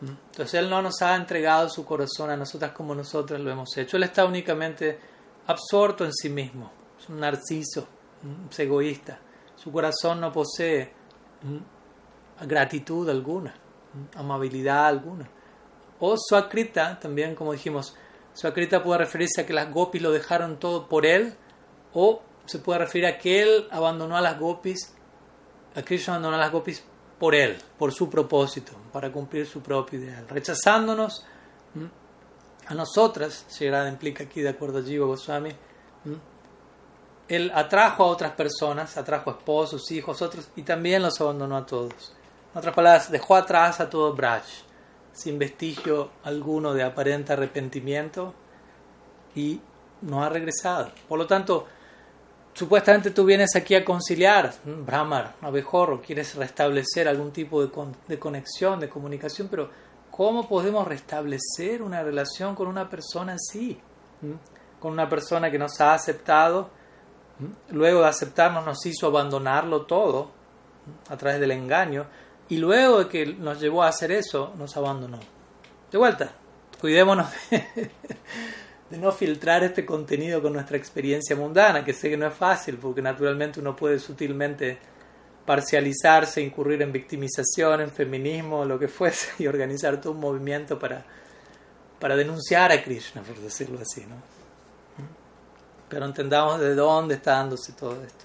Entonces 0.00 0.54
él 0.54 0.68
no 0.68 0.82
nos 0.82 1.00
ha 1.00 1.14
entregado 1.14 1.68
su 1.68 1.84
corazón 1.84 2.30
a 2.30 2.36
nosotras 2.36 2.72
como 2.72 2.94
nosotras 2.94 3.40
lo 3.40 3.50
hemos 3.50 3.76
hecho. 3.76 3.96
Él 3.96 4.02
está 4.02 4.24
únicamente 4.24 4.98
absorto 5.46 6.04
en 6.04 6.12
sí 6.12 6.28
mismo. 6.28 6.70
Es 6.98 7.08
un 7.08 7.20
narciso 7.20 7.88
es 8.50 8.58
egoísta. 8.58 9.18
Su 9.56 9.72
corazón 9.72 10.20
no 10.20 10.32
posee 10.32 10.92
gratitud 12.42 13.08
alguna, 13.08 13.54
amabilidad 14.14 14.86
alguna. 14.86 15.28
O 15.98 16.16
Suakrita, 16.16 16.98
también 17.00 17.34
como 17.34 17.52
dijimos, 17.52 17.96
Suakrita 18.34 18.82
puede 18.82 18.98
referirse 18.98 19.40
a 19.40 19.46
que 19.46 19.52
las 19.52 19.72
gopis 19.72 20.02
lo 20.02 20.12
dejaron 20.12 20.58
todo 20.58 20.88
por 20.88 21.06
él, 21.06 21.34
o 21.92 22.22
se 22.44 22.58
puede 22.58 22.80
referir 22.80 23.06
a 23.06 23.18
que 23.18 23.42
él 23.42 23.66
abandonó 23.70 24.16
a 24.16 24.20
las 24.20 24.38
gopis, 24.38 24.94
a 25.74 25.82
Krishna 25.82 26.14
abandonó 26.14 26.36
a 26.36 26.40
las 26.40 26.52
gopis 26.52 26.84
por 27.18 27.34
él, 27.34 27.56
por 27.78 27.92
su 27.92 28.10
propósito, 28.10 28.72
para 28.92 29.10
cumplir 29.10 29.46
su 29.46 29.60
propio 29.62 29.98
ideal, 29.98 30.28
rechazándonos 30.28 31.24
a 32.66 32.74
nosotras, 32.74 33.46
si 33.48 33.66
implica 33.66 34.24
aquí 34.24 34.42
de 34.42 34.50
acuerdo 34.50 34.78
a 34.78 34.82
Jiva 34.82 35.06
Goswami, 35.06 35.50
él 37.28 37.50
atrajo 37.54 38.04
a 38.04 38.06
otras 38.06 38.32
personas, 38.32 38.96
atrajo 38.96 39.30
a 39.30 39.34
esposos, 39.34 39.90
hijos, 39.90 40.20
otros, 40.22 40.48
y 40.56 40.62
también 40.62 41.02
los 41.02 41.20
abandonó 41.20 41.56
a 41.56 41.66
todos. 41.66 42.12
En 42.56 42.60
otras 42.60 42.74
palabras, 42.74 43.10
dejó 43.10 43.36
atrás 43.36 43.80
a 43.80 43.90
todo 43.90 44.14
Braj, 44.14 44.42
sin 45.12 45.38
vestigio 45.38 46.12
alguno 46.24 46.72
de 46.72 46.84
aparente 46.84 47.34
arrepentimiento, 47.34 48.32
y 49.34 49.60
no 50.00 50.24
ha 50.24 50.30
regresado. 50.30 50.90
Por 51.06 51.18
lo 51.18 51.26
tanto, 51.26 51.66
supuestamente 52.54 53.10
tú 53.10 53.26
vienes 53.26 53.54
aquí 53.56 53.74
a 53.74 53.84
conciliar, 53.84 54.54
Brahmar, 54.64 55.34
abejorro, 55.42 56.00
quieres 56.00 56.34
restablecer 56.34 57.06
algún 57.08 57.30
tipo 57.30 57.60
de, 57.62 57.70
de 58.08 58.18
conexión, 58.18 58.80
de 58.80 58.88
comunicación, 58.88 59.48
pero 59.50 59.68
¿cómo 60.10 60.48
podemos 60.48 60.88
restablecer 60.88 61.82
una 61.82 62.02
relación 62.02 62.54
con 62.54 62.68
una 62.68 62.88
persona 62.88 63.34
así? 63.34 63.78
¿Mm? 64.22 64.80
Con 64.80 64.94
una 64.94 65.10
persona 65.10 65.50
que 65.50 65.58
nos 65.58 65.78
ha 65.82 65.92
aceptado 65.92 66.70
luego 67.68 68.00
de 68.00 68.08
aceptarnos 68.08 68.64
nos 68.64 68.86
hizo 68.86 69.08
abandonarlo 69.08 69.84
todo 69.84 70.30
a 71.10 71.18
través 71.18 71.38
del 71.38 71.50
engaño 71.50 72.06
y 72.48 72.58
luego 72.58 73.00
de 73.00 73.08
que 73.08 73.26
nos 73.26 73.60
llevó 73.60 73.82
a 73.82 73.88
hacer 73.88 74.12
eso 74.12 74.54
nos 74.56 74.76
abandonó. 74.76 75.18
De 75.90 75.98
vuelta, 75.98 76.32
cuidémonos 76.80 77.28
de, 78.90 78.98
no 78.98 79.12
filtrar 79.12 79.64
este 79.64 79.84
contenido 79.84 80.42
con 80.42 80.52
nuestra 80.52 80.76
experiencia 80.76 81.36
mundana, 81.36 81.84
que 81.84 81.92
sé 81.92 82.10
que 82.10 82.16
no 82.16 82.26
es 82.26 82.34
fácil 82.34 82.76
porque 82.76 83.02
naturalmente 83.02 83.60
uno 83.60 83.74
puede 83.74 83.98
sutilmente 83.98 84.78
parcializarse, 85.44 86.40
incurrir 86.40 86.82
en 86.82 86.92
victimización, 86.92 87.80
en 87.80 87.90
feminismo, 87.90 88.64
lo 88.64 88.78
que 88.78 88.88
fuese, 88.88 89.28
y 89.42 89.46
organizar 89.46 90.00
todo 90.00 90.12
un 90.12 90.20
movimiento 90.20 90.78
para, 90.78 91.04
para 91.98 92.16
denunciar 92.16 92.72
a 92.72 92.82
Krishna, 92.82 93.22
por 93.22 93.38
decirlo 93.38 93.78
así. 93.80 94.02
¿no? 94.02 94.36
pero 95.88 96.06
entendamos 96.06 96.60
de 96.60 96.74
dónde 96.74 97.14
está 97.14 97.32
dándose 97.32 97.72
todo 97.72 98.02
esto. 98.02 98.24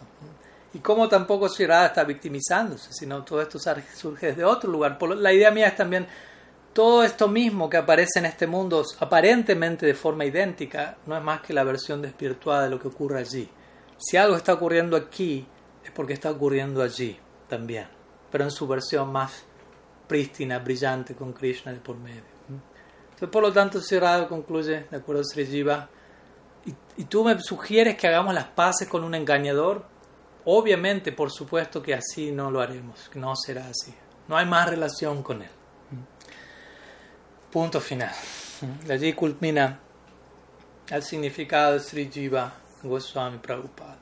Y 0.74 0.80
cómo 0.80 1.10
tampoco 1.10 1.48
Shirada 1.48 1.88
está 1.88 2.04
victimizándose, 2.04 2.94
sino 2.94 3.24
todo 3.24 3.42
esto 3.42 3.60
surge 3.60 4.28
desde 4.28 4.44
otro 4.44 4.70
lugar. 4.72 4.98
La 5.18 5.34
idea 5.34 5.52
mía 5.52 5.68
es 5.68 5.76
también 5.76 6.08
todo 6.74 7.04
esto 7.04 7.28
mismo 7.28 7.70
que 7.70 7.78
aparece 7.78 8.20
en 8.20 8.26
este 8.26 8.48
mundo 8.48 8.86
aparentemente 9.00 9.86
de 9.86 9.94
forma 9.94 10.26
idéntica, 10.26 10.98
no 11.06 11.18
es 11.18 11.24
más 11.24 11.42
que 11.42 11.54
la 11.54 11.64
versión 11.64 12.02
despirituada 12.02 12.64
de 12.64 12.70
lo 12.70 12.80
que 12.80 12.88
ocurre 12.88 13.20
allí. 13.20 13.50
Si 13.98 14.16
algo 14.18 14.36
está 14.36 14.54
ocurriendo 14.54 14.96
aquí, 14.96 15.46
es 15.84 15.92
porque 15.92 16.14
está 16.14 16.32
ocurriendo 16.32 16.82
allí 16.82 17.20
también, 17.50 17.88
pero 18.32 18.46
en 18.46 18.52
su 18.52 18.68
versión 18.68 19.12
más 19.12 19.44
prístina, 20.08 20.60
brillante, 20.60 21.16
con 21.16 21.34
Krishna 21.34 21.74
de 21.74 21.80
por 21.80 21.98
medio. 21.98 22.24
Entonces, 23.04 23.30
por 23.30 23.44
lo 23.44 23.54
tanto, 23.54 23.80
Shirada 23.80 24.28
concluye, 24.28 24.86
de 24.90 24.98
acuerdo 24.98 25.22
a 25.22 25.24
Sri 25.26 25.46
Jiva, 25.46 25.90
y, 26.98 27.04
tú 27.06 27.24
me 27.24 27.40
sugieres 27.40 27.98
que 27.98 28.08
hagamos 28.08 28.34
las 28.34 28.46
paces 28.46 28.88
con 28.88 29.04
un 29.04 29.16
engañador, 29.16 29.86
obviamente, 30.46 31.12
por 31.12 31.32
supuesto 31.32 31.82
que 31.82 31.94
así 31.94 32.32
no 32.32 32.52
lo 32.52 32.62
haremos, 32.62 33.10
no 33.16 33.36
será 33.36 33.68
así. 33.68 33.94
No 34.28 34.38
hay 34.38 34.46
más 34.46 34.70
relación 34.70 35.24
con 35.24 35.42
él. 35.42 35.50
Punto 37.52 37.82
final. 37.82 38.12
Allí 38.90 39.14
culmina 39.14 39.80
el 40.90 41.04
significado 41.04 41.74
de 41.74 41.80
Sri 41.80 42.10
Jiva 42.12 42.54
Goswami 42.84 43.40
Prabhupada 43.40 43.98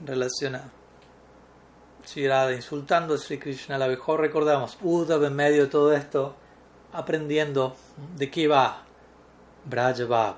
en 0.00 0.06
relación 0.06 0.56
a 0.56 0.70
Sri 2.04 2.26
insultando 2.54 3.14
a 3.14 3.18
Sri 3.18 3.38
Krishna. 3.38 3.78
La 3.78 3.86
mejor 3.86 4.20
recordamos, 4.20 4.78
Uddhava 4.82 5.26
en 5.26 5.36
medio 5.36 5.64
de 5.64 5.68
todo 5.68 5.92
esto, 5.92 6.34
aprendiendo 6.92 7.76
de 8.16 8.30
qué 8.30 8.48
va 8.48 8.84
Braja 9.64 10.36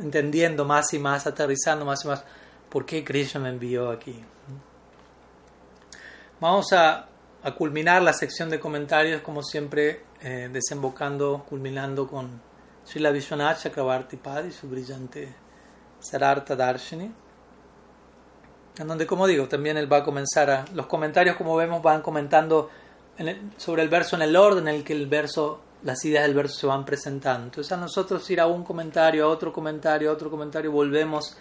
entendiendo 0.00 0.64
más 0.64 0.92
y 0.94 0.98
más, 0.98 1.26
aterrizando 1.26 1.84
más 1.84 2.04
y 2.04 2.08
más 2.08 2.24
por 2.74 2.84
qué 2.84 3.04
Krishna 3.04 3.38
me 3.38 3.50
envió 3.50 3.88
aquí. 3.88 4.20
Vamos 6.40 6.72
a, 6.72 7.06
culminar 7.56 8.02
la 8.02 8.12
sección 8.12 8.50
de 8.50 8.58
comentarios, 8.58 9.22
como 9.22 9.44
siempre, 9.44 10.06
eh, 10.20 10.50
desembocando, 10.52 11.46
culminando 11.48 12.08
con 12.08 12.40
Srila 12.84 13.12
Vishwanath 13.12 13.62
Chakravarti 13.62 14.16
Padi, 14.16 14.50
su 14.50 14.68
brillante 14.68 15.32
Sarartha 16.00 16.56
Darshini, 16.56 17.12
en 18.76 18.88
donde, 18.88 19.06
como 19.06 19.28
digo, 19.28 19.46
también 19.46 19.76
él 19.76 19.90
va 19.90 19.98
a 19.98 20.04
comenzar 20.04 20.50
a. 20.50 20.64
Los 20.74 20.86
comentarios, 20.86 21.36
como 21.36 21.54
vemos, 21.54 21.80
van 21.80 22.02
comentando 22.02 22.70
sobre 23.56 23.84
el 23.84 23.88
verso 23.88 24.16
en 24.16 24.22
el 24.22 24.34
orden 24.34 24.66
en 24.66 24.74
el 24.74 24.82
que 24.82 24.94
el 24.94 25.06
verso, 25.06 25.60
las 25.84 26.04
ideas 26.04 26.24
del 26.24 26.34
verso 26.34 26.58
se 26.58 26.66
van 26.66 26.84
presentando. 26.84 27.44
Entonces, 27.44 27.70
a 27.70 27.76
nosotros 27.76 28.28
ir 28.30 28.40
a 28.40 28.48
un 28.48 28.64
comentario, 28.64 29.26
a 29.26 29.28
otro 29.28 29.52
comentario, 29.52 30.10
a 30.10 30.12
otro 30.12 30.28
comentario, 30.28 30.72
volvemos 30.72 31.36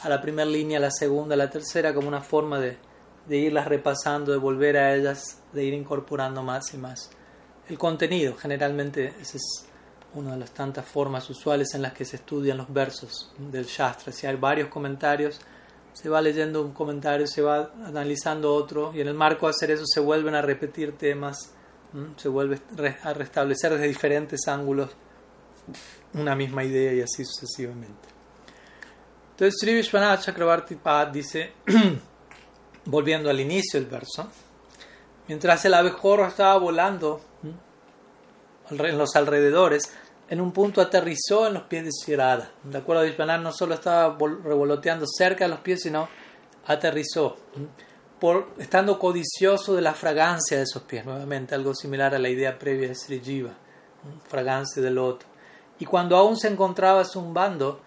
a 0.00 0.08
la 0.08 0.20
primera 0.20 0.48
línea, 0.48 0.80
la 0.80 0.90
segunda, 0.90 1.34
a 1.34 1.38
la 1.38 1.50
tercera, 1.50 1.94
como 1.94 2.08
una 2.08 2.20
forma 2.20 2.58
de, 2.58 2.76
de 3.26 3.36
irlas 3.36 3.66
repasando, 3.66 4.32
de 4.32 4.38
volver 4.38 4.76
a 4.76 4.94
ellas, 4.94 5.40
de 5.52 5.64
ir 5.64 5.74
incorporando 5.74 6.42
más 6.42 6.74
y 6.74 6.78
más. 6.78 7.10
El 7.68 7.78
contenido, 7.78 8.36
generalmente, 8.36 9.14
esa 9.20 9.36
es 9.36 9.66
una 10.14 10.32
de 10.32 10.38
las 10.38 10.50
tantas 10.50 10.84
formas 10.84 11.28
usuales 11.30 11.74
en 11.74 11.82
las 11.82 11.92
que 11.92 12.04
se 12.04 12.16
estudian 12.16 12.58
los 12.58 12.72
versos 12.72 13.32
del 13.38 13.64
Shastra. 13.64 14.12
Si 14.12 14.26
hay 14.26 14.36
varios 14.36 14.68
comentarios, 14.68 15.40
se 15.92 16.08
va 16.08 16.20
leyendo 16.20 16.62
un 16.62 16.72
comentario, 16.72 17.26
se 17.26 17.42
va 17.42 17.72
analizando 17.84 18.54
otro, 18.54 18.92
y 18.94 19.00
en 19.00 19.08
el 19.08 19.14
marco 19.14 19.46
de 19.46 19.50
hacer 19.50 19.70
eso 19.70 19.84
se 19.86 20.00
vuelven 20.00 20.34
a 20.34 20.42
repetir 20.42 20.96
temas, 20.96 21.52
se 22.16 22.28
vuelve 22.28 22.58
a 23.02 23.12
restablecer 23.12 23.72
desde 23.72 23.88
diferentes 23.88 24.48
ángulos 24.48 24.90
una 26.14 26.34
misma 26.34 26.64
idea 26.64 26.92
y 26.92 27.00
así 27.00 27.24
sucesivamente. 27.24 28.11
Entonces 29.32 29.58
Sri 29.58 29.74
Vishwanath 29.74 31.12
dice, 31.12 31.52
volviendo 32.84 33.30
al 33.30 33.40
inicio 33.40 33.80
del 33.80 33.88
verso, 33.88 34.28
mientras 35.26 35.64
el 35.64 35.74
abejorro 35.74 36.26
estaba 36.26 36.56
volando 36.58 37.20
en 38.70 38.98
los 38.98 39.16
alrededores, 39.16 39.92
en 40.28 40.40
un 40.40 40.52
punto 40.52 40.80
aterrizó 40.80 41.46
en 41.46 41.54
los 41.54 41.64
pies 41.64 41.84
de 41.84 41.90
Shirada. 41.90 42.52
De 42.62 42.78
acuerdo 42.78 43.02
a 43.02 43.04
Vishwanath, 43.04 43.42
no 43.42 43.52
solo 43.52 43.74
estaba 43.74 44.16
revoloteando 44.18 45.06
cerca 45.06 45.44
de 45.44 45.50
los 45.50 45.60
pies, 45.60 45.82
sino 45.82 46.08
aterrizó, 46.66 47.36
por, 48.20 48.50
estando 48.58 48.98
codicioso 48.98 49.74
de 49.74 49.82
la 49.82 49.94
fragancia 49.94 50.58
de 50.58 50.62
esos 50.62 50.82
pies, 50.82 51.04
nuevamente 51.04 51.54
algo 51.54 51.74
similar 51.74 52.14
a 52.14 52.18
la 52.18 52.28
idea 52.28 52.58
previa 52.58 52.88
de 52.88 52.94
Sri 52.94 53.20
Jiva, 53.20 53.52
fragancia 54.28 54.82
del 54.82 54.94
loto. 54.94 55.26
Y 55.78 55.84
cuando 55.86 56.16
aún 56.16 56.36
se 56.36 56.48
encontraba 56.48 57.04
zumbando, 57.04 57.80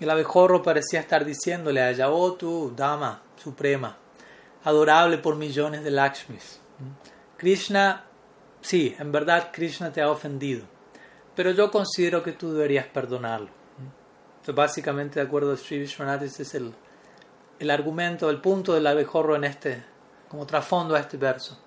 el 0.00 0.10
abejorro 0.10 0.62
parecía 0.62 1.00
estar 1.00 1.24
diciéndole 1.24 1.80
a 1.80 1.90
ella, 1.90 2.10
oh 2.10 2.36
dama 2.74 3.22
suprema, 3.36 3.96
adorable 4.64 5.18
por 5.18 5.36
millones 5.36 5.84
de 5.84 5.90
Lakshmis. 5.90 6.60
Krishna, 7.36 8.04
sí, 8.60 8.94
en 8.98 9.12
verdad 9.12 9.50
Krishna 9.52 9.92
te 9.92 10.00
ha 10.00 10.10
ofendido, 10.10 10.64
pero 11.34 11.50
yo 11.52 11.70
considero 11.70 12.22
que 12.22 12.32
tú 12.32 12.52
deberías 12.52 12.86
perdonarlo. 12.86 13.48
Entonces, 14.40 14.54
básicamente, 14.54 15.20
de 15.20 15.26
acuerdo 15.26 15.52
a 15.52 15.56
Sri 15.56 15.78
Vishwanath, 15.78 16.22
ese 16.22 16.42
es 16.42 16.54
el, 16.54 16.72
el 17.58 17.70
argumento, 17.70 18.30
el 18.30 18.40
punto 18.40 18.74
del 18.74 18.86
abejorro 18.86 19.36
en 19.36 19.44
este, 19.44 19.82
como 20.28 20.46
trasfondo 20.46 20.94
a 20.94 21.00
este 21.00 21.16
verso. 21.16 21.58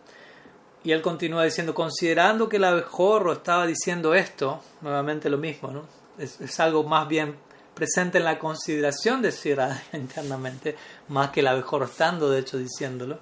Y 0.83 0.91
él 0.91 1.01
continúa 1.01 1.43
diciendo, 1.43 1.75
considerando 1.75 2.49
que 2.49 2.57
el 2.57 2.63
abejorro 2.63 3.33
estaba 3.33 3.67
diciendo 3.67 4.15
esto, 4.15 4.61
nuevamente 4.81 5.29
lo 5.29 5.37
mismo, 5.37 5.69
¿no? 5.69 6.01
es 6.17 6.59
algo 6.59 6.83
más 6.83 7.07
bien 7.07 7.35
presente 7.73 8.17
en 8.17 8.25
la 8.25 8.39
consideración 8.39 9.21
de 9.21 9.31
Shirada 9.31 9.81
internamente, 9.93 10.75
más 11.07 11.31
que 11.31 11.39
el 11.39 11.47
abejorro 11.47 11.85
estando, 11.85 12.29
de 12.29 12.39
hecho, 12.39 12.57
diciéndolo. 12.57 13.19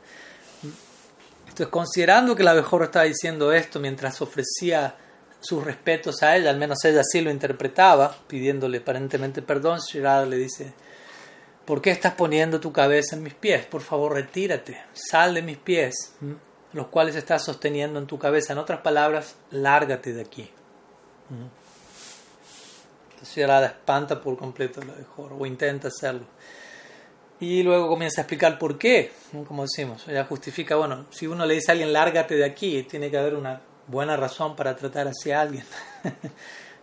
Entonces, 1.41 1.68
considerando 1.68 2.36
que 2.36 2.41
el 2.43 2.47
abejorro 2.47 2.86
estaba 2.86 3.06
diciendo 3.06 3.52
esto 3.52 3.80
mientras 3.80 4.22
ofrecía 4.22 4.95
sus 5.39 5.64
respetos 5.64 6.22
a 6.22 6.36
ella, 6.36 6.50
al 6.50 6.58
menos 6.58 6.84
ella 6.84 7.02
así 7.02 7.22
lo 7.22 7.32
interpretaba, 7.32 8.16
pidiéndole 8.28 8.80
aparentemente 8.80 9.41
perdón, 9.41 9.80
Shirada 9.80 10.26
le 10.26 10.38
dice, 10.38 10.74
¿por 11.66 11.82
qué 11.82 11.91
estás 11.91 12.14
poniendo 12.16 12.60
tu 12.60 12.72
cabeza 12.72 13.16
en 13.16 13.24
mis 13.24 13.34
pies? 13.34 13.66
Por 13.66 13.82
favor, 13.82 14.14
retírate, 14.14 14.82
sal 14.93 15.34
de 15.34 15.41
mis 15.41 15.58
pies, 15.58 16.14
los 16.74 16.88
cuales 16.88 17.16
estás 17.16 17.43
sosteniendo 17.43 18.00
en 18.00 18.08
tu 18.08 18.20
cabeza. 18.20 18.54
En 18.54 18.60
otras 18.60 18.82
palabras, 18.82 19.36
lárgate 19.52 20.14
de 20.14 20.22
aquí. 20.22 20.50
Shirada 23.26 23.67
espanta 23.67 24.22
por 24.22 24.38
completo 24.38 24.82
lo 24.82 24.93
de 24.93 25.05
o 25.17 25.45
intenta 25.45 25.88
hacerlo. 25.89 26.26
Y 27.39 27.63
luego 27.63 27.88
comienza 27.88 28.22
a 28.22 28.24
explicar 28.24 28.59
por 28.59 28.78
qué, 28.78 29.11
como 29.47 29.63
decimos, 29.63 30.05
ella 30.07 30.26
justifica, 30.26 30.76
bueno, 30.76 31.05
si 31.09 31.26
uno 31.26 31.45
le 31.45 31.53
dice 31.53 31.72
a 31.72 31.74
alguien 31.74 31.93
lárgate 31.93 32.36
de 32.36 32.43
aquí, 32.43 32.84
tiene 32.84 33.09
que 33.09 33.17
haber 33.17 33.36
una 33.36 33.61
buena 33.88 34.17
razón 34.17 34.55
para 34.55 34.76
tratar 34.76 35.07
hacia 35.07 35.39
alguien. 35.39 35.63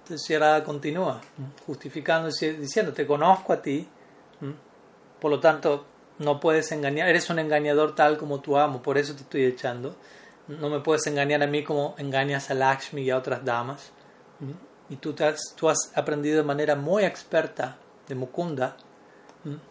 Entonces 0.02 0.26
Shirada 0.26 0.64
continúa, 0.64 1.20
justificando, 1.66 2.28
diciendo, 2.28 2.92
te 2.92 3.06
conozco 3.06 3.52
a 3.52 3.60
ti, 3.60 3.86
por 5.20 5.30
lo 5.30 5.40
tanto 5.40 5.84
no 6.18 6.40
puedes 6.40 6.72
engañar, 6.72 7.08
eres 7.08 7.28
un 7.28 7.38
engañador 7.38 7.94
tal 7.94 8.16
como 8.16 8.40
tu 8.40 8.56
amo, 8.56 8.80
por 8.80 8.96
eso 8.96 9.14
te 9.14 9.22
estoy 9.22 9.44
echando. 9.44 9.96
No 10.48 10.70
me 10.70 10.80
puedes 10.80 11.06
engañar 11.06 11.42
a 11.42 11.46
mí 11.46 11.64
como 11.64 11.96
engañas 11.98 12.50
a 12.50 12.54
Lakshmi 12.54 13.02
y 13.02 13.10
a 13.10 13.18
otras 13.18 13.44
damas 13.44 13.90
y 14.88 14.96
tú, 14.96 15.14
has, 15.18 15.54
tú 15.56 15.68
has 15.68 15.92
aprendido 15.94 16.38
de 16.38 16.42
manera 16.42 16.76
muy 16.76 17.04
experta 17.04 17.78
de 18.08 18.14
Mukunda, 18.14 18.76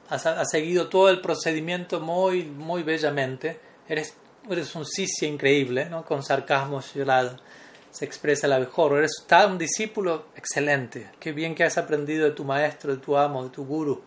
has, 0.09 0.49
seguido 0.49 0.87
todo 0.87 1.09
el 1.09 1.21
procedimiento 1.21 1.99
muy, 1.99 2.43
muy 2.43 2.83
bellamente, 2.83 3.59
eres, 3.87 4.15
eres 4.49 4.75
un 4.75 4.85
sisya 4.85 5.27
increíble, 5.27 5.89
¿no? 5.89 6.05
con 6.05 6.23
sarcasmo 6.23 6.81
se 6.81 8.05
expresa 8.05 8.47
la 8.47 8.59
mejor, 8.59 8.97
eres 8.97 9.25
un 9.47 9.57
discípulo 9.57 10.27
excelente, 10.35 11.11
qué 11.19 11.31
bien 11.31 11.55
que 11.55 11.63
has 11.63 11.77
aprendido 11.77 12.25
de 12.25 12.31
tu 12.31 12.43
maestro, 12.43 12.95
de 12.95 13.01
tu 13.01 13.17
amo, 13.17 13.43
de 13.43 13.49
tu 13.49 13.65
guru, 13.65 14.01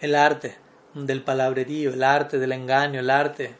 el 0.00 0.14
arte 0.14 0.56
del 0.94 1.22
palabrerío, 1.22 1.92
el 1.92 2.02
arte 2.02 2.38
del 2.38 2.52
engaño, 2.52 3.00
el 3.00 3.10
arte 3.10 3.56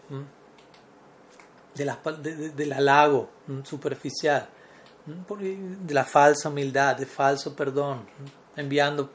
de 1.75 1.85
la, 1.85 1.99
del 2.23 2.73
halago 2.73 3.31
superficial 3.65 4.49
de 5.07 5.95
la 5.95 6.05
falsa 6.05 6.49
humildad, 6.49 6.97
de 6.97 7.07
falso 7.07 7.55
perdón, 7.55 8.07
enviando 8.57 9.11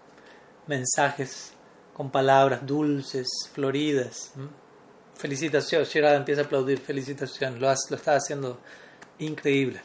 mensajes 0.68 1.54
con 1.94 2.12
palabras 2.12 2.66
dulces, 2.66 3.28
floridas. 3.54 4.32
Felicitaciones, 5.16 5.90
Shirada 5.90 6.16
empieza 6.16 6.42
a 6.42 6.46
aplaudir, 6.46 6.80
felicitaciones, 6.80 7.60
lo, 7.60 7.68
lo 7.68 7.96
está 7.96 8.16
haciendo 8.16 8.60
increíble. 9.18 9.82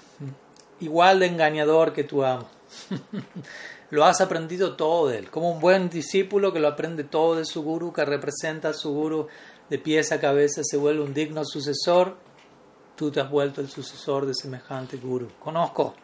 Igual 0.80 1.20
de 1.20 1.26
engañador 1.26 1.92
que 1.92 2.04
tu 2.04 2.22
amo. 2.22 2.48
lo 3.90 4.04
has 4.04 4.20
aprendido 4.20 4.76
todo 4.76 5.08
de 5.08 5.18
él, 5.18 5.30
como 5.30 5.50
un 5.50 5.60
buen 5.60 5.88
discípulo 5.88 6.52
que 6.52 6.60
lo 6.60 6.68
aprende 6.68 7.04
todo 7.04 7.36
de 7.36 7.44
su 7.44 7.62
guru, 7.62 7.92
que 7.92 8.04
representa 8.04 8.70
a 8.70 8.74
su 8.74 8.92
guru 8.92 9.28
de 9.70 9.78
pies 9.78 10.12
a 10.12 10.20
cabeza, 10.20 10.62
se 10.62 10.76
vuelve 10.76 11.02
un 11.02 11.14
digno 11.14 11.44
sucesor 11.44 12.16
tú 12.96 13.10
te 13.10 13.20
has 13.20 13.30
vuelto 13.30 13.60
el 13.60 13.68
sucesor 13.68 14.26
de 14.26 14.34
semejante 14.34 14.96
guru. 14.96 15.28
Conozco, 15.38 15.94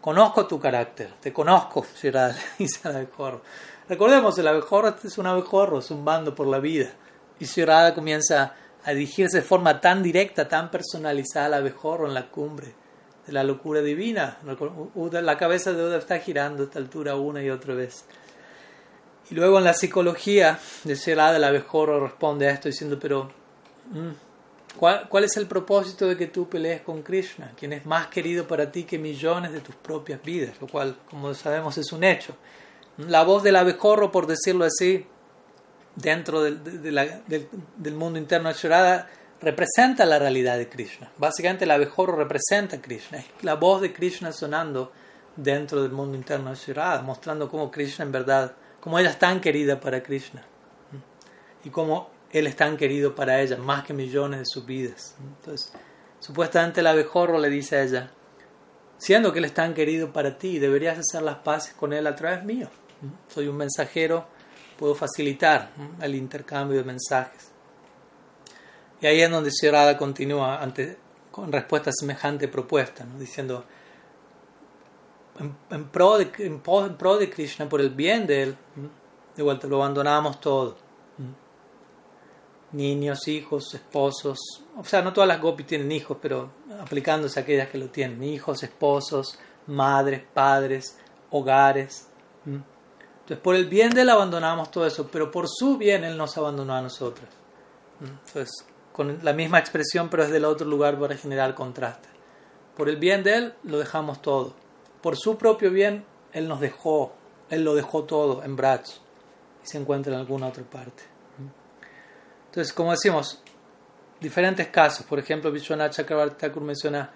conozco 0.00 0.46
tu 0.46 0.58
carácter, 0.58 1.14
te 1.20 1.32
conozco, 1.32 1.84
Shirada, 2.00 2.36
dice 2.58 2.88
el 2.88 2.96
abejorro. 2.96 3.42
Recordemos, 3.88 4.38
el 4.38 4.48
abejorro 4.48 4.94
es 5.02 5.18
un 5.18 5.26
abejorro, 5.26 5.78
es 5.78 5.90
un 5.90 6.04
bando 6.04 6.34
por 6.34 6.46
la 6.46 6.58
vida. 6.58 6.90
Y 7.40 7.46
Shirada 7.46 7.94
comienza 7.94 8.54
a 8.84 8.92
dirigirse 8.92 9.38
de 9.38 9.42
forma 9.42 9.80
tan 9.80 10.02
directa, 10.02 10.48
tan 10.48 10.70
personalizada 10.70 11.46
al 11.46 11.54
abejorro 11.54 12.06
en 12.06 12.14
la 12.14 12.28
cumbre 12.28 12.74
de 13.26 13.32
la 13.32 13.44
locura 13.44 13.80
divina. 13.80 14.38
La 14.94 15.36
cabeza 15.36 15.72
de 15.72 15.82
Uda 15.82 15.98
está 15.98 16.18
girando 16.18 16.62
a 16.62 16.66
esta 16.66 16.78
altura 16.78 17.14
una 17.14 17.42
y 17.42 17.50
otra 17.50 17.74
vez. 17.74 18.04
Y 19.30 19.34
luego 19.34 19.58
en 19.58 19.64
la 19.64 19.74
psicología 19.74 20.58
de 20.84 20.94
Shirada, 20.94 21.36
el 21.36 21.44
abejorro 21.44 22.00
responde 22.00 22.48
a 22.48 22.52
esto 22.52 22.68
diciendo, 22.68 22.98
pero... 23.00 23.30
Mm, 23.90 24.27
¿Cuál, 24.78 25.24
es 25.24 25.36
el 25.36 25.48
propósito 25.48 26.06
de 26.06 26.16
que 26.16 26.28
tú 26.28 26.48
pelees 26.48 26.82
con 26.82 27.02
Krishna, 27.02 27.52
quien 27.58 27.72
es 27.72 27.84
más 27.84 28.06
querido 28.06 28.46
para 28.46 28.70
ti 28.70 28.84
que 28.84 28.96
millones 28.96 29.52
de 29.52 29.60
tus 29.60 29.74
propias 29.74 30.22
vidas? 30.22 30.52
Lo 30.60 30.68
cual, 30.68 30.96
como 31.10 31.34
sabemos, 31.34 31.76
es 31.78 31.90
un 31.92 32.04
hecho. 32.04 32.36
La 32.96 33.24
voz 33.24 33.42
del 33.42 33.56
abejorro, 33.56 34.12
por 34.12 34.28
decirlo 34.28 34.64
así, 34.64 35.04
dentro 35.96 36.42
del, 36.42 36.62
del, 36.62 37.94
mundo 37.94 38.20
interno 38.20 38.50
de 38.50 38.54
Shurada, 38.54 39.10
representa 39.40 40.06
la 40.06 40.20
realidad 40.20 40.56
de 40.56 40.68
Krishna. 40.68 41.10
Básicamente, 41.18 41.64
el 41.64 41.72
abejorro 41.72 42.14
representa 42.16 42.76
a 42.76 42.80
Krishna. 42.80 43.18
Es 43.18 43.26
la 43.42 43.54
voz 43.54 43.80
de 43.80 43.92
Krishna 43.92 44.30
sonando 44.30 44.92
dentro 45.34 45.82
del 45.82 45.90
mundo 45.90 46.16
interno 46.16 46.50
de 46.50 46.56
Shurada, 46.56 47.02
mostrando 47.02 47.50
cómo 47.50 47.72
Krishna, 47.72 48.04
en 48.04 48.12
verdad, 48.12 48.54
cómo 48.80 48.96
ella 49.00 49.10
es 49.10 49.18
tan 49.18 49.40
querida 49.40 49.80
para 49.80 50.04
Krishna. 50.04 50.44
Y 51.64 51.70
cómo 51.70 52.10
él 52.32 52.46
es 52.46 52.56
tan 52.56 52.76
querido 52.76 53.14
para 53.14 53.40
ella, 53.40 53.56
más 53.56 53.84
que 53.84 53.94
millones 53.94 54.40
de 54.40 54.46
sus 54.46 54.66
vidas. 54.66 55.16
Entonces, 55.20 55.72
supuestamente 56.20 56.80
el 56.80 56.86
abejorro 56.86 57.38
le 57.38 57.48
dice 57.48 57.76
a 57.76 57.82
ella, 57.82 58.10
siendo 58.98 59.32
que 59.32 59.38
Él 59.38 59.46
es 59.46 59.54
tan 59.54 59.72
querido 59.74 60.12
para 60.12 60.36
ti, 60.36 60.58
deberías 60.58 60.98
hacer 60.98 61.22
las 61.22 61.36
paces 61.36 61.74
con 61.74 61.92
Él 61.92 62.06
a 62.06 62.14
través 62.14 62.44
mío. 62.44 62.68
Soy 63.28 63.48
un 63.48 63.56
mensajero, 63.56 64.26
puedo 64.76 64.94
facilitar 64.94 65.70
el 66.02 66.14
intercambio 66.14 66.78
de 66.78 66.84
mensajes. 66.84 67.52
Y 69.00 69.06
ahí 69.06 69.20
es 69.20 69.30
donde 69.30 69.50
Sri 69.50 69.70
continúa 69.96 70.60
con 71.30 71.52
respuesta 71.52 71.90
a 71.90 71.92
semejante 71.92 72.48
propuesta, 72.48 73.06
diciendo, 73.16 73.64
en, 75.70 75.84
pro 75.88 76.18
de, 76.18 76.30
en, 76.38 76.60
pro 76.60 77.16
de 77.16 77.30
Krishna, 77.30 77.68
por 77.68 77.80
el 77.80 77.90
bien 77.90 78.26
de 78.26 78.42
él, 78.42 78.56
de 79.36 79.42
vuelta 79.44 79.68
lo 79.68 79.76
abandonamos 79.76 80.40
todo. 80.40 80.76
Niños, 82.72 83.28
hijos, 83.28 83.72
esposos, 83.74 84.38
o 84.76 84.84
sea, 84.84 85.00
no 85.02 85.12
todas 85.12 85.26
las 85.26 85.40
gopis 85.40 85.66
tienen 85.66 85.90
hijos, 85.90 86.18
pero 86.20 86.50
aplicándose 86.80 87.40
a 87.40 87.42
aquellas 87.42 87.68
que 87.68 87.78
lo 87.78 87.88
tienen, 87.88 88.22
hijos, 88.22 88.62
esposos, 88.62 89.38
madres, 89.66 90.22
padres, 90.34 90.98
hogares. 91.30 92.08
Entonces, 92.44 93.38
por 93.38 93.54
el 93.54 93.66
bien 93.66 93.90
de 93.90 94.02
él 94.02 94.10
abandonamos 94.10 94.70
todo 94.70 94.86
eso, 94.86 95.08
pero 95.10 95.30
por 95.30 95.46
su 95.48 95.78
bien 95.78 96.04
él 96.04 96.16
nos 96.16 96.36
abandonó 96.36 96.74
a 96.74 96.82
nosotros. 96.82 97.28
Entonces, 98.00 98.50
con 98.92 99.18
la 99.22 99.32
misma 99.32 99.58
expresión, 99.58 100.08
pero 100.08 100.24
desde 100.24 100.38
el 100.38 100.44
otro 100.44 100.66
lugar 100.66 100.98
para 100.98 101.16
generar 101.16 101.54
contraste. 101.54 102.08
Por 102.76 102.88
el 102.88 102.96
bien 102.96 103.22
de 103.24 103.36
él 103.36 103.54
lo 103.64 103.78
dejamos 103.78 104.22
todo. 104.22 104.54
Por 105.02 105.16
su 105.16 105.36
propio 105.36 105.70
bien, 105.70 106.04
él 106.32 106.48
nos 106.48 106.60
dejó, 106.60 107.12
él 107.50 107.64
lo 107.64 107.74
dejó 107.74 108.04
todo 108.04 108.42
en 108.44 108.56
Brach 108.56 108.88
y 109.64 109.66
se 109.66 109.78
encuentra 109.78 110.12
en 110.12 110.20
alguna 110.20 110.48
otra 110.48 110.64
parte. 110.64 111.02
Entonces, 112.48 112.72
como 112.72 112.90
decimos, 112.90 113.42
diferentes 114.20 114.68
casos. 114.68 115.06
Por 115.06 115.18
ejemplo, 115.18 115.50
Vishwanath 115.52 115.92
Chakrabarti 115.92 116.36
Thakur 116.36 116.62
menciona 116.62 117.10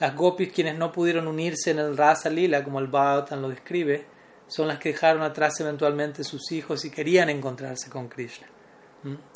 las 0.00 0.14
gopis 0.14 0.52
quienes 0.52 0.76
no 0.76 0.92
pudieron 0.92 1.26
unirse 1.26 1.70
en 1.70 1.78
el 1.78 1.96
Rasa 1.96 2.30
Lila, 2.30 2.62
como 2.62 2.78
el 2.78 2.86
Bhagavatam 2.86 3.42
lo 3.42 3.48
describe, 3.48 4.06
son 4.46 4.68
las 4.68 4.78
que 4.78 4.90
dejaron 4.90 5.22
atrás 5.22 5.60
eventualmente 5.60 6.24
sus 6.24 6.52
hijos 6.52 6.84
y 6.84 6.90
querían 6.90 7.28
encontrarse 7.28 7.90
con 7.90 8.08
Krishna. 8.08 8.46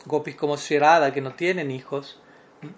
Gopis 0.06 0.36
como 0.36 0.56
Shirada, 0.56 1.12
que 1.12 1.20
no 1.20 1.34
tienen 1.34 1.70
hijos, 1.70 2.18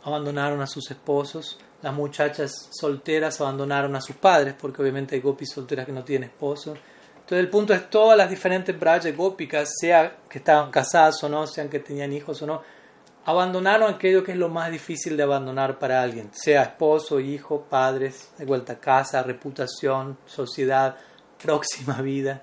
abandonaron 0.03 0.61
a 0.61 0.67
sus 0.67 0.91
esposos. 0.91 1.59
Las 1.83 1.95
muchachas 1.95 2.69
solteras 2.71 3.41
abandonaron 3.41 3.95
a 3.97 4.01
sus 4.01 4.17
padres, 4.17 4.55
porque 4.59 4.83
obviamente 4.83 5.15
hay 5.15 5.21
gopis 5.21 5.51
solteras 5.51 5.87
que 5.87 5.93
no 5.93 6.05
tienen 6.05 6.31
esposos. 6.31 6.79
Entonces 7.25 7.45
el 7.45 7.51
punto 7.51 7.73
es 7.73 7.89
todas 7.89 8.17
las 8.17 8.29
diferentes 8.29 8.79
brayas 8.79 9.17
gópicas, 9.17 9.73
sea 9.81 10.19
que 10.29 10.39
estaban 10.39 10.71
casadas 10.71 11.23
o 11.25 11.29
no, 11.29 11.47
sean 11.47 11.69
que 11.69 11.81
tenían 11.81 12.13
hijos 12.13 12.43
o 12.43 12.47
no, 12.47 12.63
abandonaron 13.25 13.95
aquello 13.95 14.23
que 14.23 14.33
es 14.33 14.39
lo 14.39 14.51
más 14.51 14.71
difícil 14.71 15.17
de 15.17 15.23
abandonar 15.23 15.79
para 15.79 16.03
alguien, 16.03 16.31
sea 16.35 16.63
esposo, 16.63 17.21
hijo, 17.21 17.63
padres, 17.63 18.31
de 18.37 18.45
vuelta 18.45 18.75
a 18.75 18.81
casa, 18.81 19.23
reputación, 19.23 20.19
sociedad, 20.27 20.97
próxima 21.43 22.01
vida. 22.03 22.43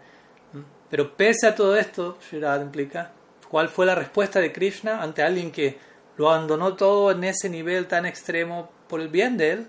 Pero 0.89 1.15
pese 1.15 1.47
a 1.47 1.55
todo 1.55 1.77
esto, 1.77 2.17
Shirada 2.29 2.61
implica, 2.61 3.11
¿Cuál 3.51 3.67
fue 3.67 3.85
la 3.85 3.95
respuesta 3.95 4.39
de 4.39 4.53
Krishna 4.53 5.03
ante 5.03 5.21
alguien 5.21 5.51
que 5.51 5.77
lo 6.15 6.29
abandonó 6.29 6.77
todo 6.77 7.11
en 7.11 7.25
ese 7.25 7.49
nivel 7.49 7.85
tan 7.85 8.05
extremo 8.05 8.69
por 8.87 9.01
el 9.01 9.09
bien 9.09 9.35
de 9.35 9.51
él, 9.51 9.67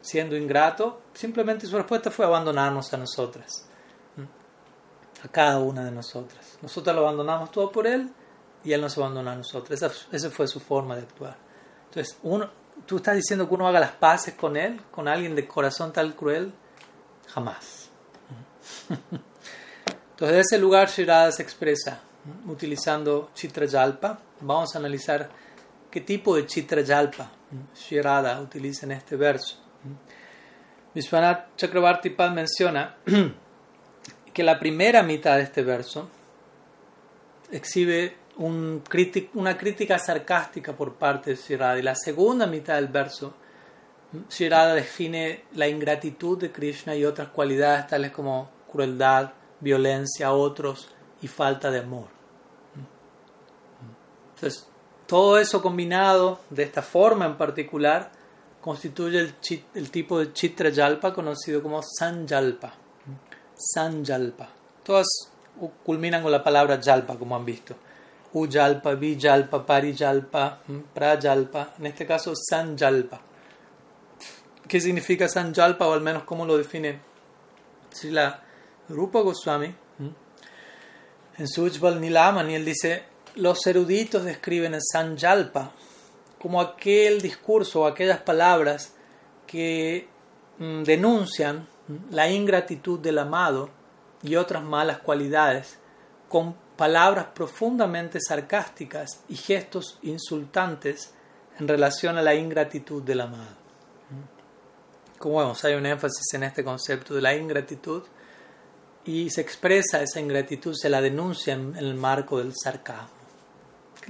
siendo 0.00 0.34
ingrato? 0.34 1.02
Simplemente 1.12 1.66
su 1.66 1.76
respuesta 1.76 2.10
fue 2.10 2.24
abandonarnos 2.24 2.90
a 2.94 2.96
nosotras, 2.96 3.68
a 5.24 5.28
cada 5.28 5.58
una 5.58 5.84
de 5.84 5.90
nosotras. 5.90 6.58
Nosotros 6.62 6.94
lo 6.94 7.02
abandonamos 7.02 7.50
todo 7.50 7.70
por 7.70 7.86
él 7.86 8.10
y 8.64 8.72
él 8.72 8.80
nos 8.80 8.96
abandonó 8.98 9.30
a 9.30 9.36
nosotros. 9.36 9.82
Esa, 10.12 10.30
fue 10.30 10.46
su 10.46 10.60
forma 10.60 10.96
de 10.96 11.02
actuar. 11.02 11.36
Entonces, 11.88 12.16
uno, 12.22 12.50
¿tú 12.86 12.96
estás 12.96 13.16
diciendo 13.16 13.48
que 13.48 13.54
uno 13.54 13.68
haga 13.68 13.80
las 13.80 13.92
paces 13.92 14.34
con 14.34 14.56
él, 14.56 14.80
con 14.90 15.08
alguien 15.08 15.34
de 15.34 15.46
corazón 15.46 15.92
tal 15.92 16.14
cruel? 16.14 16.52
Jamás. 17.28 17.90
Entonces, 20.10 20.36
de 20.36 20.40
ese 20.40 20.58
lugar 20.58 20.88
Shirada 20.88 21.32
se 21.32 21.42
expresa 21.42 22.00
utilizando 22.46 23.30
Chitrayalpa. 23.34 24.18
Vamos 24.40 24.74
a 24.74 24.78
analizar 24.78 25.30
qué 25.90 26.00
tipo 26.00 26.36
de 26.36 26.46
Chitrayalpa 26.46 27.30
Shirada 27.74 28.40
utiliza 28.40 28.86
en 28.86 28.92
este 28.92 29.16
verso. 29.16 29.56
Vishwanath 30.94 31.56
Chakrabarti 31.56 32.10
Pal 32.10 32.34
menciona 32.34 32.96
que 34.32 34.42
la 34.42 34.58
primera 34.58 35.02
mitad 35.02 35.36
de 35.36 35.42
este 35.42 35.62
verso 35.62 36.08
exhibe 37.50 38.16
un 38.36 38.82
una 39.34 39.58
crítica 39.58 39.98
sarcástica 39.98 40.72
por 40.72 40.94
parte 40.94 41.30
de 41.30 41.36
Shirada 41.36 41.78
y 41.78 41.82
la 41.82 41.94
segunda 41.94 42.46
mitad 42.46 42.76
del 42.76 42.88
verso 42.88 43.34
Shirada 44.28 44.74
define 44.74 45.44
la 45.54 45.68
ingratitud 45.68 46.38
de 46.38 46.50
Krishna 46.50 46.96
y 46.96 47.04
otras 47.04 47.28
cualidades 47.28 47.86
tales 47.86 48.10
como 48.10 48.50
crueldad, 48.70 49.32
violencia 49.60 50.28
a 50.28 50.32
otros 50.32 50.88
y 51.22 51.28
falta 51.28 51.70
de 51.70 51.80
amor. 51.80 52.08
Entonces, 54.34 54.66
todo 55.06 55.38
eso 55.38 55.62
combinado 55.62 56.40
de 56.50 56.62
esta 56.64 56.82
forma 56.82 57.26
en 57.26 57.36
particular 57.36 58.10
constituye 58.60 59.20
el, 59.20 59.34
el 59.74 59.90
tipo 59.90 60.18
de 60.18 60.32
chitra 60.32 60.70
yalpa 60.70 61.12
conocido 61.12 61.62
como 61.62 61.80
sanjalpa. 61.82 62.79
Sanjalpa. 63.60 64.48
Todas 64.82 65.06
culminan 65.84 66.22
con 66.22 66.32
la 66.32 66.42
palabra 66.42 66.80
yalpa, 66.80 67.16
como 67.16 67.36
han 67.36 67.44
visto. 67.44 67.76
Ujalpa, 68.32 68.94
Vijalpa, 68.94 69.66
Parijalpa, 69.66 70.60
Prajalpa. 70.94 71.74
En 71.78 71.86
este 71.86 72.06
caso, 72.06 72.32
Sanjalpa. 72.34 73.20
¿Qué 74.66 74.80
significa 74.80 75.28
Sanjalpa 75.28 75.86
o 75.86 75.92
al 75.92 76.00
menos 76.00 76.22
cómo 76.24 76.46
lo 76.46 76.56
define 76.56 77.00
la 78.04 78.42
Rupa 78.88 79.20
Goswami? 79.20 79.74
En 81.38 81.48
su 81.48 81.64
Ujjval 81.64 82.00
Nilamani 82.00 82.54
él 82.54 82.64
dice, 82.64 83.02
los 83.36 83.66
eruditos 83.66 84.24
describen 84.24 84.74
el 84.74 84.80
Sanjalpa 84.82 85.72
como 86.38 86.60
aquel 86.60 87.20
discurso 87.20 87.82
o 87.82 87.86
aquellas 87.86 88.20
palabras 88.20 88.94
que 89.46 90.08
mm, 90.58 90.82
denuncian 90.84 91.66
la 92.10 92.30
ingratitud 92.30 92.98
del 92.98 93.18
amado 93.18 93.70
y 94.22 94.36
otras 94.36 94.62
malas 94.62 94.98
cualidades 94.98 95.78
con 96.28 96.54
palabras 96.76 97.26
profundamente 97.34 98.18
sarcásticas 98.20 99.22
y 99.28 99.36
gestos 99.36 99.98
insultantes 100.02 101.12
en 101.58 101.68
relación 101.68 102.16
a 102.16 102.22
la 102.22 102.34
ingratitud 102.34 103.02
del 103.02 103.20
amado. 103.20 103.60
Como 105.18 105.38
vemos, 105.40 105.62
hay 105.64 105.74
un 105.74 105.84
énfasis 105.84 106.32
en 106.32 106.44
este 106.44 106.64
concepto 106.64 107.14
de 107.14 107.20
la 107.20 107.34
ingratitud 107.34 108.02
y 109.04 109.28
se 109.30 109.42
expresa 109.42 110.02
esa 110.02 110.20
ingratitud, 110.20 110.74
se 110.74 110.88
la 110.88 111.02
denuncia 111.02 111.52
en, 111.52 111.76
el 111.76 111.94
marco 111.94 112.38
del 112.38 112.54
sarcasmo. 112.54 113.10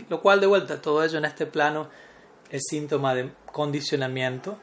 Lo 0.08 0.20
cual, 0.20 0.40
de 0.40 0.46
vuelta, 0.46 0.80
todo 0.80 1.02
ello 1.02 1.18
en 1.18 1.24
este 1.24 1.46
plano 1.46 1.88
es 2.50 2.62
síntoma 2.68 3.14
de 3.14 3.32
condicionamiento, 3.50 4.58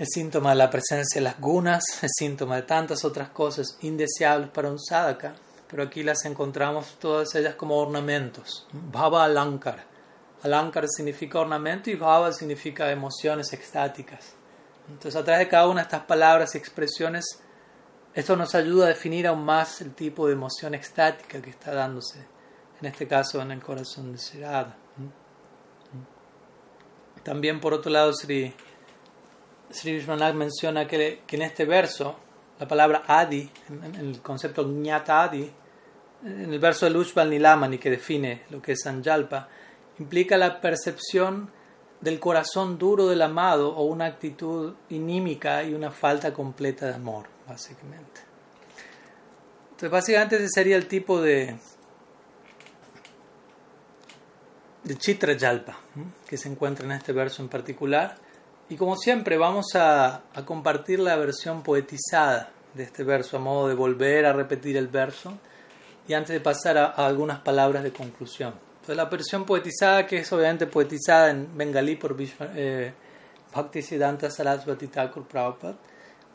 es 0.00 0.08
síntoma 0.14 0.50
de 0.50 0.56
la 0.56 0.70
presencia 0.70 1.20
de 1.20 1.24
las 1.24 1.38
gunas, 1.38 1.84
es 2.00 2.12
síntoma 2.16 2.56
de 2.56 2.62
tantas 2.62 3.04
otras 3.04 3.28
cosas 3.28 3.76
indeseables 3.82 4.48
para 4.48 4.70
un 4.70 4.78
sadhaka, 4.80 5.34
pero 5.68 5.82
aquí 5.82 6.02
las 6.02 6.24
encontramos 6.24 6.96
todas 6.98 7.34
ellas 7.34 7.54
como 7.54 7.76
ornamentos. 7.76 8.66
Bhava 8.72 9.24
Alankar. 9.24 9.84
Alankar 10.42 10.88
significa 10.88 11.40
ornamento 11.40 11.90
y 11.90 11.96
Bhava 11.96 12.32
significa 12.32 12.90
emociones 12.90 13.52
extáticas. 13.52 14.32
Entonces, 14.88 15.20
a 15.20 15.22
través 15.22 15.40
de 15.40 15.50
cada 15.50 15.68
una 15.68 15.82
de 15.82 15.88
estas 15.88 16.04
palabras 16.04 16.54
y 16.54 16.58
expresiones, 16.58 17.26
esto 18.14 18.36
nos 18.36 18.54
ayuda 18.54 18.86
a 18.86 18.88
definir 18.88 19.26
aún 19.26 19.44
más 19.44 19.82
el 19.82 19.94
tipo 19.94 20.26
de 20.26 20.32
emoción 20.32 20.74
extática 20.74 21.42
que 21.42 21.50
está 21.50 21.74
dándose, 21.74 22.26
en 22.80 22.86
este 22.86 23.06
caso 23.06 23.42
en 23.42 23.50
el 23.50 23.62
corazón 23.62 24.12
de 24.12 24.18
Sirada. 24.18 24.78
También, 27.22 27.60
por 27.60 27.74
otro 27.74 27.92
lado, 27.92 28.14
Sri, 28.14 28.54
Sri 29.70 30.04
menciona 30.34 30.86
que, 30.86 31.22
en 31.28 31.42
este 31.42 31.64
verso, 31.64 32.16
la 32.58 32.66
palabra 32.66 33.04
Adi, 33.06 33.48
en, 33.68 33.94
el 33.94 34.20
concepto 34.20 34.66
Ñata 34.66 35.22
Adi, 35.22 35.50
en 36.24 36.52
el 36.52 36.58
verso 36.58 36.86
de 36.86 36.92
Lushbal 36.92 37.30
Nilamani 37.30 37.78
que 37.78 37.90
define 37.90 38.42
lo 38.50 38.60
que 38.60 38.72
es 38.72 38.82
Sanjalpa, 38.82 39.48
implica 39.98 40.36
la 40.36 40.60
percepción 40.60 41.50
del 42.00 42.18
corazón 42.18 42.78
duro 42.78 43.06
del 43.08 43.22
amado 43.22 43.74
o 43.76 43.84
una 43.84 44.06
actitud 44.06 44.74
inímica 44.88 45.62
y 45.62 45.74
una 45.74 45.90
falta 45.90 46.32
completa 46.32 46.86
de 46.86 46.94
amor 46.94 47.26
básicamente. 47.46 48.22
Entonces, 49.70 49.90
básicamente 49.90 50.36
ese 50.36 50.48
sería 50.48 50.76
el 50.76 50.86
tipo 50.86 51.20
de, 51.20 51.56
de 54.84 54.96
Chitra 54.96 55.34
Yalpa 55.34 55.78
que 56.26 56.36
se 56.36 56.48
encuentra 56.48 56.84
en 56.84 56.92
este 56.92 57.12
verso 57.12 57.42
en 57.42 57.48
particular. 57.48 58.16
Y 58.70 58.76
como 58.76 58.96
siempre, 58.96 59.36
vamos 59.36 59.74
a, 59.74 60.22
a, 60.32 60.46
compartir 60.46 61.00
la 61.00 61.16
versión 61.16 61.62
poetizada 61.62 62.52
de 62.72 62.84
este 62.84 63.04
verso, 63.04 63.36
a 63.36 63.40
modo 63.40 63.68
de 63.68 63.74
volver 63.74 64.24
a 64.24 64.32
repetir 64.32 64.76
el 64.76 64.86
verso 64.86 65.36
y 66.06 66.14
antes 66.14 66.30
de 66.30 66.40
pasar 66.40 66.78
a, 66.78 66.86
algunas 66.86 67.40
palabras 67.40 67.82
de 67.82 67.92
conclusión. 67.92 68.54
Entonces, 68.74 68.96
la 68.96 69.06
versión 69.06 69.44
poetizada, 69.44 70.06
que 70.06 70.18
es 70.18 70.32
obviamente 70.32 70.66
poetizada 70.66 71.30
en 71.30 71.56
bengalí 71.56 71.96
por 71.96 72.16
eh, 72.54 72.92
Bhaktisiddhanta 73.54 74.30
Saraswati 74.30 74.86
Thakur 74.86 75.26
Prabhupada, 75.26 75.76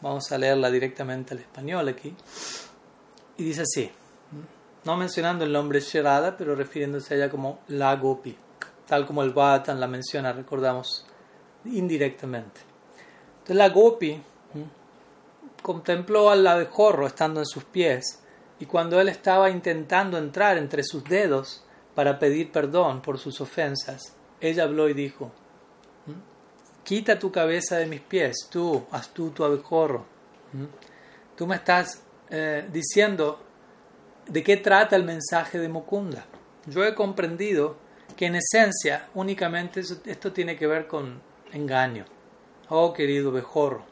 Vamos 0.01 0.31
a 0.31 0.37
leerla 0.37 0.69
directamente 0.69 1.33
al 1.33 1.39
español 1.39 1.87
aquí. 1.87 2.13
Y 3.37 3.43
dice 3.43 3.61
así, 3.61 3.89
no 4.83 4.97
mencionando 4.97 5.45
el 5.45 5.51
nombre 5.51 5.79
Sherada, 5.79 6.35
pero 6.37 6.53
refiriéndose 6.53 7.13
a 7.13 7.17
ella 7.17 7.29
como 7.29 7.59
la 7.69 7.95
Gopi, 7.95 8.37
tal 8.85 9.05
como 9.05 9.23
el 9.23 9.31
Bhattan 9.31 9.79
la 9.79 9.87
menciona, 9.87 10.31
recordamos, 10.33 11.05
indirectamente. 11.65 12.61
Entonces 13.39 13.55
la 13.55 13.69
Gopi 13.69 14.21
contempló 15.61 16.29
al 16.29 16.45
abejorro 16.45 17.07
estando 17.07 17.39
en 17.39 17.45
sus 17.45 17.63
pies, 17.63 18.19
y 18.59 18.65
cuando 18.65 18.99
él 19.01 19.09
estaba 19.09 19.49
intentando 19.49 20.17
entrar 20.17 20.57
entre 20.57 20.83
sus 20.83 21.03
dedos 21.03 21.63
para 21.93 22.17
pedir 22.19 22.51
perdón 22.51 23.01
por 23.01 23.17
sus 23.17 23.41
ofensas, 23.41 24.15
ella 24.39 24.63
habló 24.63 24.87
y 24.87 24.93
dijo, 24.93 25.31
quita 26.83 27.19
tu 27.19 27.31
cabeza 27.31 27.77
de 27.77 27.87
mis 27.87 28.01
pies, 28.01 28.47
tú, 28.49 28.85
astuto 28.91 29.43
abejorro. 29.43 30.05
Tú 31.35 31.47
me 31.47 31.55
estás 31.55 32.03
eh, 32.29 32.65
diciendo 32.71 33.41
de 34.27 34.43
qué 34.43 34.57
trata 34.57 34.95
el 34.95 35.03
mensaje 35.03 35.59
de 35.59 35.67
Mukunda. 35.67 36.25
Yo 36.67 36.85
he 36.85 36.95
comprendido 36.95 37.75
que 38.15 38.27
en 38.27 38.35
esencia 38.35 39.09
únicamente 39.13 39.81
esto 40.05 40.31
tiene 40.31 40.55
que 40.55 40.67
ver 40.67 40.87
con 40.87 41.19
engaño. 41.55 42.05
Oh 42.69 42.93
querido 42.93 43.29
abejorro, 43.29 43.85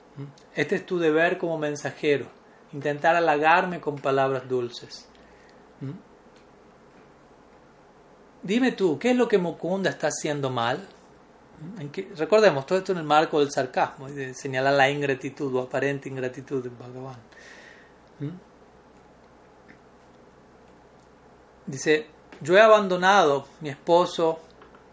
este 0.56 0.76
es 0.76 0.86
tu 0.86 1.00
deber 1.00 1.38
como 1.38 1.58
mensajero, 1.58 2.28
intentar 2.72 3.16
halagarme 3.16 3.80
con 3.80 3.96
palabras 3.96 4.48
dulces. 4.48 5.08
Dime 8.42 8.72
tú, 8.74 9.00
¿qué 9.00 9.12
es 9.12 9.18
lo 9.18 9.28
que 9.28 9.38
Mukunda 9.38 9.90
está 9.90 10.08
haciendo 10.08 10.50
mal? 10.50 10.88
recordemos, 12.18 12.66
todo 12.66 12.80
esto 12.80 12.92
en 12.92 12.98
el 12.98 13.04
marco 13.06 13.40
del 13.40 13.50
sarcasmo 13.50 14.10
de 14.10 14.34
señalar 14.34 14.74
la 14.74 14.90
ingratitud 14.90 15.56
o 15.56 15.62
aparente 15.62 16.10
ingratitud 16.10 16.62
de 16.62 16.70
Bhagavan. 16.70 17.20
Dice, 21.66 22.08
yo 22.42 22.58
he 22.58 22.62
abandonado 22.62 23.48
mi 23.62 23.70
esposo, 23.70 24.40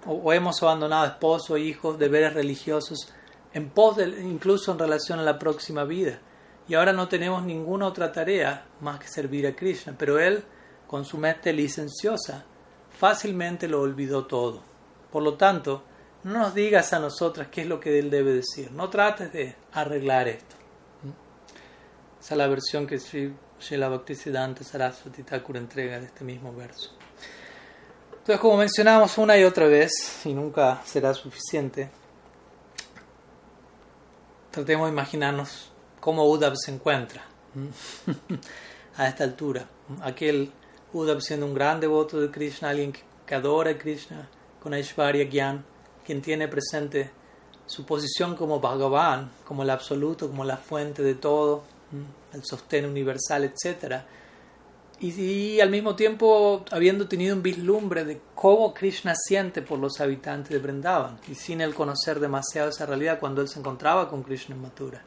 o, 0.06 0.32
hemos 0.32 0.62
abandonado 0.62 1.06
esposo, 1.06 1.56
hijos, 1.56 1.98
deberes 1.98 2.34
religiosos, 2.34 3.12
en 3.52 3.70
pos 3.70 3.98
incluso 3.98 4.72
en 4.72 4.78
relación 4.78 5.18
a 5.18 5.22
la 5.22 5.38
próxima 5.38 5.84
vida. 5.84 6.20
Y 6.68 6.74
ahora 6.74 6.92
no 6.92 7.08
tenemos 7.08 7.42
ninguna 7.42 7.86
otra 7.86 8.12
tarea 8.12 8.66
más 8.80 9.00
que 9.00 9.08
servir 9.08 9.46
a 9.46 9.56
Krishna. 9.56 9.94
Pero 9.98 10.18
él, 10.18 10.44
con 10.86 11.04
su 11.04 11.18
mente 11.18 11.52
licenciosa, 11.52 12.44
fácilmente 12.96 13.66
lo 13.66 13.80
olvidó 13.80 14.26
todo. 14.26 14.62
Por 15.10 15.22
lo 15.22 15.34
tanto, 15.34 15.82
no 16.22 16.38
nos 16.38 16.54
digas 16.54 16.92
a 16.92 17.00
nosotras 17.00 17.48
qué 17.50 17.62
es 17.62 17.66
lo 17.66 17.80
que 17.80 17.98
él 17.98 18.10
debe 18.10 18.32
decir. 18.32 18.70
No 18.70 18.88
trates 18.88 19.32
de 19.32 19.56
arreglar 19.72 20.28
esto. 20.28 20.54
Esa 22.20 22.34
es 22.34 22.38
la 22.38 22.46
versión 22.46 22.86
que 22.86 22.98
Srila 22.98 23.88
Bhaktisiddhanta 23.88 24.62
Saraswati 24.62 25.22
Thakur 25.22 25.56
entrega 25.56 25.98
de 25.98 26.06
este 26.06 26.22
mismo 26.22 26.54
verso. 26.54 26.99
Entonces, 28.20 28.40
como 28.40 28.58
mencionamos 28.58 29.16
una 29.18 29.36
y 29.38 29.44
otra 29.44 29.66
vez, 29.66 29.90
y 30.24 30.32
nunca 30.34 30.82
será 30.84 31.14
suficiente, 31.14 31.90
tratemos 34.50 34.86
de 34.86 34.92
imaginarnos 34.92 35.70
cómo 36.00 36.28
Uddhav 36.28 36.54
se 36.56 36.70
encuentra 36.70 37.24
a 38.96 39.08
esta 39.08 39.24
altura. 39.24 39.66
Aquel 40.02 40.52
Uddhav 40.92 41.22
siendo 41.22 41.46
un 41.46 41.54
gran 41.54 41.80
devoto 41.80 42.20
de 42.20 42.30
Krishna, 42.30 42.68
alguien 42.68 42.92
que 43.26 43.34
adora 43.34 43.70
a 43.70 43.78
Krishna 43.78 44.28
con 44.62 44.74
Aishvarya 44.74 45.24
Gyan, 45.24 45.64
quien 46.04 46.20
tiene 46.20 46.46
presente 46.46 47.10
su 47.64 47.86
posición 47.86 48.36
como 48.36 48.60
Bhagavan, 48.60 49.30
como 49.46 49.62
el 49.62 49.70
absoluto, 49.70 50.28
como 50.28 50.44
la 50.44 50.58
fuente 50.58 51.02
de 51.02 51.14
todo, 51.14 51.62
el 52.32 52.44
sostén 52.44 52.84
universal, 52.84 53.44
etc. 53.44 54.02
Y, 55.02 55.60
al 55.60 55.70
mismo 55.70 55.96
tiempo 55.96 56.62
habiendo 56.70 57.08
tenido 57.08 57.34
un 57.34 57.42
vislumbre 57.42 58.04
de 58.04 58.20
cómo 58.34 58.74
Krishna 58.74 59.14
siente 59.16 59.62
por 59.62 59.78
los 59.78 59.98
habitantes 59.98 60.50
de 60.50 60.58
Vrindavan, 60.58 61.18
y 61.26 61.34
sin 61.34 61.62
él 61.62 61.74
conocer 61.74 62.20
demasiado 62.20 62.68
esa 62.68 62.84
realidad 62.84 63.18
cuando 63.18 63.40
él 63.40 63.48
se 63.48 63.58
encontraba 63.58 64.10
con 64.10 64.22
Krishna 64.22 64.54
en 64.54 64.60
Mathura. 64.60 65.02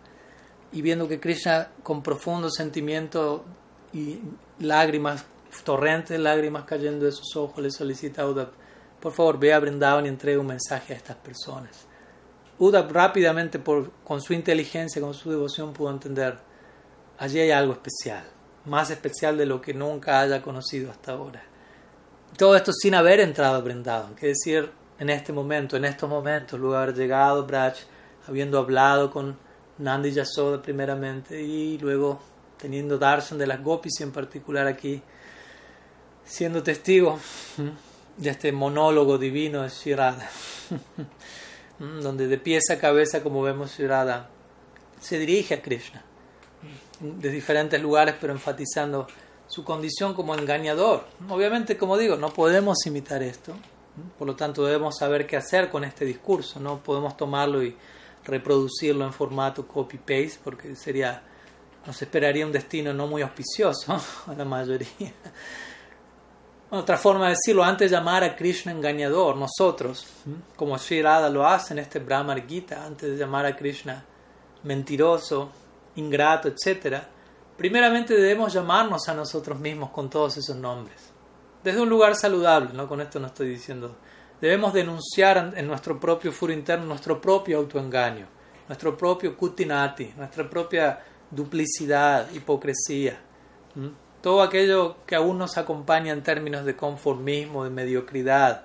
Y 0.71 0.81
viendo 0.81 1.07
que 1.07 1.19
Krishna 1.19 1.69
con 1.83 2.01
profundo 2.01 2.49
sentimiento 2.49 3.45
y 3.93 4.19
lágrimas, 4.59 5.25
torrentes 5.63 6.09
de 6.09 6.17
lágrimas 6.17 6.63
cayendo 6.63 7.05
de 7.05 7.11
sus 7.11 7.35
ojos, 7.35 7.61
le 7.63 7.69
solicita 7.69 8.23
a 8.23 8.49
por 8.99 9.11
favor, 9.11 9.37
ve 9.37 9.53
a 9.53 9.59
Brindavan 9.59 10.05
y 10.05 10.09
entregue 10.09 10.37
un 10.39 10.47
mensaje 10.47 10.93
a 10.93 10.95
estas 10.95 11.17
personas. 11.17 11.85
Uda 12.57 12.87
rápidamente, 12.87 13.59
por, 13.59 13.91
con 14.03 14.21
su 14.21 14.33
inteligencia, 14.33 15.01
con 15.01 15.13
su 15.13 15.29
devoción, 15.29 15.73
pudo 15.73 15.91
entender, 15.91 16.39
allí 17.19 17.39
hay 17.41 17.51
algo 17.51 17.73
especial, 17.73 18.23
más 18.65 18.89
especial 18.89 19.37
de 19.37 19.45
lo 19.45 19.61
que 19.61 19.73
nunca 19.73 20.21
haya 20.21 20.41
conocido 20.41 20.91
hasta 20.91 21.13
ahora. 21.13 21.43
Todo 22.37 22.55
esto 22.55 22.71
sin 22.73 22.95
haber 22.95 23.19
entrado 23.19 23.55
a 23.55 23.61
Brindavan, 23.61 24.15
que 24.15 24.27
decir, 24.27 24.71
en 24.99 25.09
este 25.09 25.33
momento, 25.33 25.77
en 25.77 25.85
estos 25.85 26.09
momentos, 26.09 26.59
luego 26.59 26.75
de 26.75 26.83
haber 26.83 26.95
llegado 26.95 27.45
Braj, 27.45 27.75
habiendo 28.27 28.57
hablado 28.57 29.11
con 29.11 29.37
Nandi 29.77 30.11
Yasoda 30.11 30.61
primeramente 30.61 31.41
y 31.41 31.77
luego 31.77 32.19
teniendo 32.57 32.97
darshan 32.97 33.37
de 33.37 33.47
las 33.47 33.61
gopis 33.61 33.99
en 33.99 34.11
particular 34.11 34.65
aquí, 34.65 35.01
siendo 36.23 36.63
testigo 36.63 37.19
de 38.17 38.29
este 38.29 38.51
monólogo 38.51 39.17
divino 39.17 39.63
de 39.63 39.69
Shirada, 39.69 40.29
donde 41.79 42.27
de 42.27 42.37
pies 42.37 42.69
a 42.69 42.79
cabeza, 42.79 43.21
como 43.21 43.41
vemos 43.41 43.77
Shirada, 43.77 44.29
se 45.01 45.19
dirige 45.19 45.55
a 45.55 45.61
Krishna 45.61 46.03
de 47.03 47.29
diferentes 47.29 47.81
lugares, 47.81 48.15
pero 48.19 48.31
enfatizando 48.33 49.07
su 49.47 49.63
condición 49.63 50.13
como 50.13 50.35
engañador. 50.35 51.05
Obviamente, 51.29 51.77
como 51.77 51.97
digo, 51.97 52.15
no 52.15 52.29
podemos 52.29 52.85
imitar 52.85 53.21
esto, 53.21 53.53
por 54.17 54.27
lo 54.27 54.35
tanto 54.35 54.65
debemos 54.65 54.97
saber 54.97 55.27
qué 55.27 55.37
hacer 55.37 55.69
con 55.69 55.83
este 55.83 56.05
discurso, 56.05 56.59
no 56.59 56.81
podemos 56.81 57.17
tomarlo 57.17 57.61
y 57.61 57.75
reproducirlo 58.23 59.05
en 59.05 59.11
formato 59.11 59.67
copy-paste, 59.67 60.39
porque 60.43 60.75
sería, 60.75 61.21
nos 61.85 62.01
esperaría 62.01 62.45
un 62.45 62.53
destino 62.53 62.93
no 62.93 63.05
muy 63.05 63.21
auspicioso 63.21 63.93
a 64.27 64.33
la 64.33 64.45
mayoría. 64.45 65.13
Otra 66.69 66.97
forma 66.97 67.25
de 67.25 67.31
decirlo, 67.31 67.63
antes 67.63 67.91
de 67.91 67.97
llamar 67.97 68.23
a 68.23 68.35
Krishna 68.35 68.71
engañador, 68.71 69.35
nosotros, 69.35 70.07
como 70.55 70.79
Sri 70.79 71.03
Radha 71.03 71.29
lo 71.29 71.45
hace 71.45 71.73
en 71.73 71.79
este 71.79 71.99
Brahma 71.99 72.35
Gita, 72.47 72.83
antes 72.83 73.11
de 73.11 73.17
llamar 73.17 73.45
a 73.45 73.55
Krishna 73.55 74.03
mentiroso, 74.63 75.51
ingrato, 75.95 76.47
etc., 76.47 76.97
primeramente 77.57 78.15
debemos 78.15 78.53
llamarnos 78.53 79.07
a 79.07 79.13
nosotros 79.13 79.59
mismos 79.59 79.91
con 79.91 80.09
todos 80.09 80.37
esos 80.37 80.55
nombres. 80.55 81.11
Desde 81.63 81.81
un 81.81 81.89
lugar 81.89 82.15
saludable, 82.15 82.73
¿no? 82.73 82.87
con 82.87 82.99
esto 82.99 83.19
no 83.19 83.27
estoy 83.27 83.49
diciendo. 83.49 83.95
Debemos 84.41 84.73
denunciar 84.73 85.53
en 85.55 85.67
nuestro 85.67 85.99
propio 85.99 86.31
furo 86.31 86.51
interno 86.51 86.85
nuestro 86.85 87.21
propio 87.21 87.59
autoengaño, 87.59 88.27
nuestro 88.67 88.97
propio 88.97 89.37
kutinati, 89.37 90.13
nuestra 90.17 90.49
propia 90.49 90.99
duplicidad, 91.31 92.29
hipocresía 92.33 93.17
todo 94.23 94.41
aquello 94.41 94.95
que 95.05 95.15
aún 95.15 95.37
nos 95.37 95.57
acompaña 95.57 96.13
en 96.13 96.23
términos 96.23 96.63
de 96.63 96.77
conformismo, 96.77 97.65
de 97.65 97.69
mediocridad, 97.69 98.63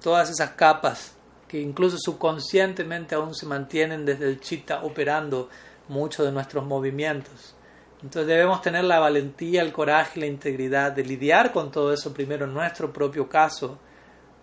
todas 0.00 0.30
esas 0.30 0.52
capas 0.52 1.14
que 1.52 1.60
incluso 1.60 1.98
subconscientemente 1.98 3.14
aún 3.14 3.34
se 3.34 3.44
mantienen 3.44 4.06
desde 4.06 4.26
el 4.26 4.40
chitta 4.40 4.84
operando 4.84 5.50
muchos 5.88 6.24
de 6.24 6.32
nuestros 6.32 6.64
movimientos. 6.64 7.54
Entonces 8.02 8.26
debemos 8.26 8.62
tener 8.62 8.84
la 8.84 9.00
valentía, 9.00 9.60
el 9.60 9.70
coraje 9.70 10.12
y 10.18 10.20
la 10.20 10.28
integridad 10.28 10.92
de 10.92 11.04
lidiar 11.04 11.52
con 11.52 11.70
todo 11.70 11.92
eso 11.92 12.14
primero 12.14 12.46
en 12.46 12.54
nuestro 12.54 12.90
propio 12.90 13.28
caso, 13.28 13.76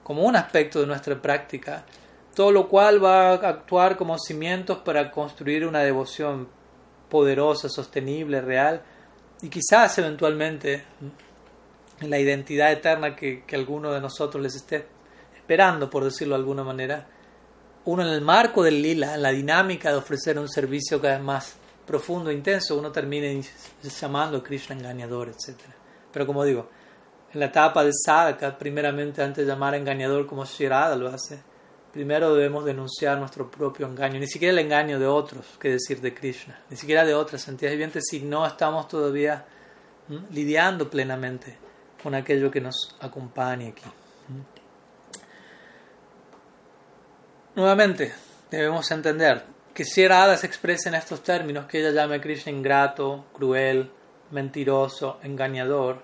como 0.04 0.22
un 0.22 0.36
aspecto 0.36 0.82
de 0.82 0.86
nuestra 0.86 1.20
práctica, 1.20 1.84
todo 2.36 2.52
lo 2.52 2.70
cual 2.70 3.04
va 3.04 3.32
a 3.32 3.50
actuar 3.50 3.98
como 3.98 4.16
cimientos 4.20 4.78
para 4.78 5.10
construir 5.10 5.66
una 5.66 5.80
devoción 5.80 6.48
poderosa, 7.10 7.70
sostenible, 7.70 8.40
real, 8.40 8.84
y 9.42 9.50
quizás 9.50 9.98
eventualmente 9.98 10.84
en 12.02 12.10
la 12.12 12.20
identidad 12.20 12.72
eterna 12.72 13.16
que, 13.16 13.46
que 13.48 13.56
alguno 13.56 13.92
de 13.94 14.00
nosotros 14.00 14.44
les 14.44 14.56
esté 14.56 14.99
esperando, 15.50 15.90
por 15.90 16.04
decirlo 16.04 16.36
de 16.36 16.42
alguna 16.42 16.64
manera, 16.64 17.08
uno 17.86 18.04
en 18.04 18.10
el 18.10 18.22
marco 18.22 18.62
del 18.62 18.84
lila, 18.84 19.16
en 19.16 19.24
la 19.24 19.32
dinámica 19.32 19.90
de 19.90 19.98
ofrecer 19.98 20.38
un 20.38 20.48
servicio 20.48 21.02
cada 21.02 21.16
vez 21.16 21.24
más 21.24 21.56
profundo 21.88 22.30
e 22.30 22.36
intenso, 22.36 22.78
uno 22.78 22.92
termine 22.92 23.42
llamando 23.82 24.38
a 24.38 24.44
Krishna 24.44 24.76
engañador, 24.76 25.30
etc. 25.30 25.58
Pero 26.14 26.28
como 26.28 26.46
digo, 26.46 26.70
en 27.34 27.40
la 27.40 27.48
etapa 27.48 27.84
de 27.84 27.90
sadhaka, 27.92 28.60
primeramente 28.60 29.24
antes 29.24 29.44
de 29.44 29.52
llamar 29.52 29.74
a 29.74 29.78
engañador 29.78 30.28
como 30.28 30.46
Shirada 30.46 30.96
lo 30.96 31.08
hace, 31.08 31.42
primero 31.92 32.36
debemos 32.36 32.64
denunciar 32.64 33.18
nuestro 33.18 33.50
propio 33.50 33.88
engaño, 33.88 34.20
ni 34.20 34.28
siquiera 34.28 34.52
el 34.52 34.60
engaño 34.60 35.00
de 35.00 35.08
otros, 35.08 35.58
que 35.60 35.72
decir 35.72 36.00
de 36.00 36.14
Krishna, 36.14 36.60
ni 36.70 36.78
siquiera 36.78 37.04
de 37.04 37.16
otras 37.16 37.48
entidades 37.48 37.76
vivientes, 37.76 38.04
si 38.08 38.20
no 38.20 38.46
estamos 38.46 38.88
todavía 38.88 39.48
lidiando 40.30 40.88
plenamente 40.92 41.58
con 42.04 42.14
aquello 42.14 42.52
que 42.52 42.62
nos 42.62 42.96
acompaña 43.00 43.70
aquí. 43.70 43.90
Nuevamente, 47.56 48.14
debemos 48.52 48.90
entender 48.92 49.44
que 49.74 49.86
si 49.86 50.08
Radha 50.08 50.38
se 50.38 50.48
expresa 50.48 50.90
en 50.90 50.96
estos 50.96 51.24
términos, 51.24 51.66
que 51.66 51.80
ella 51.80 51.92
llame 51.92 52.16
a 52.16 52.22
Krishna 52.22 52.52
ingrato, 52.52 53.26
cruel, 53.34 53.92
mentiroso, 54.32 55.20
engañador, 55.24 56.02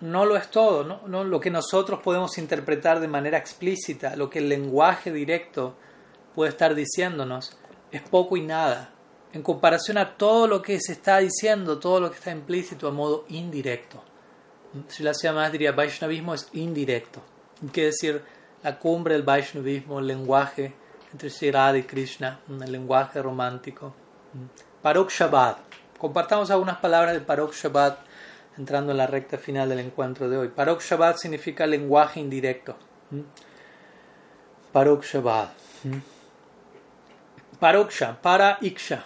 no 0.00 0.24
lo 0.24 0.36
es 0.36 0.50
todo. 0.50 0.84
¿no? 1.06 1.24
lo 1.24 1.40
que 1.40 1.50
nosotros 1.50 2.00
podemos 2.00 2.38
interpretar 2.38 3.00
de 3.00 3.08
manera 3.08 3.38
explícita, 3.38 4.16
lo 4.16 4.30
que 4.30 4.38
el 4.40 4.48
lenguaje 4.48 5.12
directo 5.12 5.76
puede 6.34 6.50
estar 6.50 6.74
diciéndonos, 6.74 7.56
es 7.90 8.02
poco 8.02 8.36
y 8.36 8.42
nada, 8.42 8.92
en 9.32 9.42
comparación 9.42 9.98
a 9.98 10.16
todo 10.16 10.46
lo 10.46 10.62
que 10.62 10.80
se 10.80 10.92
está 10.92 11.18
diciendo, 11.18 11.78
todo 11.78 12.00
lo 12.00 12.10
que 12.10 12.16
está 12.16 12.30
implícito 12.30 12.88
a 12.88 12.92
modo 12.92 13.24
indirecto. 13.28 14.02
Si 14.88 15.02
la 15.02 15.12
más 15.32 15.52
diría, 15.52 15.72
Vaishnavismo 15.72 16.34
es 16.34 16.48
indirecto. 16.54 17.20
Quiere 17.72 17.88
decir, 17.88 18.22
la 18.62 18.78
cumbre 18.78 19.14
del 19.14 19.22
Vaishnavismo, 19.22 19.98
el 19.98 20.06
lenguaje 20.06 20.74
entre 21.12 21.30
Sri 21.30 21.52
y 21.78 21.82
Krishna, 21.82 22.40
el 22.48 22.72
lenguaje 22.72 23.20
romántico. 23.22 23.94
Parok 24.80 25.10
Shabbat. 25.10 25.58
Compartamos 25.98 26.50
algunas 26.50 26.78
palabras 26.78 27.14
de 27.14 27.20
Parok 27.20 27.52
Shabbat 27.52 27.98
entrando 28.56 28.92
en 28.92 28.98
la 28.98 29.06
recta 29.06 29.38
final 29.38 29.68
del 29.68 29.80
encuentro 29.80 30.28
de 30.28 30.36
hoy. 30.36 30.48
Parok 30.48 30.80
Shabbat 30.80 31.16
significa 31.18 31.66
lenguaje 31.66 32.20
indirecto. 32.20 32.76
Parok 34.72 35.04
Shabbat. 35.04 35.50
Paroksha, 37.62 38.20
para 38.20 38.58
Iksha. 38.60 39.04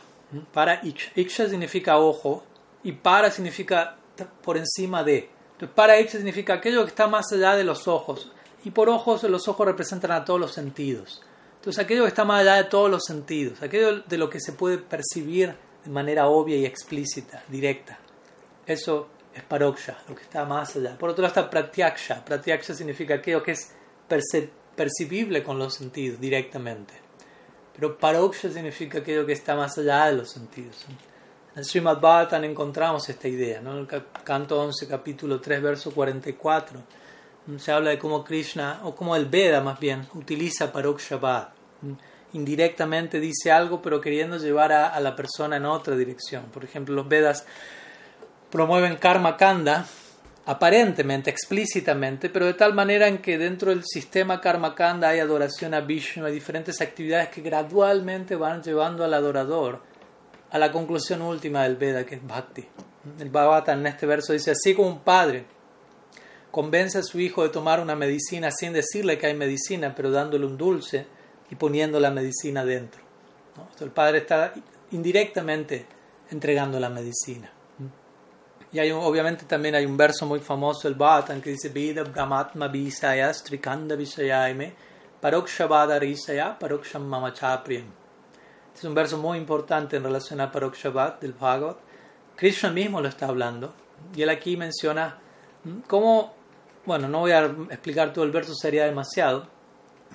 Para 0.53 0.81
Iksha. 0.83 1.13
Iksha 1.15 1.47
significa 1.47 1.99
ojo 1.99 2.43
y 2.83 2.93
para 2.93 3.31
significa 3.31 3.97
por 4.43 4.57
encima 4.57 5.05
de. 5.05 5.29
Entonces, 5.53 5.75
para 5.75 6.01
Iksha 6.01 6.17
significa 6.17 6.55
aquello 6.55 6.83
que 6.85 6.89
está 6.89 7.07
más 7.07 7.31
allá 7.33 7.55
de 7.55 7.65
los 7.65 7.87
ojos. 7.87 8.33
Y 8.67 8.73
por 8.73 8.89
ojos, 8.89 9.23
los 9.23 9.47
ojos 9.47 9.65
representan 9.65 10.11
a 10.11 10.25
todos 10.25 10.41
los 10.41 10.53
sentidos. 10.53 11.23
Entonces, 11.55 11.85
aquello 11.85 12.03
que 12.03 12.09
está 12.09 12.25
más 12.25 12.41
allá 12.41 12.57
de 12.57 12.65
todos 12.65 12.91
los 12.91 13.05
sentidos, 13.05 13.63
aquello 13.63 14.01
de 14.01 14.19
lo 14.19 14.29
que 14.29 14.41
se 14.41 14.55
puede 14.55 14.79
percibir 14.79 15.55
de 15.85 15.91
manera 15.93 16.27
obvia 16.27 16.57
y 16.57 16.67
explícita, 16.67 17.45
directa. 17.47 17.97
Eso 18.67 19.07
es 19.33 19.45
paroksha, 19.45 19.99
lo 20.09 20.17
que 20.17 20.23
está 20.25 20.45
más 20.45 20.75
allá. 20.75 20.99
Por 20.99 21.11
otro 21.11 21.23
lado 21.23 21.29
está 21.29 21.49
pratyaksha. 21.49 22.25
Pratyaksha 22.25 22.75
significa 22.75 23.15
aquello 23.15 23.41
que 23.41 23.53
es 23.53 23.73
percibible 24.75 25.45
con 25.45 25.61
los 25.61 25.75
sentidos 25.75 26.19
directamente. 26.19 26.95
Pero 27.73 27.97
paroksha 27.97 28.51
significa 28.51 28.99
aquello 28.99 29.25
que 29.25 29.35
está 29.35 29.55
más 29.55 29.79
allá 29.79 30.07
de 30.07 30.15
los 30.15 30.29
sentidos. 30.29 30.87
En 31.55 31.65
Srimad 31.65 32.01
Bhattan 32.01 32.43
encontramos 32.43 33.09
esta 33.09 33.29
idea, 33.29 33.61
¿no? 33.61 33.79
en 33.79 33.87
el 33.89 34.03
canto 34.25 34.61
11, 34.61 34.89
capítulo 34.89 35.41
3, 35.41 35.63
verso 35.63 35.93
44. 35.93 37.06
Se 37.59 37.71
habla 37.71 37.91
de 37.91 37.99
cómo 37.99 38.25
Krishna, 38.25 38.81
o 38.83 38.97
cómo 38.97 39.15
el 39.15 39.27
Veda 39.27 39.61
más 39.61 39.79
bien, 39.79 40.07
utiliza 40.15 40.73
bhat. 40.73 41.51
Indirectamente 42.33 43.21
dice 43.21 43.53
algo, 43.53 43.81
pero 43.81 44.01
queriendo 44.01 44.37
llevar 44.37 44.73
a, 44.73 44.99
la 44.99 45.15
persona 45.15 45.57
en 45.57 45.65
otra 45.65 45.97
dirección. 45.97 46.47
Por 46.53 46.65
ejemplo, 46.65 46.95
los 46.95 47.09
Vedas 47.09 47.47
promueven 48.51 48.97
karma 48.97 49.37
kanda, 49.37 49.87
aparentemente, 50.45 51.31
explícitamente, 51.31 52.31
pero 52.31 52.47
de 52.47 52.55
tal 52.55 52.75
manera 52.75 53.07
en 53.07 53.19
que 53.19 53.39
dentro 53.39 53.71
del 53.71 53.85
sistema 53.85 54.41
karma 54.41 54.75
kanda 54.75 55.09
hay 55.09 55.21
adoración 55.21 55.73
a 55.73 55.81
Vishnu, 55.81 56.27
hay 56.27 56.33
diferentes 56.33 56.81
actividades 56.81 57.29
que 57.29 57.43
gradualmente 57.43 58.35
van 58.35 58.63
llevando 58.63 59.05
al 59.05 59.15
adorador 59.15 59.83
a 60.51 60.59
la 60.59 60.73
conclusión 60.73 61.23
última 61.23 61.63
del 61.63 61.77
Veda, 61.77 62.05
que 62.05 62.17
es 62.17 62.27
Bhakti. 62.27 62.67
El 63.21 63.31
Bhagavatam 63.31 63.81
en 63.81 63.87
este 63.87 64.05
verso 64.05 64.33
dice, 64.33 64.51
así 64.51 64.75
como 64.75 64.89
un 64.89 64.99
padre 64.99 65.56
convence 66.57 66.97
a 66.97 67.03
su 67.03 67.21
hijo 67.21 67.43
de 67.43 67.51
tomar 67.51 67.81
una 67.81 67.95
medicina 67.95 68.51
sin 68.51 68.73
decirle 68.73 69.19
que 69.19 69.27
hay 69.27 69.35
medicina, 69.35 69.95
pero 69.95 70.11
dándole 70.11 70.47
un 70.47 70.57
dulce 70.57 71.07
y 71.51 71.55
poniendo 71.55 72.01
la 72.01 72.11
medicina 72.11 72.65
dentro. 72.65 73.03
el 73.79 73.91
padre 73.91 74.21
está 74.21 74.55
indirectamente 74.91 75.85
entregando 76.31 76.81
la 76.81 76.89
medicina. 76.89 77.53
Y 78.73 78.79
hay, 78.79 78.91
obviamente 78.91 79.45
también 79.45 79.75
hay 79.75 79.85
un 79.85 79.99
verso 79.99 80.25
muy 80.25 80.41
famoso, 80.41 80.89
el 80.89 80.95
Bhatan, 80.95 81.43
que 81.43 81.51
dice 81.51 81.69
Vida 81.69 82.05
Brahmatma 82.05 82.69
Visaya 82.69 83.35
Strikanda 83.35 83.95
Visayaime 83.95 84.73
Parokshabada 85.21 85.99
Risaya 85.99 86.59
Paroksham 86.59 87.05
Mamachapriyam. 87.05 87.93
Es 88.75 88.83
un 88.83 88.95
verso 88.95 89.19
muy 89.19 89.37
importante 89.37 89.99
en 89.99 90.05
relación 90.05 90.41
a 90.41 90.51
Parokshabat 90.51 91.21
del 91.21 91.35
Bhagavad. 91.35 91.77
Krishna 92.35 92.71
mismo 92.71 93.03
lo 93.03 93.09
está 93.09 93.27
hablando. 93.27 93.75
Y 94.15 94.23
él 94.23 94.31
aquí 94.31 94.57
menciona 94.57 95.19
cómo, 95.87 96.35
bueno, 96.87 97.09
no 97.09 97.21
voy 97.21 97.33
a 97.33 97.45
explicar 97.71 98.13
todo 98.13 98.25
el 98.25 98.31
verso, 98.31 98.55
sería 98.55 98.85
demasiado, 98.87 99.49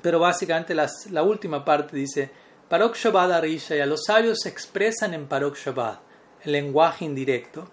pero 0.02 0.20
básicamente 0.20 0.74
las, 0.74 1.12
la 1.12 1.24
última 1.24 1.64
parte 1.64 1.98
dice, 1.98 2.32
Parokshabada 2.70 3.42
Rishaya, 3.42 3.86
los 3.86 4.06
sabios 4.06 4.40
se 4.42 4.50
expresan 4.50 5.14
en 5.14 5.28
Parokshabad, 5.28 6.00
el 6.44 6.54
lenguaje 6.54 7.06
indirecto, 7.06 7.70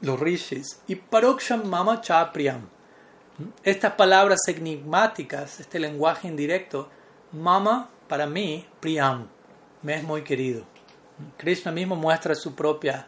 los 0.00 0.20
rishis, 0.20 0.80
y 0.86 0.94
Paroksham 0.94 1.66
Mama 1.66 2.00
Chapriyam. 2.00 2.68
Estas 3.62 3.92
palabras 3.94 4.40
enigmáticas, 4.46 5.60
este 5.60 5.78
lenguaje 5.78 6.28
indirecto, 6.28 6.88
Mama, 7.32 7.90
para 8.08 8.26
mí, 8.26 8.66
Priyam, 8.80 9.28
me 9.82 9.96
es 9.96 10.02
muy 10.02 10.22
querido. 10.22 10.64
Krishna 11.36 11.72
mismo 11.72 11.96
muestra 11.96 12.34
su 12.34 12.54
propia 12.54 13.06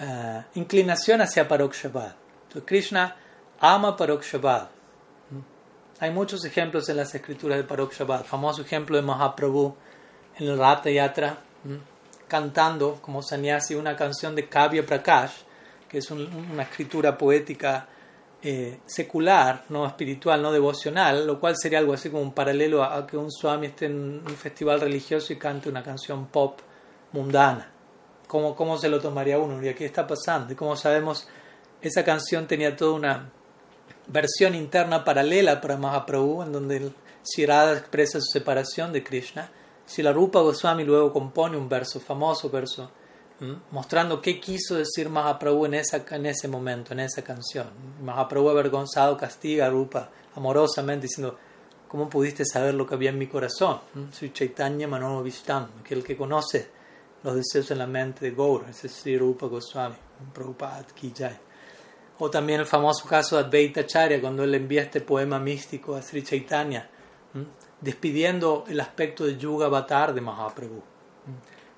uh, 0.00 0.42
inclinación 0.54 1.20
hacia 1.20 1.48
Parokshabad. 1.48 2.14
Entonces, 2.44 2.62
Krishna 2.64 3.16
ama 3.60 3.96
Parokshabad. 3.96 4.68
Hay 5.98 6.10
muchos 6.10 6.44
ejemplos 6.44 6.88
en 6.88 6.98
las 6.98 7.14
escrituras 7.14 7.56
de 7.58 7.64
Parokshabad. 7.64 8.24
Famoso 8.24 8.62
ejemplo 8.62 8.96
de 8.96 9.02
Mahaprabhu 9.02 9.74
en 10.38 10.48
el 10.48 10.58
Rata 10.58 10.90
Yatra, 10.90 11.38
cantando 12.28 12.98
como 13.00 13.22
sannyasi 13.22 13.74
una 13.74 13.96
canción 13.96 14.34
de 14.34 14.48
Kavya 14.48 14.84
Prakash, 14.84 15.32
que 15.88 15.98
es 15.98 16.10
una 16.10 16.62
escritura 16.62 17.16
poética 17.16 17.88
eh, 18.42 18.80
secular, 18.84 19.64
no 19.70 19.86
espiritual, 19.86 20.42
no 20.42 20.52
devocional, 20.52 21.26
lo 21.26 21.40
cual 21.40 21.56
sería 21.56 21.78
algo 21.78 21.94
así 21.94 22.10
como 22.10 22.22
un 22.22 22.32
paralelo 22.32 22.84
a, 22.84 23.06
que 23.06 23.16
un 23.16 23.32
swami 23.32 23.68
esté 23.68 23.86
en 23.86 24.22
un 24.24 24.36
festival 24.36 24.80
religioso 24.80 25.32
y 25.32 25.36
cante 25.36 25.68
una 25.68 25.82
canción 25.82 26.26
pop 26.26 26.60
mundana. 27.12 27.72
¿Cómo, 28.26 28.54
cómo 28.54 28.76
se 28.76 28.88
lo 28.88 29.00
tomaría 29.00 29.38
uno? 29.38 29.64
¿Y 29.66 29.72
qué 29.74 29.86
está 29.86 30.06
pasando? 30.06 30.52
Y 30.52 30.56
como 30.56 30.76
sabemos, 30.76 31.26
esa 31.80 32.04
canción 32.04 32.46
tenía 32.46 32.76
toda 32.76 32.92
una 32.92 33.30
versión 34.06 34.54
interna 34.54 35.04
paralela 35.04 35.60
para 35.60 35.76
Mahaprabhu, 35.76 36.42
en 36.42 36.52
donde 36.52 36.92
Shirada 37.24 37.76
expresa 37.76 38.20
su 38.20 38.26
separación 38.32 38.92
de 38.92 39.02
Krishna. 39.02 39.50
Si 39.84 40.02
la 40.02 40.12
Rupa 40.12 40.40
Goswami 40.40 40.84
luego 40.84 41.12
compone 41.12 41.56
un 41.56 41.68
verso, 41.68 42.00
famoso 42.00 42.50
verso, 42.50 42.90
mostrando 43.70 44.20
qué 44.20 44.40
quiso 44.40 44.76
decir 44.76 45.08
Mahaprabhu 45.08 45.66
en, 45.66 45.74
esa, 45.74 46.04
en 46.10 46.26
ese 46.26 46.48
momento, 46.48 46.92
en 46.92 47.00
esa 47.00 47.22
canción. 47.22 47.66
Mahaprabhu 48.02 48.48
avergonzado 48.48 49.16
castiga 49.16 49.66
a 49.66 49.70
Rupa 49.70 50.10
amorosamente 50.34 51.06
diciendo, 51.06 51.38
¿cómo 51.88 52.08
pudiste 52.08 52.44
saber 52.44 52.74
lo 52.74 52.86
que 52.86 52.94
había 52.94 53.10
en 53.10 53.18
mi 53.18 53.26
corazón? 53.26 53.80
Soy 54.12 54.32
Chaitanya 54.32 54.88
Manono 54.88 55.22
Vishtam, 55.22 55.82
que 55.82 55.94
el 55.94 56.04
que 56.04 56.16
conoce 56.16 56.68
los 57.22 57.34
deseos 57.34 57.70
en 57.70 57.78
la 57.78 57.86
mente 57.86 58.24
de 58.24 58.36
Gaur, 58.36 58.66
es 58.68 59.18
Rupa 59.18 59.46
Goswami, 59.46 59.96
Prabhupada 60.32 60.86
Ki 60.94 61.12
O 62.18 62.30
también 62.30 62.60
el 62.60 62.66
famoso 62.66 63.06
caso 63.06 63.36
de 63.36 63.44
Advaita 63.44 63.82
Acharya, 63.82 64.20
cuando 64.20 64.44
él 64.44 64.54
envía 64.54 64.82
este 64.82 65.00
poema 65.00 65.38
místico 65.38 65.94
a 65.94 66.02
Sri 66.02 66.22
Chaitanya, 66.22 66.88
despidiendo 67.80 68.64
el 68.68 68.80
aspecto 68.80 69.24
de 69.24 69.36
Yuga 69.36 69.66
Avatar 69.66 70.14
de 70.14 70.20
Mahaprabhu 70.20 70.82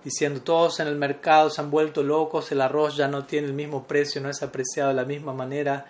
diciendo 0.05 0.41
todos 0.41 0.80
en 0.80 0.89
el 0.89 0.97
mercado 0.97 1.51
se 1.51 1.61
han 1.61 1.70
vuelto 1.70 2.03
locos, 2.03 2.51
el 2.53 2.61
arroz 2.61 2.97
ya 2.97 3.09
no 3.09 3.24
tiene 3.24 3.49
el 3.49 3.53
mismo 3.53 3.84
precio, 3.84 4.20
no 4.20 4.30
es 4.30 4.43
apreciado 4.43 4.89
de 4.89 4.95
la 4.95 5.05
misma 5.05 5.32
manera, 5.32 5.84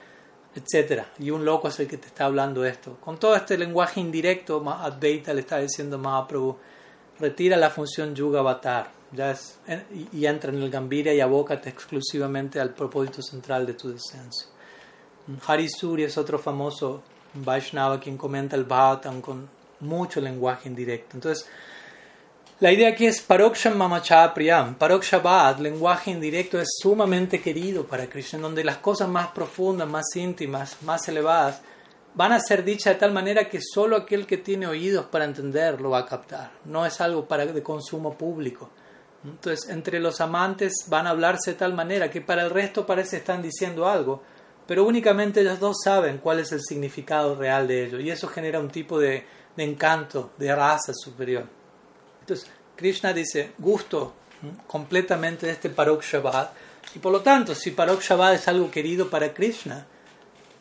etc. 0.55 1.05
Y 1.19 1.31
un 1.31 1.45
loco 1.45 1.69
es 1.69 1.79
el 1.81 1.87
que 1.87 1.99
te 1.99 2.07
está 2.07 2.25
hablando 2.25 2.65
esto. 2.65 2.97
Con 3.01 3.19
todo 3.19 3.37
este 3.37 3.57
lenguaje 3.57 4.01
indirecto, 4.01 4.63
Advaita 4.69 5.33
le 5.33 5.41
está 5.41 5.59
diciendo 5.59 5.99
Mahaprabhu, 5.99 6.59
retira 7.21 7.57
la 7.57 7.71
función 7.71 8.15
Yuga 8.15 8.41
Avatar 8.41 8.98
ya 9.13 9.37
y, 10.13 10.27
entra 10.27 10.53
en 10.53 10.63
el 10.63 10.71
Gambira 10.71 11.13
y 11.13 11.21
abócate 11.21 11.69
exclusivamente 11.69 12.61
al 12.61 12.75
propósito 12.75 13.23
central 13.23 13.67
de 13.67 13.75
tu 13.75 13.93
descenso. 13.93 14.49
Harisuri 15.47 16.05
es 16.05 16.17
otro 16.17 16.39
famoso 16.39 17.03
Vaishnava 17.35 18.01
quien 18.01 18.17
comenta 18.17 18.57
el 18.57 18.65
Bhagavatam 18.65 19.21
con 19.21 19.49
mucho 19.81 20.21
lenguaje 20.21 20.69
indirecto. 20.69 21.17
Entonces, 21.17 21.47
la 22.61 22.73
idea 22.73 22.89
aquí 22.89 23.07
es 23.07 23.21
Paroksham 23.21 23.77
Mamacha 23.77 24.35
Priyam. 24.35 24.75
Parokshabad, 24.75 25.59
lenguaje 25.59 26.11
indirecto, 26.11 26.61
es 26.61 26.69
sumamente 26.83 27.41
querido 27.41 27.87
para 27.87 28.09
Krishna, 28.09 28.41
donde 28.41 28.65
las 28.65 28.79
cosas 28.79 29.09
más 29.09 29.29
profundas, 29.29 29.89
más 29.89 30.07
íntimas, 30.17 30.83
más 30.83 31.09
elevadas, 31.09 31.61
van 32.15 32.33
a 32.33 32.41
ser 32.41 32.65
dichas 32.65 32.95
de 32.95 32.99
tal 32.99 33.13
manera 33.13 33.49
que 33.49 33.61
solo 33.63 33.97
aquel 33.97 34.27
que 34.27 34.39
tiene 34.39 34.67
oídos 34.67 35.07
para 35.07 35.25
entender 35.25 35.81
lo 35.81 35.91
va 35.91 35.99
a 35.99 36.07
captar. 36.07 36.51
No 36.65 36.85
es 36.85 37.01
algo 37.01 37.29
para 37.29 37.47
de 37.47 37.63
consumo 37.63 38.15
público. 38.15 38.71
Entonces, 39.25 39.69
entre 39.69 39.99
los 39.99 40.21
amantes 40.21 40.85
van 40.87 41.07
a 41.07 41.11
hablarse 41.11 41.53
de 41.53 41.57
tal 41.57 41.75
manera 41.75 42.11
que 42.11 42.21
para 42.21 42.43
el 42.43 42.51
resto 42.51 42.87
parece 42.87 43.17
están 43.17 43.43
diciendo 43.43 43.89
algo, 43.89 44.23
pero 44.67 44.85
únicamente 44.85 45.41
ellos 45.41 45.59
dos 45.59 45.79
saben 45.83 46.19
cuál 46.19 46.41
es 46.41 46.53
el 46.53 46.61
significado 46.61 47.35
real 47.35 47.67
de 47.67 47.87
ello. 47.87 48.01
Y 48.01 48.11
eso 48.11 48.29
genera 48.29 48.61
un 48.61 48.69
tipo 48.69 48.99
de, 48.99 49.25
encanto, 49.57 50.33
de 50.37 50.55
raza 50.55 50.93
superior. 50.95 51.47
Entonces, 52.21 52.49
Krishna 52.77 53.13
dice, 53.13 53.53
gusto 53.59 54.13
completamente 54.67 55.47
de 55.47 55.53
este 55.53 55.71
Parok 55.71 56.03
Shabbat, 56.03 56.53
Y 56.95 57.01
por 57.01 57.13
lo 57.13 57.23
tanto, 57.23 57.55
si 57.55 57.73
Parok 57.73 58.01
Shabbat 58.01 58.35
es 58.35 58.47
algo 58.47 58.71
querido 58.71 59.11
para 59.11 59.35
Krishna, 59.35 59.87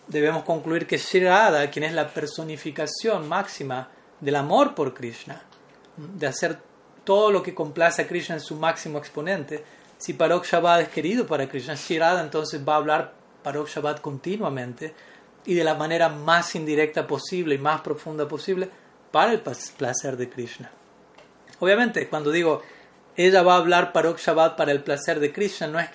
debemos 0.08 0.44
concluir 0.44 0.88
que 0.88 1.00
Radha, 1.20 1.70
quien 1.70 1.84
es 1.86 1.94
la 1.94 2.08
personificación 2.08 3.28
máxima 3.28 3.90
del 4.20 4.36
amor 4.36 4.74
por 4.74 4.94
Krishna, 4.94 5.44
de 5.98 6.28
hacer 6.28 6.60
todo 7.08 7.32
lo 7.32 7.42
que 7.42 7.56
complace 7.56 8.02
a 8.02 8.08
Krishna 8.08 8.36
en 8.36 8.42
su 8.42 8.58
máximo 8.58 8.98
exponente, 8.98 9.64
si 9.98 10.12
Parok 10.12 10.46
Shabbat 10.46 10.82
es 10.82 10.90
querido 10.90 11.26
para 11.26 11.48
Krishna, 11.48 11.78
Sri 11.78 11.98
Radha 11.98 12.22
entonces 12.22 12.68
va 12.68 12.74
a 12.74 12.76
hablar 12.76 13.14
Parok 13.44 13.70
Shabbat 13.70 14.02
continuamente 14.02 14.94
y 15.46 15.54
de 15.54 15.64
la 15.64 15.76
manera 15.76 16.10
más 16.10 16.54
indirecta 16.56 17.08
posible 17.08 17.56
y 17.56 17.60
más 17.60 17.80
profunda 17.80 18.28
posible 18.28 18.70
para 19.10 19.32
el 19.32 19.40
placer 19.40 20.18
de 20.18 20.28
Krishna. 20.28 20.70
Obviamente, 21.60 22.10
cuando 22.10 22.30
digo 22.30 22.62
ella 23.16 23.42
va 23.42 23.54
a 23.54 23.60
hablar 23.60 23.94
Parok 23.94 24.20
Shabbat 24.20 24.58
para 24.58 24.74
el 24.74 24.84
placer 24.84 25.22
de 25.22 25.32
Krishna, 25.32 25.68
no 25.68 25.80
es, 25.80 25.88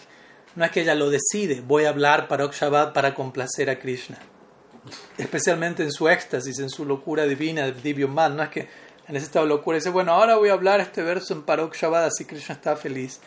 no 0.57 0.65
es 0.65 0.71
que 0.71 0.81
ella 0.81 0.95
lo 0.95 1.11
decide, 1.11 1.61
voy 1.61 1.85
a 1.85 1.91
hablar 1.91 2.27
Parok 2.27 2.55
Shabbat 2.55 2.95
para 2.95 3.15
complacer 3.15 3.69
a 3.69 3.79
Krishna. 3.79 4.17
Especialmente 5.19 5.83
en 5.83 5.93
su 5.93 6.09
éxtasis, 6.09 6.59
en 6.59 6.71
su 6.71 6.87
locura 6.87 7.25
divina 7.25 7.71
de 7.71 7.95
no 8.07 8.43
es 8.43 8.49
que 8.49 8.69
en 9.09 9.17
ese 9.17 9.27
estado 9.27 9.47
de 9.47 9.51
locura 9.51 9.77
dice, 9.77 9.91
bueno, 9.91 10.13
ahora 10.13 10.37
voy 10.37 10.49
a 10.49 10.53
hablar 10.53 10.81
este 10.81 11.03
verso 11.03 11.35
en 11.35 11.43
Parok 11.43 11.75
Shabbat, 11.75 12.05
así 12.05 12.25
Krishna 12.25 12.55
está 12.55 12.77
feliz. 12.77 13.21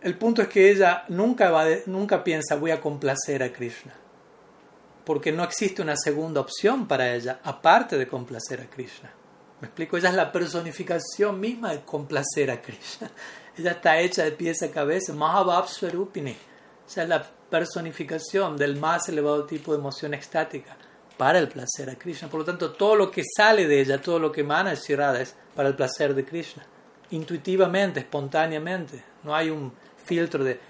El 0.00 0.18
punto 0.18 0.42
es 0.42 0.48
que 0.48 0.70
ella 0.70 1.04
nunca, 1.08 1.50
va 1.50 1.64
nunca 1.86 2.22
piensa 2.22 2.56
voy 2.56 2.70
a 2.70 2.80
complacer 2.80 3.42
a 3.42 3.52
Krishna, 3.52 3.94
porque 5.04 5.32
no 5.32 5.44
existe 5.44 5.82
una 5.82 5.96
segunda 5.96 6.40
opción 6.40 6.86
para 6.86 7.14
ella 7.14 7.40
aparte 7.44 7.96
de 7.96 8.06
complacer 8.06 8.60
a 8.60 8.66
Krishna. 8.66 9.12
Me 9.60 9.68
explico, 9.68 9.96
ella 9.96 10.10
es 10.10 10.14
la 10.14 10.32
personificación 10.32 11.40
misma 11.40 11.72
de 11.72 11.80
complacer 11.80 12.50
a 12.50 12.60
Krishna. 12.60 13.10
Ella 13.56 13.70
está 13.70 13.98
hecha 13.98 14.22
de 14.22 14.32
pies 14.32 14.62
a 14.62 14.70
cabeza, 14.70 15.14
Mahabhav 15.14 15.66
Swarupini. 15.66 16.36
Esa 16.86 17.04
es 17.04 17.08
la 17.08 17.26
personificación 17.48 18.58
del 18.58 18.76
más 18.76 19.08
elevado 19.08 19.46
tipo 19.46 19.72
de 19.72 19.78
emoción 19.78 20.12
extática 20.12 20.76
para 21.16 21.38
el 21.38 21.48
placer 21.48 21.90
a 21.90 21.96
Krishna. 21.96 22.28
Por 22.28 22.40
lo 22.40 22.46
tanto, 22.46 22.72
todo 22.72 22.94
lo 22.94 23.10
que 23.10 23.22
sale 23.24 23.66
de 23.66 23.80
ella, 23.80 24.00
todo 24.00 24.18
lo 24.18 24.30
que 24.30 24.42
emana 24.42 24.70
de 24.70 24.76
Shirada 24.76 25.20
es 25.20 25.34
para 25.54 25.68
el 25.68 25.74
placer 25.74 26.14
de 26.14 26.24
Krishna. 26.24 26.64
Intuitivamente, 27.10 28.00
espontáneamente. 28.00 29.02
No 29.22 29.34
hay 29.34 29.50
un 29.50 29.72
filtro 30.04 30.44
de 30.44 30.60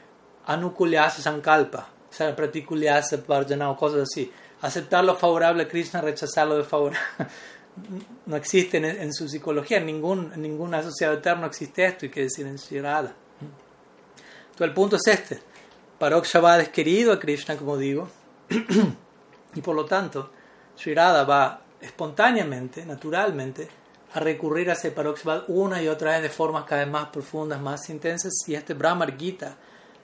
anukulyasa 0.47 1.22
sankalpa, 1.22 1.88
praticulyasa 2.36 3.18
parjana 3.22 3.70
o 3.70 3.76
cosas 3.76 4.03
así. 4.03 4.30
Aceptar 4.62 5.05
lo 5.05 5.16
favorable 5.16 5.64
a 5.64 5.68
Krishna, 5.68 6.01
rechazarlo 6.01 6.57
de 6.57 6.64
favorable. 6.64 6.99
no 8.26 8.36
existe 8.36 8.78
en, 8.78 9.12
su 9.12 9.28
psicología, 9.28 9.78
en 9.78 9.86
ningún, 9.86 10.32
ningún 10.36 10.74
asociado 10.74 11.14
eterno 11.14 11.47
existe 11.47 11.84
esto, 11.84 12.07
y 12.07 12.11
que 12.11 12.22
decir 12.22 12.47
en 12.47 12.57
Shirada. 12.57 13.14
Entonces 14.47 14.68
el 14.68 14.72
punto 14.74 14.97
es 14.97 15.07
este. 15.07 15.40
Parok 15.99 16.24
Shabbat 16.24 16.61
es 16.61 16.68
querido 16.70 17.12
a 17.12 17.18
Krishna, 17.18 17.57
como 17.57 17.76
digo, 17.76 18.09
y 19.57 19.62
por 19.62 19.74
lo 19.74 19.84
tanto, 19.84 20.30
Shirada 20.76 21.24
va 21.24 21.62
espontáneamente, 21.80 22.84
naturalmente, 22.84 23.68
a 24.12 24.20
recurrir 24.20 24.70
a 24.70 24.74
ese 24.74 24.90
Shabbat 24.90 25.44
una 25.48 25.82
y 25.82 25.88
otra 25.88 26.12
vez 26.12 26.22
de 26.22 26.28
formas 26.28 26.64
cada 26.64 26.84
vez 26.84 26.92
más 26.92 27.09
profundas, 27.09 27.61
más 27.61 27.88
intensas, 27.90 28.32
y 28.46 28.54
este 28.54 28.74
Brahmar 28.74 29.16
Gita 29.16 29.57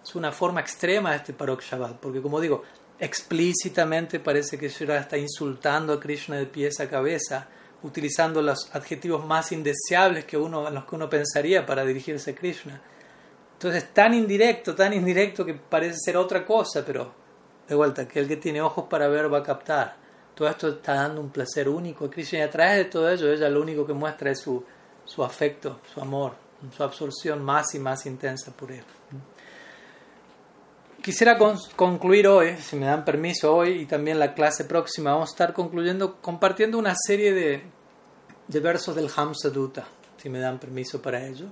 es 0.02 0.14
una 0.14 0.32
forma 0.32 0.60
extrema 0.60 1.10
de 1.10 1.16
este 1.18 1.34
Shabbat, 1.34 1.98
porque 1.98 2.20
como 2.20 2.40
digo, 2.40 2.62
explícitamente 2.98 4.20
parece 4.20 4.58
que 4.58 4.68
Shirada 4.68 5.00
está 5.00 5.18
insultando 5.18 5.92
a 5.92 6.00
Krishna 6.00 6.36
de 6.36 6.46
pies 6.46 6.80
a 6.80 6.88
cabeza, 6.88 7.48
utilizando 7.82 8.40
los 8.40 8.74
adjetivos 8.74 9.26
más 9.26 9.52
indeseables 9.52 10.24
que 10.24 10.36
uno, 10.36 10.66
en 10.68 10.74
los 10.74 10.84
que 10.84 10.94
uno 10.94 11.10
pensaría 11.10 11.66
para 11.66 11.84
dirigirse 11.84 12.30
a 12.30 12.34
Krishna. 12.34 12.80
Entonces 13.54 13.84
es 13.84 13.94
tan 13.94 14.14
indirecto, 14.14 14.74
tan 14.74 14.92
indirecto 14.92 15.44
que 15.44 15.54
parece 15.54 15.96
ser 16.04 16.16
otra 16.16 16.44
cosa, 16.44 16.84
pero 16.84 17.21
de 17.72 17.76
vuelta, 17.76 18.06
que 18.06 18.20
el 18.20 18.28
que 18.28 18.36
tiene 18.36 18.60
ojos 18.60 18.86
para 18.88 19.08
ver 19.08 19.32
va 19.32 19.38
a 19.38 19.42
captar. 19.42 19.96
Todo 20.34 20.48
esto 20.48 20.68
está 20.68 20.94
dando 20.94 21.20
un 21.20 21.30
placer 21.30 21.68
único 21.68 22.06
a 22.06 22.10
Krishna 22.10 22.38
y 22.38 22.42
a 22.42 22.50
través 22.50 22.76
de 22.76 22.84
todo 22.86 23.10
ello 23.10 23.30
ella 23.32 23.48
lo 23.48 23.60
único 23.60 23.86
que 23.86 23.92
muestra 23.92 24.30
es 24.30 24.40
su, 24.40 24.64
su 25.04 25.22
afecto, 25.22 25.80
su 25.92 26.00
amor, 26.00 26.32
su 26.74 26.82
absorción 26.82 27.42
más 27.44 27.74
y 27.74 27.78
más 27.78 28.06
intensa 28.06 28.52
por 28.52 28.72
él. 28.72 28.84
Quisiera 31.02 31.36
concluir 31.76 32.28
hoy, 32.28 32.56
si 32.58 32.76
me 32.76 32.86
dan 32.86 33.04
permiso 33.04 33.54
hoy 33.54 33.80
y 33.80 33.86
también 33.86 34.20
la 34.20 34.34
clase 34.34 34.64
próxima, 34.64 35.12
vamos 35.12 35.30
a 35.30 35.32
estar 35.32 35.52
concluyendo, 35.52 36.20
compartiendo 36.20 36.78
una 36.78 36.94
serie 36.94 37.32
de, 37.32 37.64
de 38.46 38.60
versos 38.60 38.94
del 38.94 39.10
Hamsa 39.14 39.50
Dutta, 39.50 39.84
si 40.16 40.28
me 40.28 40.38
dan 40.38 40.60
permiso 40.60 41.02
para 41.02 41.26
ello. 41.26 41.46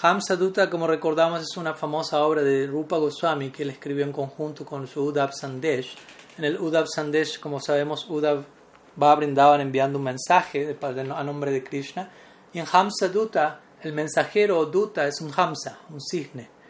Hamsa 0.00 0.36
Dutta, 0.36 0.68
como 0.70 0.86
recordamos, 0.86 1.42
es 1.42 1.56
una 1.56 1.74
famosa 1.74 2.24
obra 2.24 2.42
de 2.42 2.66
Rupa 2.66 2.96
Goswami 2.96 3.50
que 3.50 3.62
él 3.62 3.70
escribió 3.70 4.04
en 4.04 4.12
conjunto 4.12 4.64
con 4.64 4.86
su 4.86 5.02
Uddhav 5.04 5.32
Sandesh. 5.32 5.96
En 6.38 6.44
el 6.44 6.60
Uddhav 6.60 6.86
Sandesh, 6.88 7.38
como 7.38 7.60
sabemos, 7.60 8.06
Uddhav 8.08 8.44
va 9.00 9.12
a 9.12 9.16
brindaban 9.16 9.60
enviando 9.60 9.98
un 9.98 10.04
mensaje 10.04 10.76
a 10.80 11.24
nombre 11.24 11.50
de 11.52 11.62
Krishna. 11.62 12.10
Y 12.52 12.58
en 12.58 12.66
Hamsa 12.72 13.08
Dutta, 13.08 13.60
el 13.82 13.92
mensajero 13.92 14.58
o 14.58 14.66
Dutta 14.66 15.06
es 15.06 15.20
un 15.20 15.30
Hamsa, 15.36 15.78
un 15.90 16.00
cisne 16.00 16.62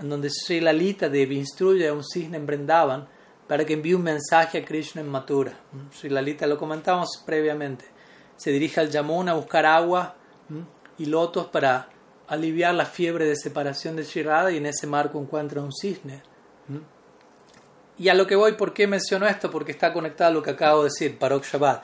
en 0.00 0.08
donde 0.08 0.30
Sri 0.30 0.60
Lalita 0.60 1.08
Devi 1.08 1.38
instruye 1.38 1.88
a 1.88 1.92
un 1.92 2.04
cisne 2.04 2.36
en 2.36 2.46
Brindavan 2.46 3.06
para 3.46 3.64
que 3.64 3.74
envíe 3.74 3.94
un 3.94 4.02
mensaje 4.02 4.58
a 4.58 4.64
Krishna 4.64 5.02
en 5.02 5.08
Mathura. 5.08 5.52
Sri 5.92 6.08
Lalita, 6.08 6.46
lo 6.46 6.58
comentamos 6.58 7.22
previamente, 7.24 7.84
se 8.36 8.50
dirige 8.50 8.80
al 8.80 8.90
Yamuna 8.90 9.32
a 9.32 9.36
buscar 9.36 9.66
agua 9.66 10.14
y 10.98 11.06
lotos 11.06 11.46
para 11.46 11.88
aliviar 12.28 12.74
la 12.74 12.86
fiebre 12.86 13.26
de 13.26 13.36
separación 13.36 13.96
de 13.96 14.04
Shirada 14.04 14.50
y 14.50 14.56
en 14.56 14.66
ese 14.66 14.86
marco 14.86 15.20
encuentra 15.20 15.60
un 15.60 15.72
cisne. 15.72 16.22
Y 17.98 18.08
a 18.08 18.14
lo 18.14 18.26
que 18.26 18.36
voy, 18.36 18.52
¿por 18.52 18.72
qué 18.72 18.86
menciono 18.86 19.26
esto? 19.26 19.50
Porque 19.50 19.72
está 19.72 19.92
conectado 19.92 20.30
a 20.30 20.34
lo 20.34 20.42
que 20.42 20.50
acabo 20.50 20.82
de 20.82 20.90
decir, 20.90 21.18
Parok 21.18 21.44
Shabbat. 21.44 21.82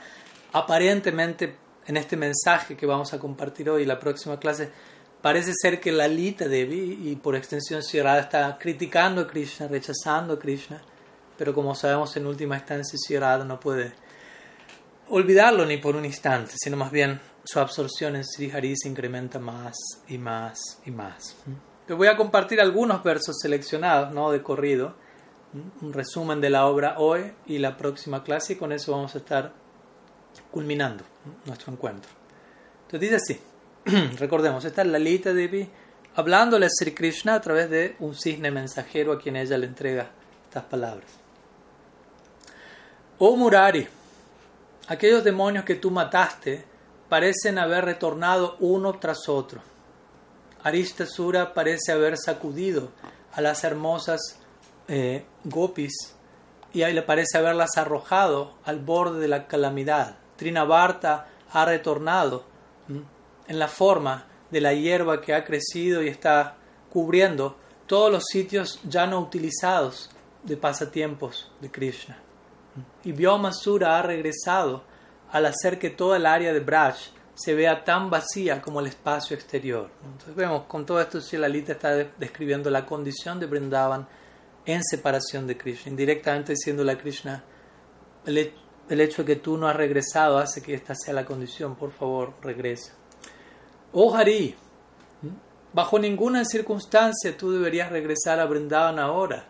Aparentemente, 0.52 1.56
en 1.86 1.96
este 1.96 2.16
mensaje 2.16 2.76
que 2.76 2.86
vamos 2.86 3.12
a 3.12 3.18
compartir 3.18 3.68
hoy, 3.68 3.84
la 3.84 3.98
próxima 3.98 4.38
clase, 4.38 4.70
parece 5.20 5.52
ser 5.54 5.80
que 5.80 5.92
Lalita 5.92 6.48
Devi 6.48 7.10
y 7.10 7.16
por 7.16 7.36
extensión 7.36 7.82
Shirada 7.82 8.20
está 8.20 8.56
criticando 8.58 9.22
a 9.22 9.26
Krishna, 9.26 9.68
rechazando 9.68 10.34
a 10.34 10.38
Krishna, 10.38 10.82
pero 11.36 11.54
como 11.54 11.74
sabemos 11.74 12.16
en 12.16 12.26
última 12.26 12.56
instancia 12.56 12.98
Shirada 13.08 13.44
no 13.44 13.60
puede 13.60 13.92
olvidarlo 15.10 15.64
ni 15.64 15.76
por 15.78 15.96
un 15.96 16.04
instante, 16.04 16.54
sino 16.56 16.76
más 16.76 16.90
bien 16.90 17.20
su 17.50 17.60
absorción 17.60 18.14
en 18.14 18.24
Sri 18.24 18.50
Hari 18.50 18.76
se 18.76 18.88
incrementa 18.88 19.38
más 19.38 19.74
y 20.06 20.18
más 20.18 20.58
y 20.84 20.90
más. 20.90 21.34
Les 21.86 21.96
voy 21.96 22.08
a 22.08 22.16
compartir 22.16 22.60
algunos 22.60 23.02
versos 23.02 23.38
seleccionados, 23.40 24.12
no 24.12 24.30
de 24.30 24.42
corrido, 24.42 24.94
un 25.80 25.94
resumen 25.94 26.42
de 26.42 26.50
la 26.50 26.66
obra 26.66 26.96
hoy 26.98 27.32
y 27.46 27.56
la 27.56 27.78
próxima 27.78 28.22
clase 28.22 28.52
y 28.52 28.56
con 28.56 28.70
eso 28.70 28.92
vamos 28.92 29.14
a 29.14 29.18
estar 29.18 29.54
culminando 30.50 31.04
nuestro 31.46 31.72
encuentro. 31.72 32.10
Entonces 32.82 33.00
dice 33.00 33.14
así. 33.16 33.40
Recordemos, 34.18 34.66
esta 34.66 34.82
es 34.82 34.88
Lalita 34.88 35.32
Devi 35.32 35.66
hablándole 36.16 36.66
a 36.66 36.70
Sri 36.70 36.92
Krishna 36.92 37.36
a 37.36 37.40
través 37.40 37.70
de 37.70 37.96
un 38.00 38.14
cisne 38.14 38.50
mensajero 38.50 39.12
a 39.12 39.18
quien 39.18 39.36
ella 39.36 39.56
le 39.56 39.68
entrega 39.68 40.10
estas 40.44 40.64
palabras. 40.64 41.06
Oh 43.16 43.36
Murari, 43.36 43.88
aquellos 44.88 45.24
demonios 45.24 45.64
que 45.64 45.76
tú 45.76 45.90
mataste 45.90 46.76
parecen 47.08 47.58
haber 47.58 47.84
retornado 47.84 48.56
uno 48.60 48.98
tras 48.98 49.28
otro. 49.28 49.60
Aristasura 50.62 51.54
parece 51.54 51.92
haber 51.92 52.16
sacudido 52.18 52.90
a 53.32 53.40
las 53.40 53.64
hermosas 53.64 54.38
eh, 54.88 55.24
gopis 55.44 56.14
y 56.72 56.84
le 56.84 57.02
parece 57.02 57.38
haberlas 57.38 57.76
arrojado 57.76 58.54
al 58.64 58.80
borde 58.80 59.20
de 59.20 59.28
la 59.28 59.46
calamidad. 59.46 60.16
Trinavarta 60.36 61.28
ha 61.52 61.64
retornado 61.64 62.44
en 63.46 63.58
la 63.58 63.68
forma 63.68 64.26
de 64.50 64.60
la 64.60 64.74
hierba 64.74 65.20
que 65.20 65.34
ha 65.34 65.44
crecido 65.44 66.02
y 66.02 66.08
está 66.08 66.56
cubriendo 66.90 67.56
todos 67.86 68.10
los 68.10 68.24
sitios 68.30 68.80
ya 68.84 69.06
no 69.06 69.20
utilizados 69.20 70.10
de 70.42 70.56
pasatiempos 70.56 71.50
de 71.60 71.70
Krishna. 71.70 72.18
Y 73.04 73.12
Vyomasura 73.12 73.98
ha 73.98 74.02
regresado 74.02 74.82
al 75.30 75.46
hacer 75.46 75.78
que 75.78 75.90
toda 75.90 76.16
el 76.16 76.26
área 76.26 76.52
de 76.52 76.60
Braj 76.60 76.96
se 77.34 77.54
vea 77.54 77.84
tan 77.84 78.10
vacía 78.10 78.60
como 78.60 78.80
el 78.80 78.86
espacio 78.86 79.36
exterior. 79.36 79.90
Entonces 80.04 80.34
vemos, 80.34 80.64
con 80.64 80.84
todo 80.84 81.00
esto 81.00 81.20
Shilalita 81.20 81.72
está 81.72 81.94
describiendo 81.94 82.68
la 82.68 82.84
condición 82.84 83.38
de 83.38 83.46
Brindavan 83.46 84.08
en 84.66 84.82
separación 84.82 85.46
de 85.46 85.56
Krishna, 85.56 85.90
indirectamente 85.90 86.52
diciéndole 86.52 86.92
a 86.92 86.98
Krishna, 86.98 87.44
el, 88.26 88.52
el 88.88 89.00
hecho 89.00 89.22
de 89.22 89.34
que 89.34 89.40
tú 89.40 89.56
no 89.56 89.68
has 89.68 89.76
regresado 89.76 90.38
hace 90.38 90.62
que 90.62 90.74
esta 90.74 90.94
sea 90.94 91.14
la 91.14 91.24
condición, 91.24 91.76
por 91.76 91.92
favor, 91.92 92.34
regresa. 92.42 92.92
Oh 93.92 94.14
Hari, 94.14 94.56
bajo 95.72 95.98
ninguna 95.98 96.44
circunstancia 96.44 97.36
tú 97.36 97.52
deberías 97.52 97.90
regresar 97.90 98.40
a 98.40 98.46
Brindavan 98.46 98.98
ahora, 98.98 99.46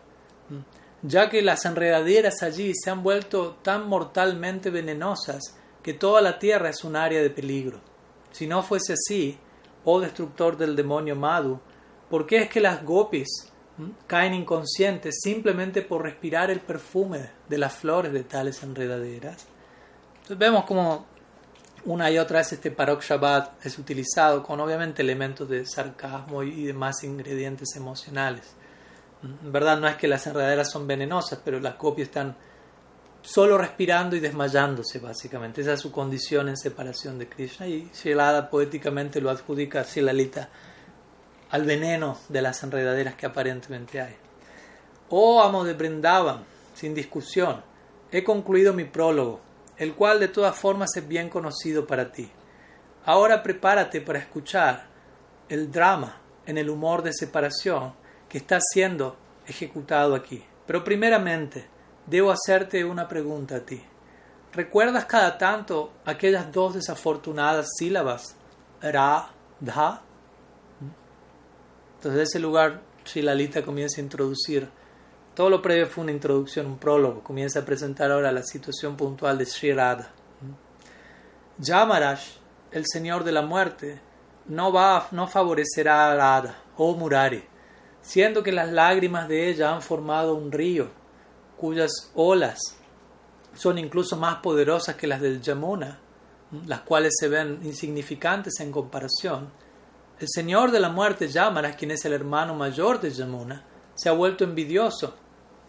ya 1.02 1.30
que 1.30 1.42
las 1.42 1.64
enredaderas 1.64 2.42
allí 2.42 2.72
se 2.74 2.90
han 2.90 3.02
vuelto 3.02 3.56
tan 3.62 3.88
mortalmente 3.88 4.70
venenosas 4.70 5.57
que 5.88 5.94
toda 5.94 6.20
la 6.20 6.38
tierra 6.38 6.68
es 6.68 6.84
un 6.84 6.96
área 6.96 7.22
de 7.22 7.30
peligro. 7.30 7.80
Si 8.30 8.46
no 8.46 8.62
fuese 8.62 8.92
así, 8.92 9.38
oh 9.86 10.00
destructor 10.00 10.58
del 10.58 10.76
demonio 10.76 11.16
Madhu, 11.16 11.60
¿por 12.10 12.26
qué 12.26 12.42
es 12.42 12.50
que 12.50 12.60
las 12.60 12.84
gopis 12.84 13.50
caen 14.06 14.34
inconscientes 14.34 15.20
simplemente 15.22 15.80
por 15.80 16.02
respirar 16.02 16.50
el 16.50 16.60
perfume 16.60 17.30
de 17.48 17.56
las 17.56 17.72
flores 17.72 18.12
de 18.12 18.22
tales 18.22 18.62
enredaderas. 18.62 19.46
Entonces 20.16 20.36
vemos 20.36 20.66
como 20.66 21.06
una 21.86 22.10
y 22.10 22.18
otra 22.18 22.40
vez 22.40 22.52
este 22.52 22.70
Parok 22.70 23.02
Shabbat 23.02 23.64
es 23.64 23.78
utilizado 23.78 24.42
con 24.42 24.60
obviamente 24.60 25.00
elementos 25.00 25.48
de 25.48 25.64
sarcasmo 25.64 26.42
y 26.42 26.66
demás 26.66 27.02
ingredientes 27.02 27.74
emocionales. 27.76 28.52
En 29.22 29.50
verdad 29.50 29.78
no 29.78 29.88
es 29.88 29.96
que 29.96 30.06
las 30.06 30.26
enredaderas 30.26 30.70
son 30.70 30.86
venenosas, 30.86 31.40
pero 31.42 31.58
las 31.60 31.76
copias 31.76 32.08
están 32.08 32.36
solo 33.22 33.58
respirando 33.58 34.16
y 34.16 34.20
desmayándose 34.20 34.98
básicamente. 34.98 35.60
Esa 35.60 35.74
es 35.74 35.80
su 35.80 35.92
condición 35.92 36.48
en 36.48 36.56
separación 36.56 37.18
de 37.18 37.28
Krishna 37.28 37.66
y 37.66 37.90
Shilada 37.92 38.50
poéticamente 38.50 39.20
lo 39.20 39.30
adjudica 39.30 39.80
a 39.80 39.84
Shilalita 39.84 40.48
al 41.50 41.64
veneno 41.64 42.18
de 42.28 42.42
las 42.42 42.62
enredaderas 42.62 43.14
que 43.14 43.26
aparentemente 43.26 44.00
hay. 44.00 44.16
Oh 45.10 45.42
amo 45.42 45.64
de 45.64 45.72
Brindavan, 45.72 46.44
sin 46.74 46.94
discusión, 46.94 47.62
he 48.12 48.22
concluido 48.22 48.74
mi 48.74 48.84
prólogo, 48.84 49.40
el 49.76 49.94
cual 49.94 50.20
de 50.20 50.28
todas 50.28 50.54
formas 50.56 50.90
es 50.96 51.06
bien 51.08 51.30
conocido 51.30 51.86
para 51.86 52.12
ti. 52.12 52.30
Ahora 53.04 53.42
prepárate 53.42 54.00
para 54.02 54.18
escuchar 54.18 54.86
el 55.48 55.70
drama 55.72 56.20
en 56.46 56.58
el 56.58 56.68
humor 56.68 57.02
de 57.02 57.12
separación 57.12 57.94
que 58.28 58.38
está 58.38 58.58
siendo 58.60 59.16
ejecutado 59.46 60.14
aquí. 60.14 60.44
Pero 60.66 60.84
primeramente, 60.84 61.66
debo 62.08 62.30
hacerte 62.30 62.84
una 62.84 63.06
pregunta 63.06 63.56
a 63.56 63.60
ti. 63.60 63.82
¿Recuerdas 64.52 65.04
cada 65.04 65.36
tanto 65.36 65.92
aquellas 66.04 66.50
dos 66.50 66.74
desafortunadas 66.74 67.68
sílabas, 67.76 68.34
ra, 68.80 69.30
dha? 69.60 70.02
Entonces, 71.96 72.16
de 72.16 72.22
ese 72.22 72.38
lugar, 72.38 72.80
Shilalita 73.04 73.62
comienza 73.62 74.00
a 74.00 74.04
introducir. 74.04 74.68
Todo 75.34 75.50
lo 75.50 75.62
previo 75.62 75.86
fue 75.86 76.02
una 76.02 76.12
introducción, 76.12 76.66
un 76.66 76.78
prólogo. 76.78 77.22
Comienza 77.22 77.60
a 77.60 77.64
presentar 77.64 78.10
ahora 78.10 78.32
la 78.32 78.42
situación 78.42 78.96
puntual 78.96 79.36
de 79.36 79.46
Sri 79.46 79.72
Radha. 79.72 80.10
Yamaraj, 81.58 82.20
el 82.70 82.84
señor 82.86 83.24
de 83.24 83.32
la 83.32 83.42
muerte, 83.42 84.00
no, 84.46 84.72
va, 84.72 85.08
no 85.10 85.26
favorecerá 85.26 86.10
a 86.10 86.16
Radha 86.16 86.54
o 86.76 86.94
Murari, 86.94 87.44
siendo 88.00 88.42
que 88.42 88.52
las 88.52 88.70
lágrimas 88.70 89.28
de 89.28 89.48
ella 89.48 89.74
han 89.74 89.82
formado 89.82 90.34
un 90.34 90.52
río, 90.52 90.88
cuyas 91.58 92.10
olas 92.14 92.58
son 93.54 93.78
incluso 93.78 94.16
más 94.16 94.36
poderosas 94.36 94.96
que 94.96 95.06
las 95.06 95.20
del 95.20 95.42
Yamuna, 95.42 95.98
las 96.66 96.80
cuales 96.80 97.14
se 97.18 97.28
ven 97.28 97.60
insignificantes 97.62 98.60
en 98.60 98.72
comparación 98.72 99.50
el 100.20 100.26
señor 100.28 100.72
de 100.72 100.80
la 100.80 100.88
muerte, 100.88 101.28
Yamara, 101.28 101.76
quien 101.76 101.92
es 101.92 102.04
el 102.04 102.12
hermano 102.12 102.52
mayor 102.52 103.00
de 103.00 103.10
Yamuna, 103.10 103.64
se 103.94 104.08
ha 104.08 104.12
vuelto 104.12 104.42
envidioso 104.42 105.14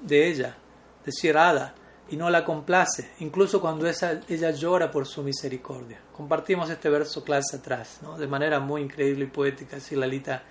de 0.01 0.27
ella, 0.27 0.57
de 1.05 1.11
Shirada, 1.11 1.75
y 2.09 2.17
no 2.17 2.31
la 2.31 2.43
complace, 2.43 3.11
incluso 3.19 3.61
cuando 3.61 3.85
ella 3.87 4.51
llora 4.51 4.89
por 4.89 5.05
su 5.05 5.21
misericordia. 5.21 6.01
Compartimos 6.11 6.67
este 6.71 6.89
verso 6.89 7.23
clase 7.23 7.57
atrás, 7.57 7.99
de 8.17 8.25
manera 8.25 8.59
muy 8.59 8.81
increíble 8.81 9.25
y 9.25 9.27
poética. 9.27 9.79
Si 9.79 9.95
Lalita 9.95 10.41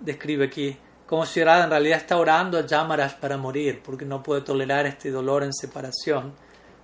describe 0.00 0.44
aquí 0.44 0.76
como 1.06 1.24
Shirada 1.24 1.64
en 1.64 1.70
realidad 1.70 1.98
está 1.98 2.16
orando 2.16 2.58
a 2.58 2.66
Yamarash 2.66 3.14
para 3.14 3.36
morir, 3.36 3.82
porque 3.84 4.04
no 4.04 4.22
puede 4.22 4.40
tolerar 4.40 4.86
este 4.86 5.10
dolor 5.10 5.42
en 5.42 5.52
separación, 5.52 6.32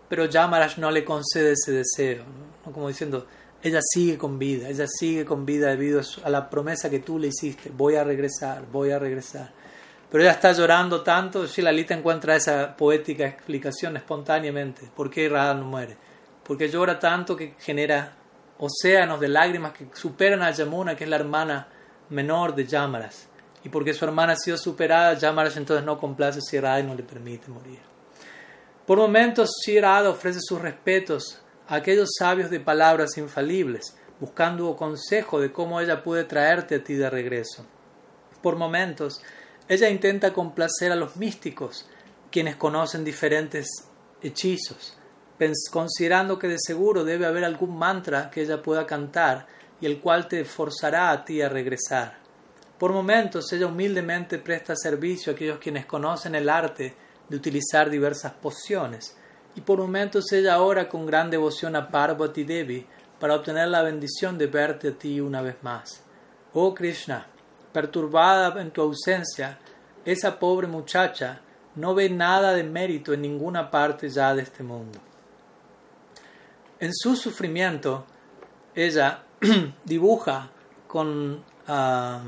pero 0.08 0.26
Yamarash 0.26 0.78
no 0.78 0.90
le 0.90 1.04
concede 1.04 1.52
ese 1.52 1.72
deseo, 1.72 2.24
como 2.64 2.88
diciendo, 2.88 3.26
ella 3.62 3.80
sigue 3.82 4.16
con 4.16 4.38
vida, 4.38 4.68
ella 4.68 4.86
sigue 4.86 5.24
con 5.24 5.44
vida 5.44 5.68
debido 5.68 6.00
a 6.24 6.30
la 6.30 6.48
promesa 6.48 6.90
que 6.90 7.00
tú 7.00 7.18
le 7.18 7.28
hiciste, 7.28 7.70
voy 7.70 7.96
a 7.96 8.04
regresar, 8.04 8.64
voy 8.70 8.90
a 8.90 8.98
regresar. 8.98 9.52
Pero 10.10 10.24
ella 10.24 10.32
está 10.32 10.52
llorando 10.52 11.02
tanto, 11.02 11.46
Shilalita 11.46 11.94
encuentra 11.94 12.34
esa 12.34 12.76
poética 12.76 13.26
explicación 13.26 13.96
espontáneamente. 13.96 14.90
¿Por 14.94 15.08
qué 15.08 15.28
Radha 15.28 15.54
no 15.54 15.64
muere? 15.64 15.96
Porque 16.42 16.68
llora 16.68 16.98
tanto 16.98 17.36
que 17.36 17.54
genera 17.60 18.16
océanos 18.58 19.20
de 19.20 19.28
lágrimas 19.28 19.72
que 19.72 19.86
superan 19.92 20.42
a 20.42 20.50
Yamuna, 20.50 20.96
que 20.96 21.04
es 21.04 21.10
la 21.10 21.16
hermana 21.16 21.68
menor 22.08 22.54
de 22.54 22.66
Yamaras. 22.66 23.29
Y 23.62 23.68
porque 23.68 23.94
su 23.94 24.04
hermana 24.04 24.32
ha 24.32 24.36
sido 24.36 24.56
superada, 24.56 25.14
Yamaras 25.14 25.56
entonces 25.56 25.84
no 25.84 25.98
complace 25.98 26.40
a 26.58 26.60
Radha 26.60 26.80
y 26.80 26.82
no 26.84 26.94
le 26.94 27.02
permite 27.02 27.48
morir. 27.48 27.80
Por 28.86 28.98
momentos, 28.98 29.50
Shirada 29.64 30.10
ofrece 30.10 30.40
sus 30.40 30.60
respetos 30.60 31.40
aquellos 31.68 32.08
sabios 32.18 32.50
de 32.50 32.58
palabras 32.58 33.16
infalibles, 33.16 33.96
buscando 34.18 34.74
consejo 34.74 35.40
de 35.40 35.52
cómo 35.52 35.80
ella 35.80 36.02
puede 36.02 36.24
traerte 36.24 36.74
a 36.74 36.84
ti 36.84 36.94
de 36.94 37.08
regreso. 37.08 37.64
Por 38.42 38.56
momentos, 38.56 39.22
ella 39.68 39.88
intenta 39.88 40.32
complacer 40.32 40.90
a 40.90 40.96
los 40.96 41.16
místicos, 41.16 41.88
quienes 42.30 42.56
conocen 42.56 43.04
diferentes 43.04 43.68
hechizos, 44.20 44.98
considerando 45.70 46.38
que 46.38 46.48
de 46.48 46.58
seguro 46.58 47.04
debe 47.04 47.26
haber 47.26 47.44
algún 47.44 47.78
mantra 47.78 48.30
que 48.30 48.42
ella 48.42 48.62
pueda 48.62 48.86
cantar 48.86 49.46
y 49.80 49.86
el 49.86 50.00
cual 50.00 50.26
te 50.26 50.44
forzará 50.44 51.10
a 51.10 51.24
ti 51.24 51.40
a 51.40 51.48
regresar. 51.48 52.19
Por 52.80 52.94
momentos, 52.94 53.52
ella 53.52 53.66
humildemente 53.66 54.38
presta 54.38 54.74
servicio 54.74 55.30
a 55.30 55.34
aquellos 55.34 55.58
quienes 55.58 55.84
conocen 55.84 56.34
el 56.34 56.48
arte 56.48 56.96
de 57.28 57.36
utilizar 57.36 57.90
diversas 57.90 58.32
pociones, 58.32 59.18
y 59.54 59.60
por 59.60 59.78
momentos 59.78 60.32
ella 60.32 60.62
ora 60.62 60.88
con 60.88 61.04
gran 61.04 61.28
devoción 61.28 61.76
a 61.76 61.90
Parvati 61.90 62.42
Devi 62.42 62.86
para 63.18 63.34
obtener 63.34 63.68
la 63.68 63.82
bendición 63.82 64.38
de 64.38 64.46
verte 64.46 64.88
a 64.88 64.92
ti 64.92 65.20
una 65.20 65.42
vez 65.42 65.56
más. 65.60 66.02
Oh 66.54 66.74
Krishna, 66.74 67.26
perturbada 67.70 68.58
en 68.62 68.70
tu 68.70 68.80
ausencia, 68.80 69.58
esa 70.06 70.38
pobre 70.38 70.66
muchacha 70.66 71.42
no 71.74 71.94
ve 71.94 72.08
nada 72.08 72.54
de 72.54 72.64
mérito 72.64 73.12
en 73.12 73.20
ninguna 73.20 73.70
parte 73.70 74.08
ya 74.08 74.34
de 74.34 74.40
este 74.40 74.62
mundo. 74.62 74.98
En 76.78 76.94
su 76.94 77.14
sufrimiento, 77.14 78.06
ella 78.74 79.24
dibuja 79.84 80.48
con... 80.86 81.44
Ah, 81.68 82.22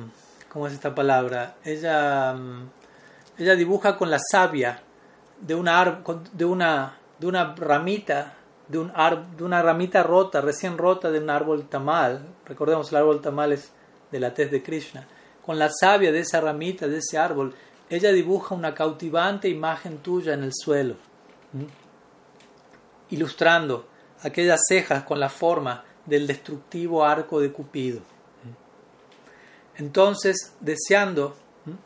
¿Cómo 0.53 0.67
es 0.67 0.75
esta 0.75 0.95
palabra? 0.95 1.57
Ella, 1.65 2.35
mm, 2.35 2.71
ella 3.39 3.57
dibuja 3.57 3.97
con 3.97 4.11
la 4.11 4.19
savia 4.19 4.83
de 5.41 5.55
una, 5.55 6.03
de 6.35 6.45
una 6.45 6.99
de 7.19 7.27
una 7.27 7.55
ramita, 7.55 8.35
de, 8.69 8.79
un 8.79 8.93
de 9.37 9.45
una 9.45 9.63
ramita 9.63 10.03
rota, 10.03 10.43
recién 10.43 10.77
rota 10.77 11.11
de 11.11 11.21
un 11.21 11.31
árbol 11.31 11.69
tamal. 11.71 12.27
Recordemos, 12.45 12.91
el 12.91 12.99
árbol 12.99 13.23
tamal 13.23 13.53
es 13.53 13.73
de 14.11 14.21
la 14.21 14.35
tez 14.35 14.51
de 14.51 14.63
Krishna. 14.63 15.09
Con 15.47 15.59
la 15.59 15.71
savia 15.71 16.13
de 16.13 16.21
esa 16.21 16.43
ramita, 16.43 16.87
de 16.87 16.99
ese 16.99 17.17
árbol, 17.17 17.55
ella 17.89 18.13
dibuja 18.13 18.55
una 18.55 18.75
cautivante 18.75 19.49
imagen 19.49 19.99
tuya 19.99 20.35
en 20.35 20.43
el 20.43 20.53
suelo, 20.53 20.97
ilustrando 23.09 23.87
aquellas 24.23 24.61
cejas 24.69 25.05
con 25.05 25.19
la 25.19 25.31
forma 25.31 25.85
del 26.05 26.27
destructivo 26.27 27.07
arco 27.07 27.41
de 27.41 27.51
Cupido. 27.53 28.12
Entonces, 29.77 30.55
deseando 30.61 31.37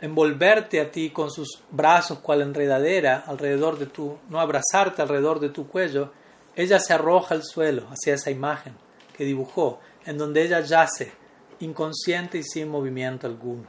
envolverte 0.00 0.80
a 0.80 0.90
ti 0.90 1.10
con 1.10 1.30
sus 1.30 1.62
brazos 1.70 2.20
cual 2.20 2.42
enredadera 2.42 3.24
alrededor 3.26 3.78
de 3.78 3.86
tu, 3.86 4.18
no 4.30 4.40
abrazarte 4.40 5.02
alrededor 5.02 5.40
de 5.40 5.50
tu 5.50 5.68
cuello, 5.68 6.12
ella 6.54 6.78
se 6.78 6.94
arroja 6.94 7.34
al 7.34 7.44
suelo 7.44 7.86
hacia 7.90 8.14
esa 8.14 8.30
imagen 8.30 8.74
que 9.14 9.24
dibujó, 9.24 9.80
en 10.04 10.18
donde 10.18 10.42
ella 10.42 10.60
yace, 10.60 11.12
inconsciente 11.60 12.38
y 12.38 12.42
sin 12.42 12.68
movimiento 12.68 13.26
alguno. 13.26 13.66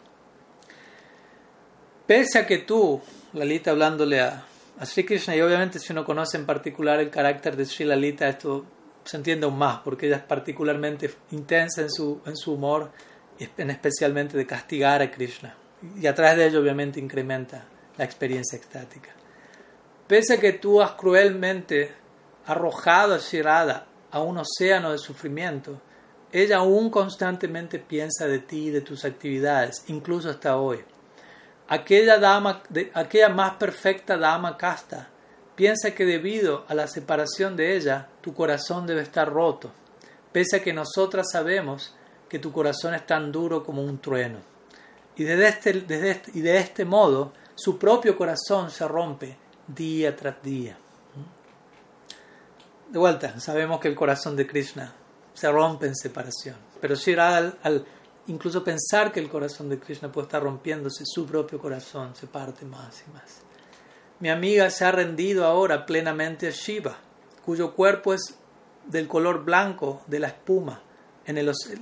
Pese 2.06 2.39
a 2.39 2.48
que 2.48 2.60
tú, 2.60 3.02
Lalita 3.34 3.72
hablándole 3.72 4.22
a, 4.22 4.45
a 4.80 4.85
Sri 4.85 5.06
Krishna, 5.06 5.35
y 5.35 5.41
obviamente 5.41 5.80
si 5.80 5.91
uno 5.91 6.06
conoce 6.06 6.38
en 6.38 6.45
particular 6.45 6.99
el 6.99 7.10
carácter 7.10 7.57
de 7.57 7.65
Sri 7.65 7.85
Lalita, 7.85 8.30
esto 8.30 8.65
se 9.03 9.18
entiende 9.18 9.45
aún 9.45 9.57
más, 9.57 9.80
porque 9.80 10.07
ella 10.07 10.18
es 10.18 10.23
particularmente 10.23 11.14
intensa 11.31 11.81
en 11.81 11.89
su, 11.89 12.22
en 12.26 12.35
su 12.35 12.53
humor, 12.53 12.91
especialmente 13.39 14.38
de 14.38 14.45
castigar 14.45 15.01
a 15.01 15.11
Krishna 15.11 15.55
y 15.99 16.07
a 16.07 16.15
través 16.15 16.38
de 16.38 16.47
ello 16.47 16.61
obviamente 16.61 16.99
incrementa 16.99 17.65
la 17.97 18.05
experiencia 18.05 18.57
extática. 18.57 19.11
Pese 20.07 20.35
a 20.35 20.39
que 20.39 20.53
tú 20.53 20.81
has 20.81 20.91
cruelmente 20.91 21.93
arrojado 22.45 23.15
a 23.15 23.18
Shirada 23.18 23.88
a 24.11 24.22
un 24.22 24.38
océano 24.38 24.91
de 24.91 24.97
sufrimiento, 24.97 25.81
ella 26.31 26.57
aún 26.57 26.89
constantemente 26.89 27.80
piensa 27.80 28.27
de 28.27 28.39
ti 28.39 28.68
y 28.68 28.69
de 28.72 28.81
tus 28.81 29.05
actividades, 29.05 29.84
incluso 29.88 30.30
hasta 30.30 30.57
hoy. 30.57 30.84
Aquella, 31.68 32.18
dama, 32.18 32.64
aquella 32.93 33.30
más 33.30 33.55
perfecta 33.55 34.18
dama 34.18 34.57
casta 34.57 35.09
piensa 35.55 35.91
que 35.91 36.05
debido 36.05 36.65
a 36.68 36.76
la 36.76 36.88
separación 36.88 37.55
de 37.57 37.76
ella, 37.76 38.07
tu 38.22 38.34
corazón 38.34 38.88
debe 38.88 39.01
estar 39.01 39.30
roto, 39.30 39.72
pese 40.31 40.57
a 40.57 40.64
que 40.64 40.72
nosotras 40.72 41.27
sabemos 41.31 41.97
que 42.30 42.40
tu 42.40 42.52
corazón 42.52 42.94
es 42.94 43.06
tan 43.06 43.32
duro 43.32 43.64
como 43.64 43.84
un 43.84 43.99
trueno 43.99 44.58
y, 45.18 45.24
desde 45.24 45.48
este, 45.48 45.74
desde 45.74 46.12
este, 46.12 46.32
y 46.36 46.41
de 46.41 46.58
este 46.58 46.86
modo 46.86 47.34
su 47.56 47.78
propio 47.78 48.16
corazón 48.16 48.70
se 48.70 48.88
rompe 48.88 49.36
día 49.68 50.16
tras 50.16 50.41
día. 50.44 50.78
De 52.90 52.99
vuelta, 52.99 53.40
sabemos 53.40 53.80
que 53.80 53.88
el 53.90 53.95
corazón 53.95 54.36
de 54.36 54.48
Krishna 54.48 54.94
se 55.34 55.52
rompe 55.52 55.88
en 55.88 55.95
separación, 55.95 56.56
pero 56.80 56.95
Shri 56.95 57.16
al, 57.20 57.58
al 57.64 57.86
incluso 58.28 58.64
pensar 58.64 59.12
que 59.12 59.20
el 59.20 59.28
corazón 59.28 59.70
de 59.70 59.80
Krishna 59.80 60.12
puede 60.12 60.28
estar 60.28 60.41
rompiéndose, 60.41 61.04
su 61.06 61.26
propio 61.26 61.60
corazón 61.60 62.16
se 62.16 62.28
parte 62.28 62.66
más 62.66 63.04
y 63.08 63.12
más. 63.12 63.41
Mi 64.20 64.30
amiga 64.30 64.70
se 64.70 64.86
ha 64.86 64.91
rendido 64.91 65.45
ahora 65.45 65.86
plenamente 65.86 66.48
a 66.48 66.52
Shiva, 66.52 66.98
cuyo 67.44 67.74
cuerpo 67.74 68.14
es 68.14 68.38
del 68.86 69.08
color 69.08 69.44
blanco 69.44 70.02
de 70.08 70.20
la 70.20 70.28
espuma 70.28 70.82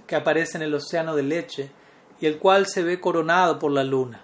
que 0.08 0.16
aparece 0.16 0.58
en 0.58 0.64
el 0.64 0.74
océano 0.74 1.16
de 1.16 1.24
leche 1.24 1.72
y 2.20 2.26
el 2.26 2.40
cual 2.40 2.66
se 2.66 2.84
ve 2.84 3.00
coronado 3.00 3.60
por 3.60 3.72
la 3.72 3.84
luna. 3.84 4.22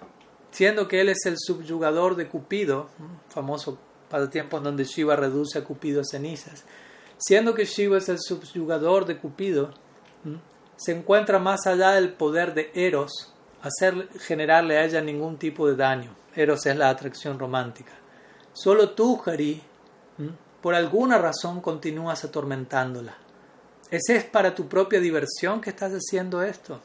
Siendo 0.50 0.88
que 0.88 1.00
él 1.00 1.08
es 1.08 1.24
el 1.26 1.36
subyugador 1.38 2.16
de 2.16 2.28
Cupido, 2.28 2.88
famoso 3.28 3.78
pasatiempo 4.10 4.58
en 4.58 4.64
donde 4.64 4.84
Shiva 4.84 5.16
reduce 5.16 5.58
a 5.58 5.64
Cupido 5.64 6.00
a 6.00 6.04
cenizas, 6.04 6.64
siendo 7.16 7.54
que 7.54 7.64
Shiva 7.64 7.98
es 7.98 8.08
el 8.08 8.18
subyugador 8.20 9.06
de 9.06 9.18
Cupido, 9.18 9.70
se 10.76 10.92
encuentra 10.92 11.38
más 11.38 11.66
allá 11.66 11.92
del 11.92 12.12
poder 12.12 12.54
de 12.54 12.70
Eros, 12.74 13.32
hacer 13.62 14.08
generarle 14.18 14.76
a 14.76 14.84
ella 14.84 15.00
ningún 15.00 15.38
tipo 15.38 15.68
de 15.68 15.76
daño. 15.76 16.14
Eros 16.34 16.66
es 16.66 16.76
la 16.76 16.90
atracción 16.90 17.38
romántica. 17.38 17.92
Solo 18.52 18.90
tú, 18.90 19.20
Hari, 19.24 19.62
por 20.60 20.74
alguna 20.74 21.18
razón 21.18 21.60
continúas 21.60 22.24
atormentándola. 22.24 23.16
¿Ese 23.92 24.16
es 24.16 24.24
para 24.24 24.54
tu 24.54 24.68
propia 24.68 25.00
diversión 25.00 25.60
que 25.60 25.68
estás 25.68 25.92
haciendo 25.92 26.42
esto? 26.42 26.80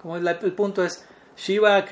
Como 0.00 0.16
el, 0.16 0.54
punto 0.54 0.84
es, 0.84 1.04
Shiva 1.36 1.84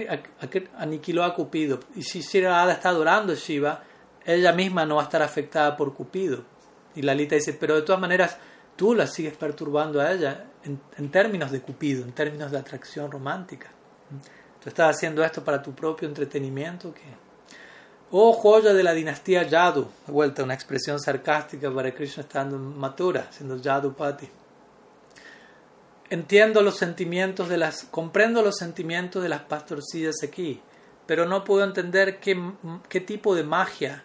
aniquiló 0.77 1.25
a 1.25 1.35
Cupido. 1.35 1.81
Y 1.97 2.05
si 2.05 2.21
Shirada 2.21 2.73
está 2.73 2.91
adorando 2.91 3.33
a 3.33 3.37
Shiva, 3.37 3.83
ella 4.25 4.53
misma 4.53 4.87
no 4.87 4.95
va 4.95 5.03
a 5.03 5.05
estar 5.07 5.23
afectada 5.23 5.77
por 5.77 5.93
Cupido. 5.93 6.45
Y 6.95 7.03
Lalita 7.03 7.35
dice, 7.35 7.55
pero 7.55 7.75
de 7.75 7.83
todas 7.83 8.01
maneras, 8.01 8.39
tú 8.77 8.95
la 8.95 9.09
sigues 9.09 9.37
perturbando 9.37 10.01
a 10.01 10.13
ella 10.13 10.45
en, 10.63 11.11
términos 11.11 11.51
de 11.51 11.61
Cupido, 11.61 12.05
en 12.05 12.13
términos 12.13 12.53
de 12.53 12.59
atracción 12.59 13.11
romántica. 13.11 13.73
Tú 14.63 14.69
estás 14.69 14.95
haciendo 14.95 15.25
esto 15.25 15.43
para 15.43 15.61
tu 15.61 15.75
propio 15.75 16.07
entretenimiento. 16.07 16.95
¿qué? 16.95 17.28
Oh 18.11 18.33
joya 18.33 18.73
de 18.73 18.83
la 18.83 18.95
dinastía 18.95 19.43
Yadu, 19.43 19.87
de 20.07 20.13
vuelta 20.13 20.43
una 20.43 20.55
expresión 20.55 20.99
sarcástica 20.99 21.71
para 21.71 21.95
Krishna 21.95 22.23
estando 22.23 22.57
en 22.57 22.79
Mathura, 22.79 23.29
siendo 23.31 23.59
Yadupati. 23.59 24.27
Entiendo 26.09 26.63
los 26.63 26.79
sentimientos 26.79 27.51
de 27.51 27.59
las, 27.59 27.85
comprendo 27.85 28.41
los 28.41 28.57
sentimientos 28.57 29.23
de 29.23 29.29
las 29.29 29.43
pastorcillas 29.43 30.23
aquí, 30.23 30.63
pero 31.07 31.27
no 31.27 31.45
puedo 31.45 31.65
entender 31.65 32.19
qué, 32.19 32.35
qué 32.89 33.01
tipo 33.03 33.35
de 33.35 33.45
magia 33.45 34.05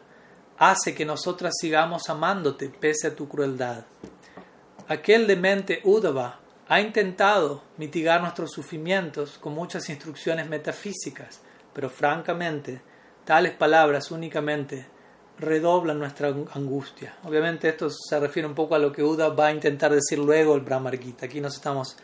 hace 0.57 0.93
que 0.93 1.05
nosotras 1.05 1.53
sigamos 1.57 2.09
amándote 2.09 2.67
pese 2.67 3.07
a 3.07 3.15
tu 3.15 3.29
crueldad. 3.29 3.85
Aquel 4.89 5.27
demente 5.27 5.79
Udava 5.85 6.39
ha 6.67 6.81
intentado 6.81 7.63
mitigar 7.77 8.19
nuestros 8.19 8.51
sufrimientos 8.51 9.37
con 9.37 9.53
muchas 9.53 9.89
instrucciones 9.89 10.49
metafísicas, 10.49 11.39
pero 11.73 11.89
francamente, 11.89 12.81
tales 13.25 13.53
palabras 13.53 14.11
únicamente 14.11 14.87
redoblan 15.37 15.99
nuestra 15.99 16.29
angustia. 16.53 17.15
Obviamente 17.23 17.69
esto 17.69 17.89
se 17.89 18.19
refiere 18.19 18.47
un 18.47 18.55
poco 18.55 18.75
a 18.75 18.79
lo 18.79 18.91
que 18.91 19.03
Uda 19.03 19.29
va 19.29 19.47
a 19.47 19.51
intentar 19.51 19.93
decir 19.93 20.19
luego 20.19 20.55
el 20.55 20.61
Brahmar 20.61 20.97
Gita. 20.97 21.25
Aquí 21.25 21.41
nos 21.41 21.55
estamos 21.55 21.97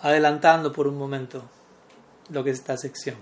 adelantando 0.00 0.72
por 0.72 0.86
un 0.86 0.96
momento 0.96 1.42
lo 2.30 2.44
que 2.44 2.50
es 2.50 2.58
esta 2.58 2.76
sección. 2.76 3.16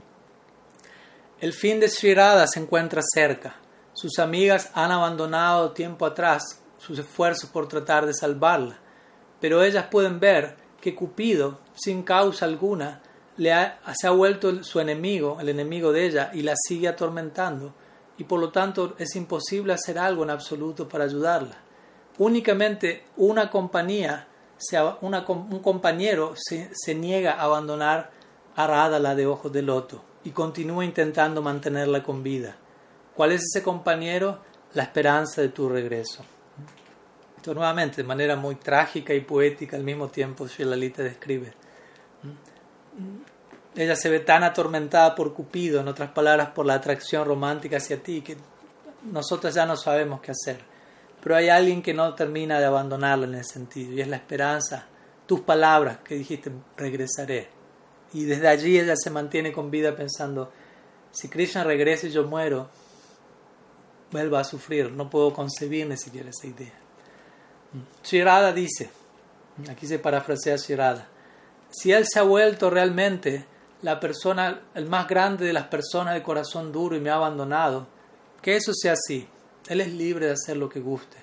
El 1.40 1.52
fin 1.52 1.80
de 1.80 1.88
Sri 1.88 2.14
se 2.46 2.60
encuentra 2.60 3.02
cerca. 3.02 3.56
Sus 3.92 4.18
amigas 4.18 4.70
han 4.74 4.90
abandonado 4.90 5.72
tiempo 5.72 6.06
atrás 6.06 6.62
sus 6.78 6.98
esfuerzos 6.98 7.50
por 7.50 7.68
tratar 7.68 8.06
de 8.06 8.14
salvarla, 8.14 8.78
pero 9.40 9.62
ellas 9.62 9.86
pueden 9.90 10.20
ver 10.20 10.56
que 10.80 10.94
Cupido, 10.94 11.58
sin 11.74 12.02
causa 12.02 12.44
alguna, 12.44 13.02
le 13.36 13.52
se 13.94 14.06
ha 14.06 14.10
vuelto 14.10 14.62
su 14.64 14.80
enemigo, 14.80 15.38
el 15.40 15.48
enemigo 15.48 15.92
de 15.92 16.06
ella, 16.06 16.30
y 16.32 16.42
la 16.42 16.54
sigue 16.56 16.88
atormentando, 16.88 17.74
y 18.18 18.24
por 18.24 18.40
lo 18.40 18.50
tanto 18.50 18.94
es 18.98 19.14
imposible 19.16 19.72
hacer 19.72 19.98
algo 19.98 20.24
en 20.24 20.30
absoluto 20.30 20.88
para 20.88 21.04
ayudarla. 21.04 21.56
Únicamente 22.18 23.04
una 23.16 23.50
compañía, 23.50 24.26
un 25.00 25.60
compañero 25.62 26.32
se, 26.34 26.70
se 26.72 26.94
niega 26.94 27.34
a 27.34 27.42
abandonar 27.42 28.10
a 28.54 28.66
Radha, 28.66 28.98
la 28.98 29.14
de 29.14 29.26
ojos 29.26 29.52
de 29.52 29.62
loto, 29.62 30.02
y 30.24 30.30
continúa 30.30 30.84
intentando 30.84 31.42
mantenerla 31.42 32.02
con 32.02 32.22
vida. 32.22 32.56
¿Cuál 33.14 33.32
es 33.32 33.42
ese 33.42 33.62
compañero? 33.62 34.38
La 34.72 34.82
esperanza 34.82 35.42
de 35.42 35.50
tu 35.50 35.68
regreso. 35.68 36.24
Esto 37.36 37.54
nuevamente, 37.54 37.98
de 37.98 38.08
manera 38.08 38.34
muy 38.34 38.56
trágica 38.56 39.14
y 39.14 39.20
poética 39.20 39.76
al 39.76 39.84
mismo 39.84 40.08
tiempo, 40.08 40.46
Shilalita 40.46 41.02
describe. 41.02 41.52
Ella 43.76 43.94
se 43.94 44.08
ve 44.08 44.20
tan 44.20 44.42
atormentada 44.42 45.14
por 45.14 45.34
Cupido, 45.34 45.80
en 45.80 45.88
otras 45.88 46.10
palabras, 46.10 46.50
por 46.50 46.64
la 46.64 46.74
atracción 46.74 47.26
romántica 47.26 47.76
hacia 47.76 48.02
ti, 48.02 48.22
que 48.22 48.36
nosotros 49.04 49.54
ya 49.54 49.66
no 49.66 49.76
sabemos 49.76 50.20
qué 50.20 50.32
hacer. 50.32 50.58
Pero 51.22 51.36
hay 51.36 51.50
alguien 51.50 51.82
que 51.82 51.92
no 51.92 52.14
termina 52.14 52.58
de 52.58 52.64
abandonarla 52.64 53.26
en 53.26 53.34
ese 53.34 53.54
sentido, 53.54 53.92
y 53.92 54.00
es 54.00 54.08
la 54.08 54.16
esperanza, 54.16 54.86
tus 55.26 55.40
palabras 55.40 55.98
que 55.98 56.14
dijiste, 56.14 56.50
regresaré. 56.76 57.48
Y 58.14 58.24
desde 58.24 58.48
allí 58.48 58.78
ella 58.78 58.96
se 58.96 59.10
mantiene 59.10 59.52
con 59.52 59.70
vida 59.70 59.94
pensando, 59.94 60.50
si 61.10 61.28
Krishna 61.28 61.64
regresa 61.64 62.06
y 62.06 62.10
yo 62.10 62.24
muero, 62.24 62.68
vuelva 64.10 64.40
a 64.40 64.44
sufrir. 64.44 64.90
No 64.90 65.10
puedo 65.10 65.32
concebir 65.32 65.86
ni 65.86 65.96
siquiera 65.96 66.30
esa 66.30 66.46
idea. 66.46 66.72
Shirada 68.02 68.52
dice, 68.52 68.88
aquí 69.68 69.86
se 69.86 69.98
parafrasea 69.98 70.56
Shirada, 70.56 71.08
si 71.70 71.92
él 71.92 72.06
se 72.06 72.18
ha 72.18 72.22
vuelto 72.22 72.70
realmente 72.70 73.44
la 73.86 74.00
persona, 74.00 74.62
el 74.74 74.86
más 74.88 75.06
grande 75.06 75.46
de 75.46 75.52
las 75.52 75.68
personas 75.68 76.14
de 76.14 76.22
corazón 76.24 76.72
duro 76.72 76.96
y 76.96 77.00
me 77.00 77.08
ha 77.08 77.14
abandonado, 77.14 77.86
que 78.42 78.56
eso 78.56 78.72
sea 78.74 78.94
así. 78.94 79.28
Él 79.68 79.80
es 79.80 79.92
libre 79.92 80.26
de 80.26 80.32
hacer 80.32 80.56
lo 80.56 80.68
que 80.68 80.80
guste. 80.80 81.16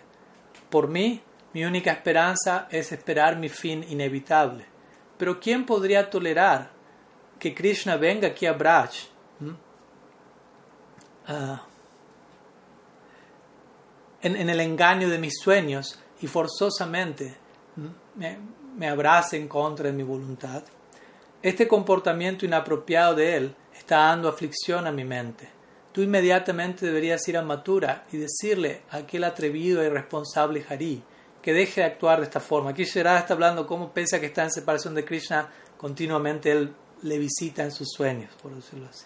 Por 0.70 0.88
mí, 0.88 1.22
mi 1.52 1.66
única 1.66 1.92
esperanza 1.92 2.70
es 2.72 2.94
esperar 2.94 3.36
mi 3.36 3.50
fin 3.50 3.84
inevitable. 3.90 4.66
Pero 5.18 5.42
¿quién 5.42 5.66
podría 5.66 6.10
tolerar 6.10 6.72
que 7.38 7.54
Krishna 7.54 7.98
venga 7.98 8.30
aquí 8.30 8.46
a 8.46 8.54
Braj? 8.54 8.92
en, 14.22 14.50
el 14.50 14.60
engaño 14.62 15.10
de 15.10 15.18
mis 15.18 15.34
sueños 15.38 16.00
y 16.22 16.28
forzosamente 16.28 17.36
me, 18.16 18.38
me 18.78 18.88
abrace 18.88 19.36
en 19.36 19.50
contra 19.50 19.88
de 19.88 19.94
mi 19.94 20.04
voluntad. 20.04 20.64
Este 21.44 21.68
comportamiento 21.68 22.46
inapropiado 22.46 23.16
de 23.16 23.36
él 23.36 23.56
está 23.78 23.98
dando 23.98 24.30
aflicción 24.30 24.88
a 24.88 24.94
mi 24.94 25.04
mente. 25.04 25.50
Tú 25.92 26.02
inmediatamente 26.02 26.86
deberías 26.86 27.28
ir 27.28 27.36
a 27.36 27.42
Matura 27.42 28.06
y 28.14 28.18
decirle 28.18 28.84
a 28.90 28.98
aquel 29.00 29.26
atrevido 29.26 29.84
e 29.84 29.88
irresponsable 29.88 30.66
Hari 30.70 31.04
que 31.42 31.52
deje 31.52 31.82
de 31.82 31.88
actuar 31.88 32.20
de 32.20 32.28
esta 32.28 32.40
forma. 32.40 32.70
Aquí 32.70 32.86
Sherada 32.86 33.20
está 33.20 33.34
hablando 33.34 33.68
cómo 33.68 33.92
pese 33.92 34.16
a 34.16 34.20
que 34.22 34.28
está 34.28 34.44
en 34.44 34.52
separación 34.52 34.96
de 34.96 35.04
Krishna, 35.04 35.50
continuamente 35.76 36.50
él 36.50 36.74
le 37.02 37.18
visita 37.18 37.62
en 37.62 37.74
sus 37.74 37.90
sueños, 37.92 38.32
por 38.42 38.56
decirlo 38.56 38.88
así. 38.90 39.06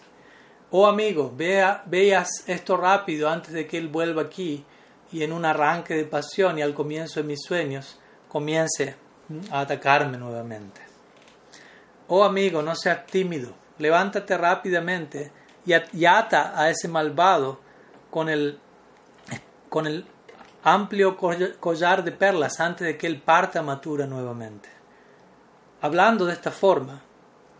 Oh 0.70 0.86
amigo, 0.86 1.32
vea, 1.36 1.82
veas 1.86 2.44
esto 2.46 2.76
rápido 2.76 3.28
antes 3.28 3.52
de 3.52 3.66
que 3.66 3.78
él 3.78 3.88
vuelva 3.88 4.22
aquí 4.22 4.64
y 5.10 5.24
en 5.24 5.32
un 5.32 5.44
arranque 5.44 5.94
de 5.94 6.04
pasión 6.04 6.56
y 6.56 6.62
al 6.62 6.72
comienzo 6.72 7.18
de 7.18 7.26
mis 7.26 7.40
sueños 7.42 7.98
comience 8.28 8.94
a 9.50 9.58
atacarme 9.58 10.18
nuevamente. 10.18 10.87
Oh 12.08 12.24
amigo, 12.24 12.62
no 12.62 12.74
seas 12.74 13.06
tímido, 13.06 13.52
levántate 13.78 14.36
rápidamente 14.36 15.30
y 15.64 16.04
ata 16.06 16.58
a 16.58 16.70
ese 16.70 16.88
malvado 16.88 17.60
con 18.10 18.28
el, 18.28 18.58
con 19.68 19.86
el 19.86 20.06
amplio 20.64 21.16
collar 21.16 22.02
de 22.02 22.12
perlas 22.12 22.58
antes 22.60 22.86
de 22.86 22.96
que 22.96 23.06
él 23.06 23.20
parta 23.20 23.62
matura 23.62 24.06
nuevamente. 24.06 24.68
Hablando 25.80 26.24
de 26.24 26.32
esta 26.32 26.50
forma, 26.50 27.02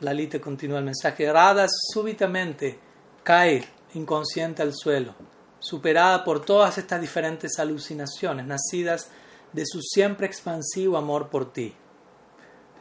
Lalita 0.01 0.41
continúa 0.41 0.79
el 0.79 0.85
mensaje, 0.85 1.31
Radha 1.31 1.67
súbitamente 1.93 2.79
cae 3.23 3.65
inconsciente 3.95 4.63
al 4.63 4.75
suelo 4.75 5.15
superada 5.61 6.25
por 6.25 6.45
todas 6.45 6.79
estas 6.79 7.01
diferentes 7.01 7.59
alucinaciones 7.59 8.47
nacidas 8.47 9.11
de 9.53 9.65
su 9.67 9.81
siempre 9.83 10.27
expansivo 10.27 10.97
amor 10.97 11.29
por 11.29 11.53
ti. 11.53 11.75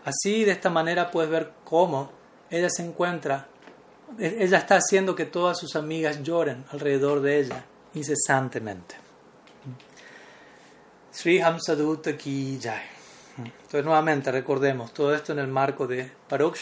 Así, 0.07 0.45
de 0.45 0.51
esta 0.51 0.69
manera, 0.69 1.11
puedes 1.11 1.29
ver 1.29 1.51
cómo 1.65 2.09
ella 2.49 2.69
se 2.69 2.81
encuentra, 2.81 3.49
e-, 4.17 4.37
ella 4.39 4.59
está 4.59 4.77
haciendo 4.77 5.13
que 5.13 5.25
todas 5.25 5.57
sus 5.59 5.75
amigas 5.75 6.23
lloren 6.23 6.63
alrededor 6.71 7.19
de 7.19 7.39
ella 7.41 7.65
incesantemente. 7.93 8.95
Sri 11.11 11.41
Hamsadutta 11.41 12.15
ki 12.15 12.57
jai. 12.63 12.83
Entonces, 13.37 13.83
nuevamente, 13.83 14.31
recordemos 14.31 14.93
todo 14.93 15.13
esto 15.13 15.33
en 15.33 15.39
el 15.39 15.47
marco 15.47 15.85
de 15.85 16.09
Parok 16.29 16.55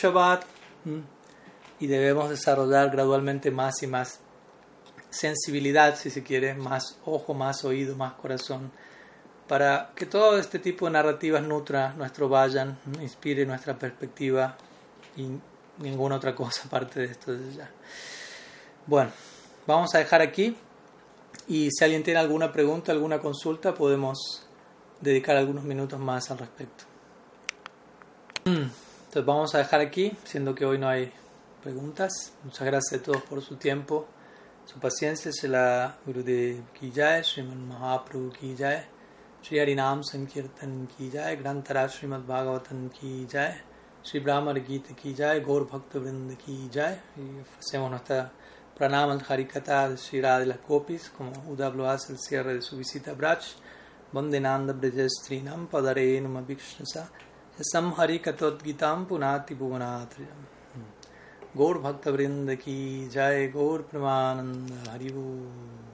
y 1.79 1.85
debemos 1.85 2.31
desarrollar 2.31 2.89
gradualmente 2.89 3.51
más 3.51 3.83
y 3.83 3.87
más 3.87 4.21
sensibilidad, 5.11 5.95
si 5.95 6.09
se 6.09 6.23
quiere, 6.23 6.55
más 6.55 6.97
ojo, 7.05 7.35
más 7.35 7.63
oído, 7.63 7.95
más 7.95 8.13
corazón, 8.13 8.71
para 9.47 9.91
que 9.95 10.05
todo 10.05 10.37
este 10.37 10.59
tipo 10.59 10.85
de 10.85 10.91
narrativas 10.91 11.43
nutra 11.43 11.93
nuestro 11.93 12.27
vayan, 12.27 12.77
inspire 13.01 13.45
nuestra 13.45 13.77
perspectiva 13.77 14.57
y 15.15 15.27
ninguna 15.79 16.15
otra 16.15 16.35
cosa 16.35 16.63
aparte 16.65 17.01
de 17.01 17.05
esto 17.07 17.33
ya. 17.55 17.69
Bueno, 18.87 19.11
vamos 19.67 19.93
a 19.95 19.99
dejar 19.99 20.21
aquí 20.21 20.55
y 21.47 21.69
si 21.71 21.83
alguien 21.83 22.03
tiene 22.03 22.19
alguna 22.19 22.51
pregunta, 22.51 22.91
alguna 22.91 23.19
consulta, 23.19 23.73
podemos 23.73 24.47
dedicar 25.01 25.35
algunos 25.35 25.63
minutos 25.63 25.99
más 25.99 26.31
al 26.31 26.39
respecto. 26.39 26.85
Entonces 28.45 29.25
vamos 29.25 29.55
a 29.55 29.59
dejar 29.59 29.81
aquí, 29.81 30.15
siendo 30.23 30.53
que 30.53 30.65
hoy 30.65 30.77
no 30.77 30.87
hay 30.87 31.11
preguntas. 31.63 32.33
Muchas 32.43 32.65
gracias 32.65 33.01
a 33.01 33.03
todos 33.03 33.23
por 33.23 33.41
su 33.41 33.55
tiempo, 33.55 34.07
su 34.65 34.79
paciencia. 34.79 35.31
Se 35.31 35.47
la 35.47 35.97
Gurudev 36.05 36.63
ki 36.73 36.91
jai, 36.95 37.23
Sriman 37.23 37.67
Mahaprabhu 37.67 38.31
Shri 39.45 39.59
हरि 39.59 39.73
नाम 39.75 40.01
संकीर्तन 40.01 40.87
की 40.91 41.09
जाए 41.09 41.35
ग्रंथरा 41.35 41.85
श्रीमद 41.87 42.25
भागवतन 42.25 42.87
की 42.87 43.25
जाए, 43.25 43.59
श्री 44.05 44.19
ब्राह्मण 44.19 44.59
गीत 44.59 44.87
की 45.03 45.13
जाए, 45.13 45.39
गौर 45.39 45.67
भक्त 45.73 45.95
वृंद 45.95 46.33
की 46.33 46.69
जाए 46.73 46.99
प्रणाम 48.77 49.11
हरिकता 49.29 49.95
श्री 49.95 50.21
राधिलोपिस 50.21 51.09
उदाबलवास 51.49 52.07
वंदे 54.15 54.39
नंद 54.39 54.71
ब्रज 54.71 54.99
स्त्री 55.11 55.41
नम 55.41 55.65
पदरे 55.65 56.19
नम 56.19 56.39
विष्ण 56.39 56.85
सम 57.61 57.93
हरि 57.97 58.17
कथोदीता 58.17 58.93
पुना 59.09 59.37
त्रिभुवनाथ 59.37 60.21
गौर 61.57 61.79
भक्त 61.79 62.07
वृंद 62.07 62.55
की 62.55 63.07
जय 63.07 63.47
गौर 63.47 63.81
प्रमानंद 63.81 64.89
हरिओ 64.89 65.23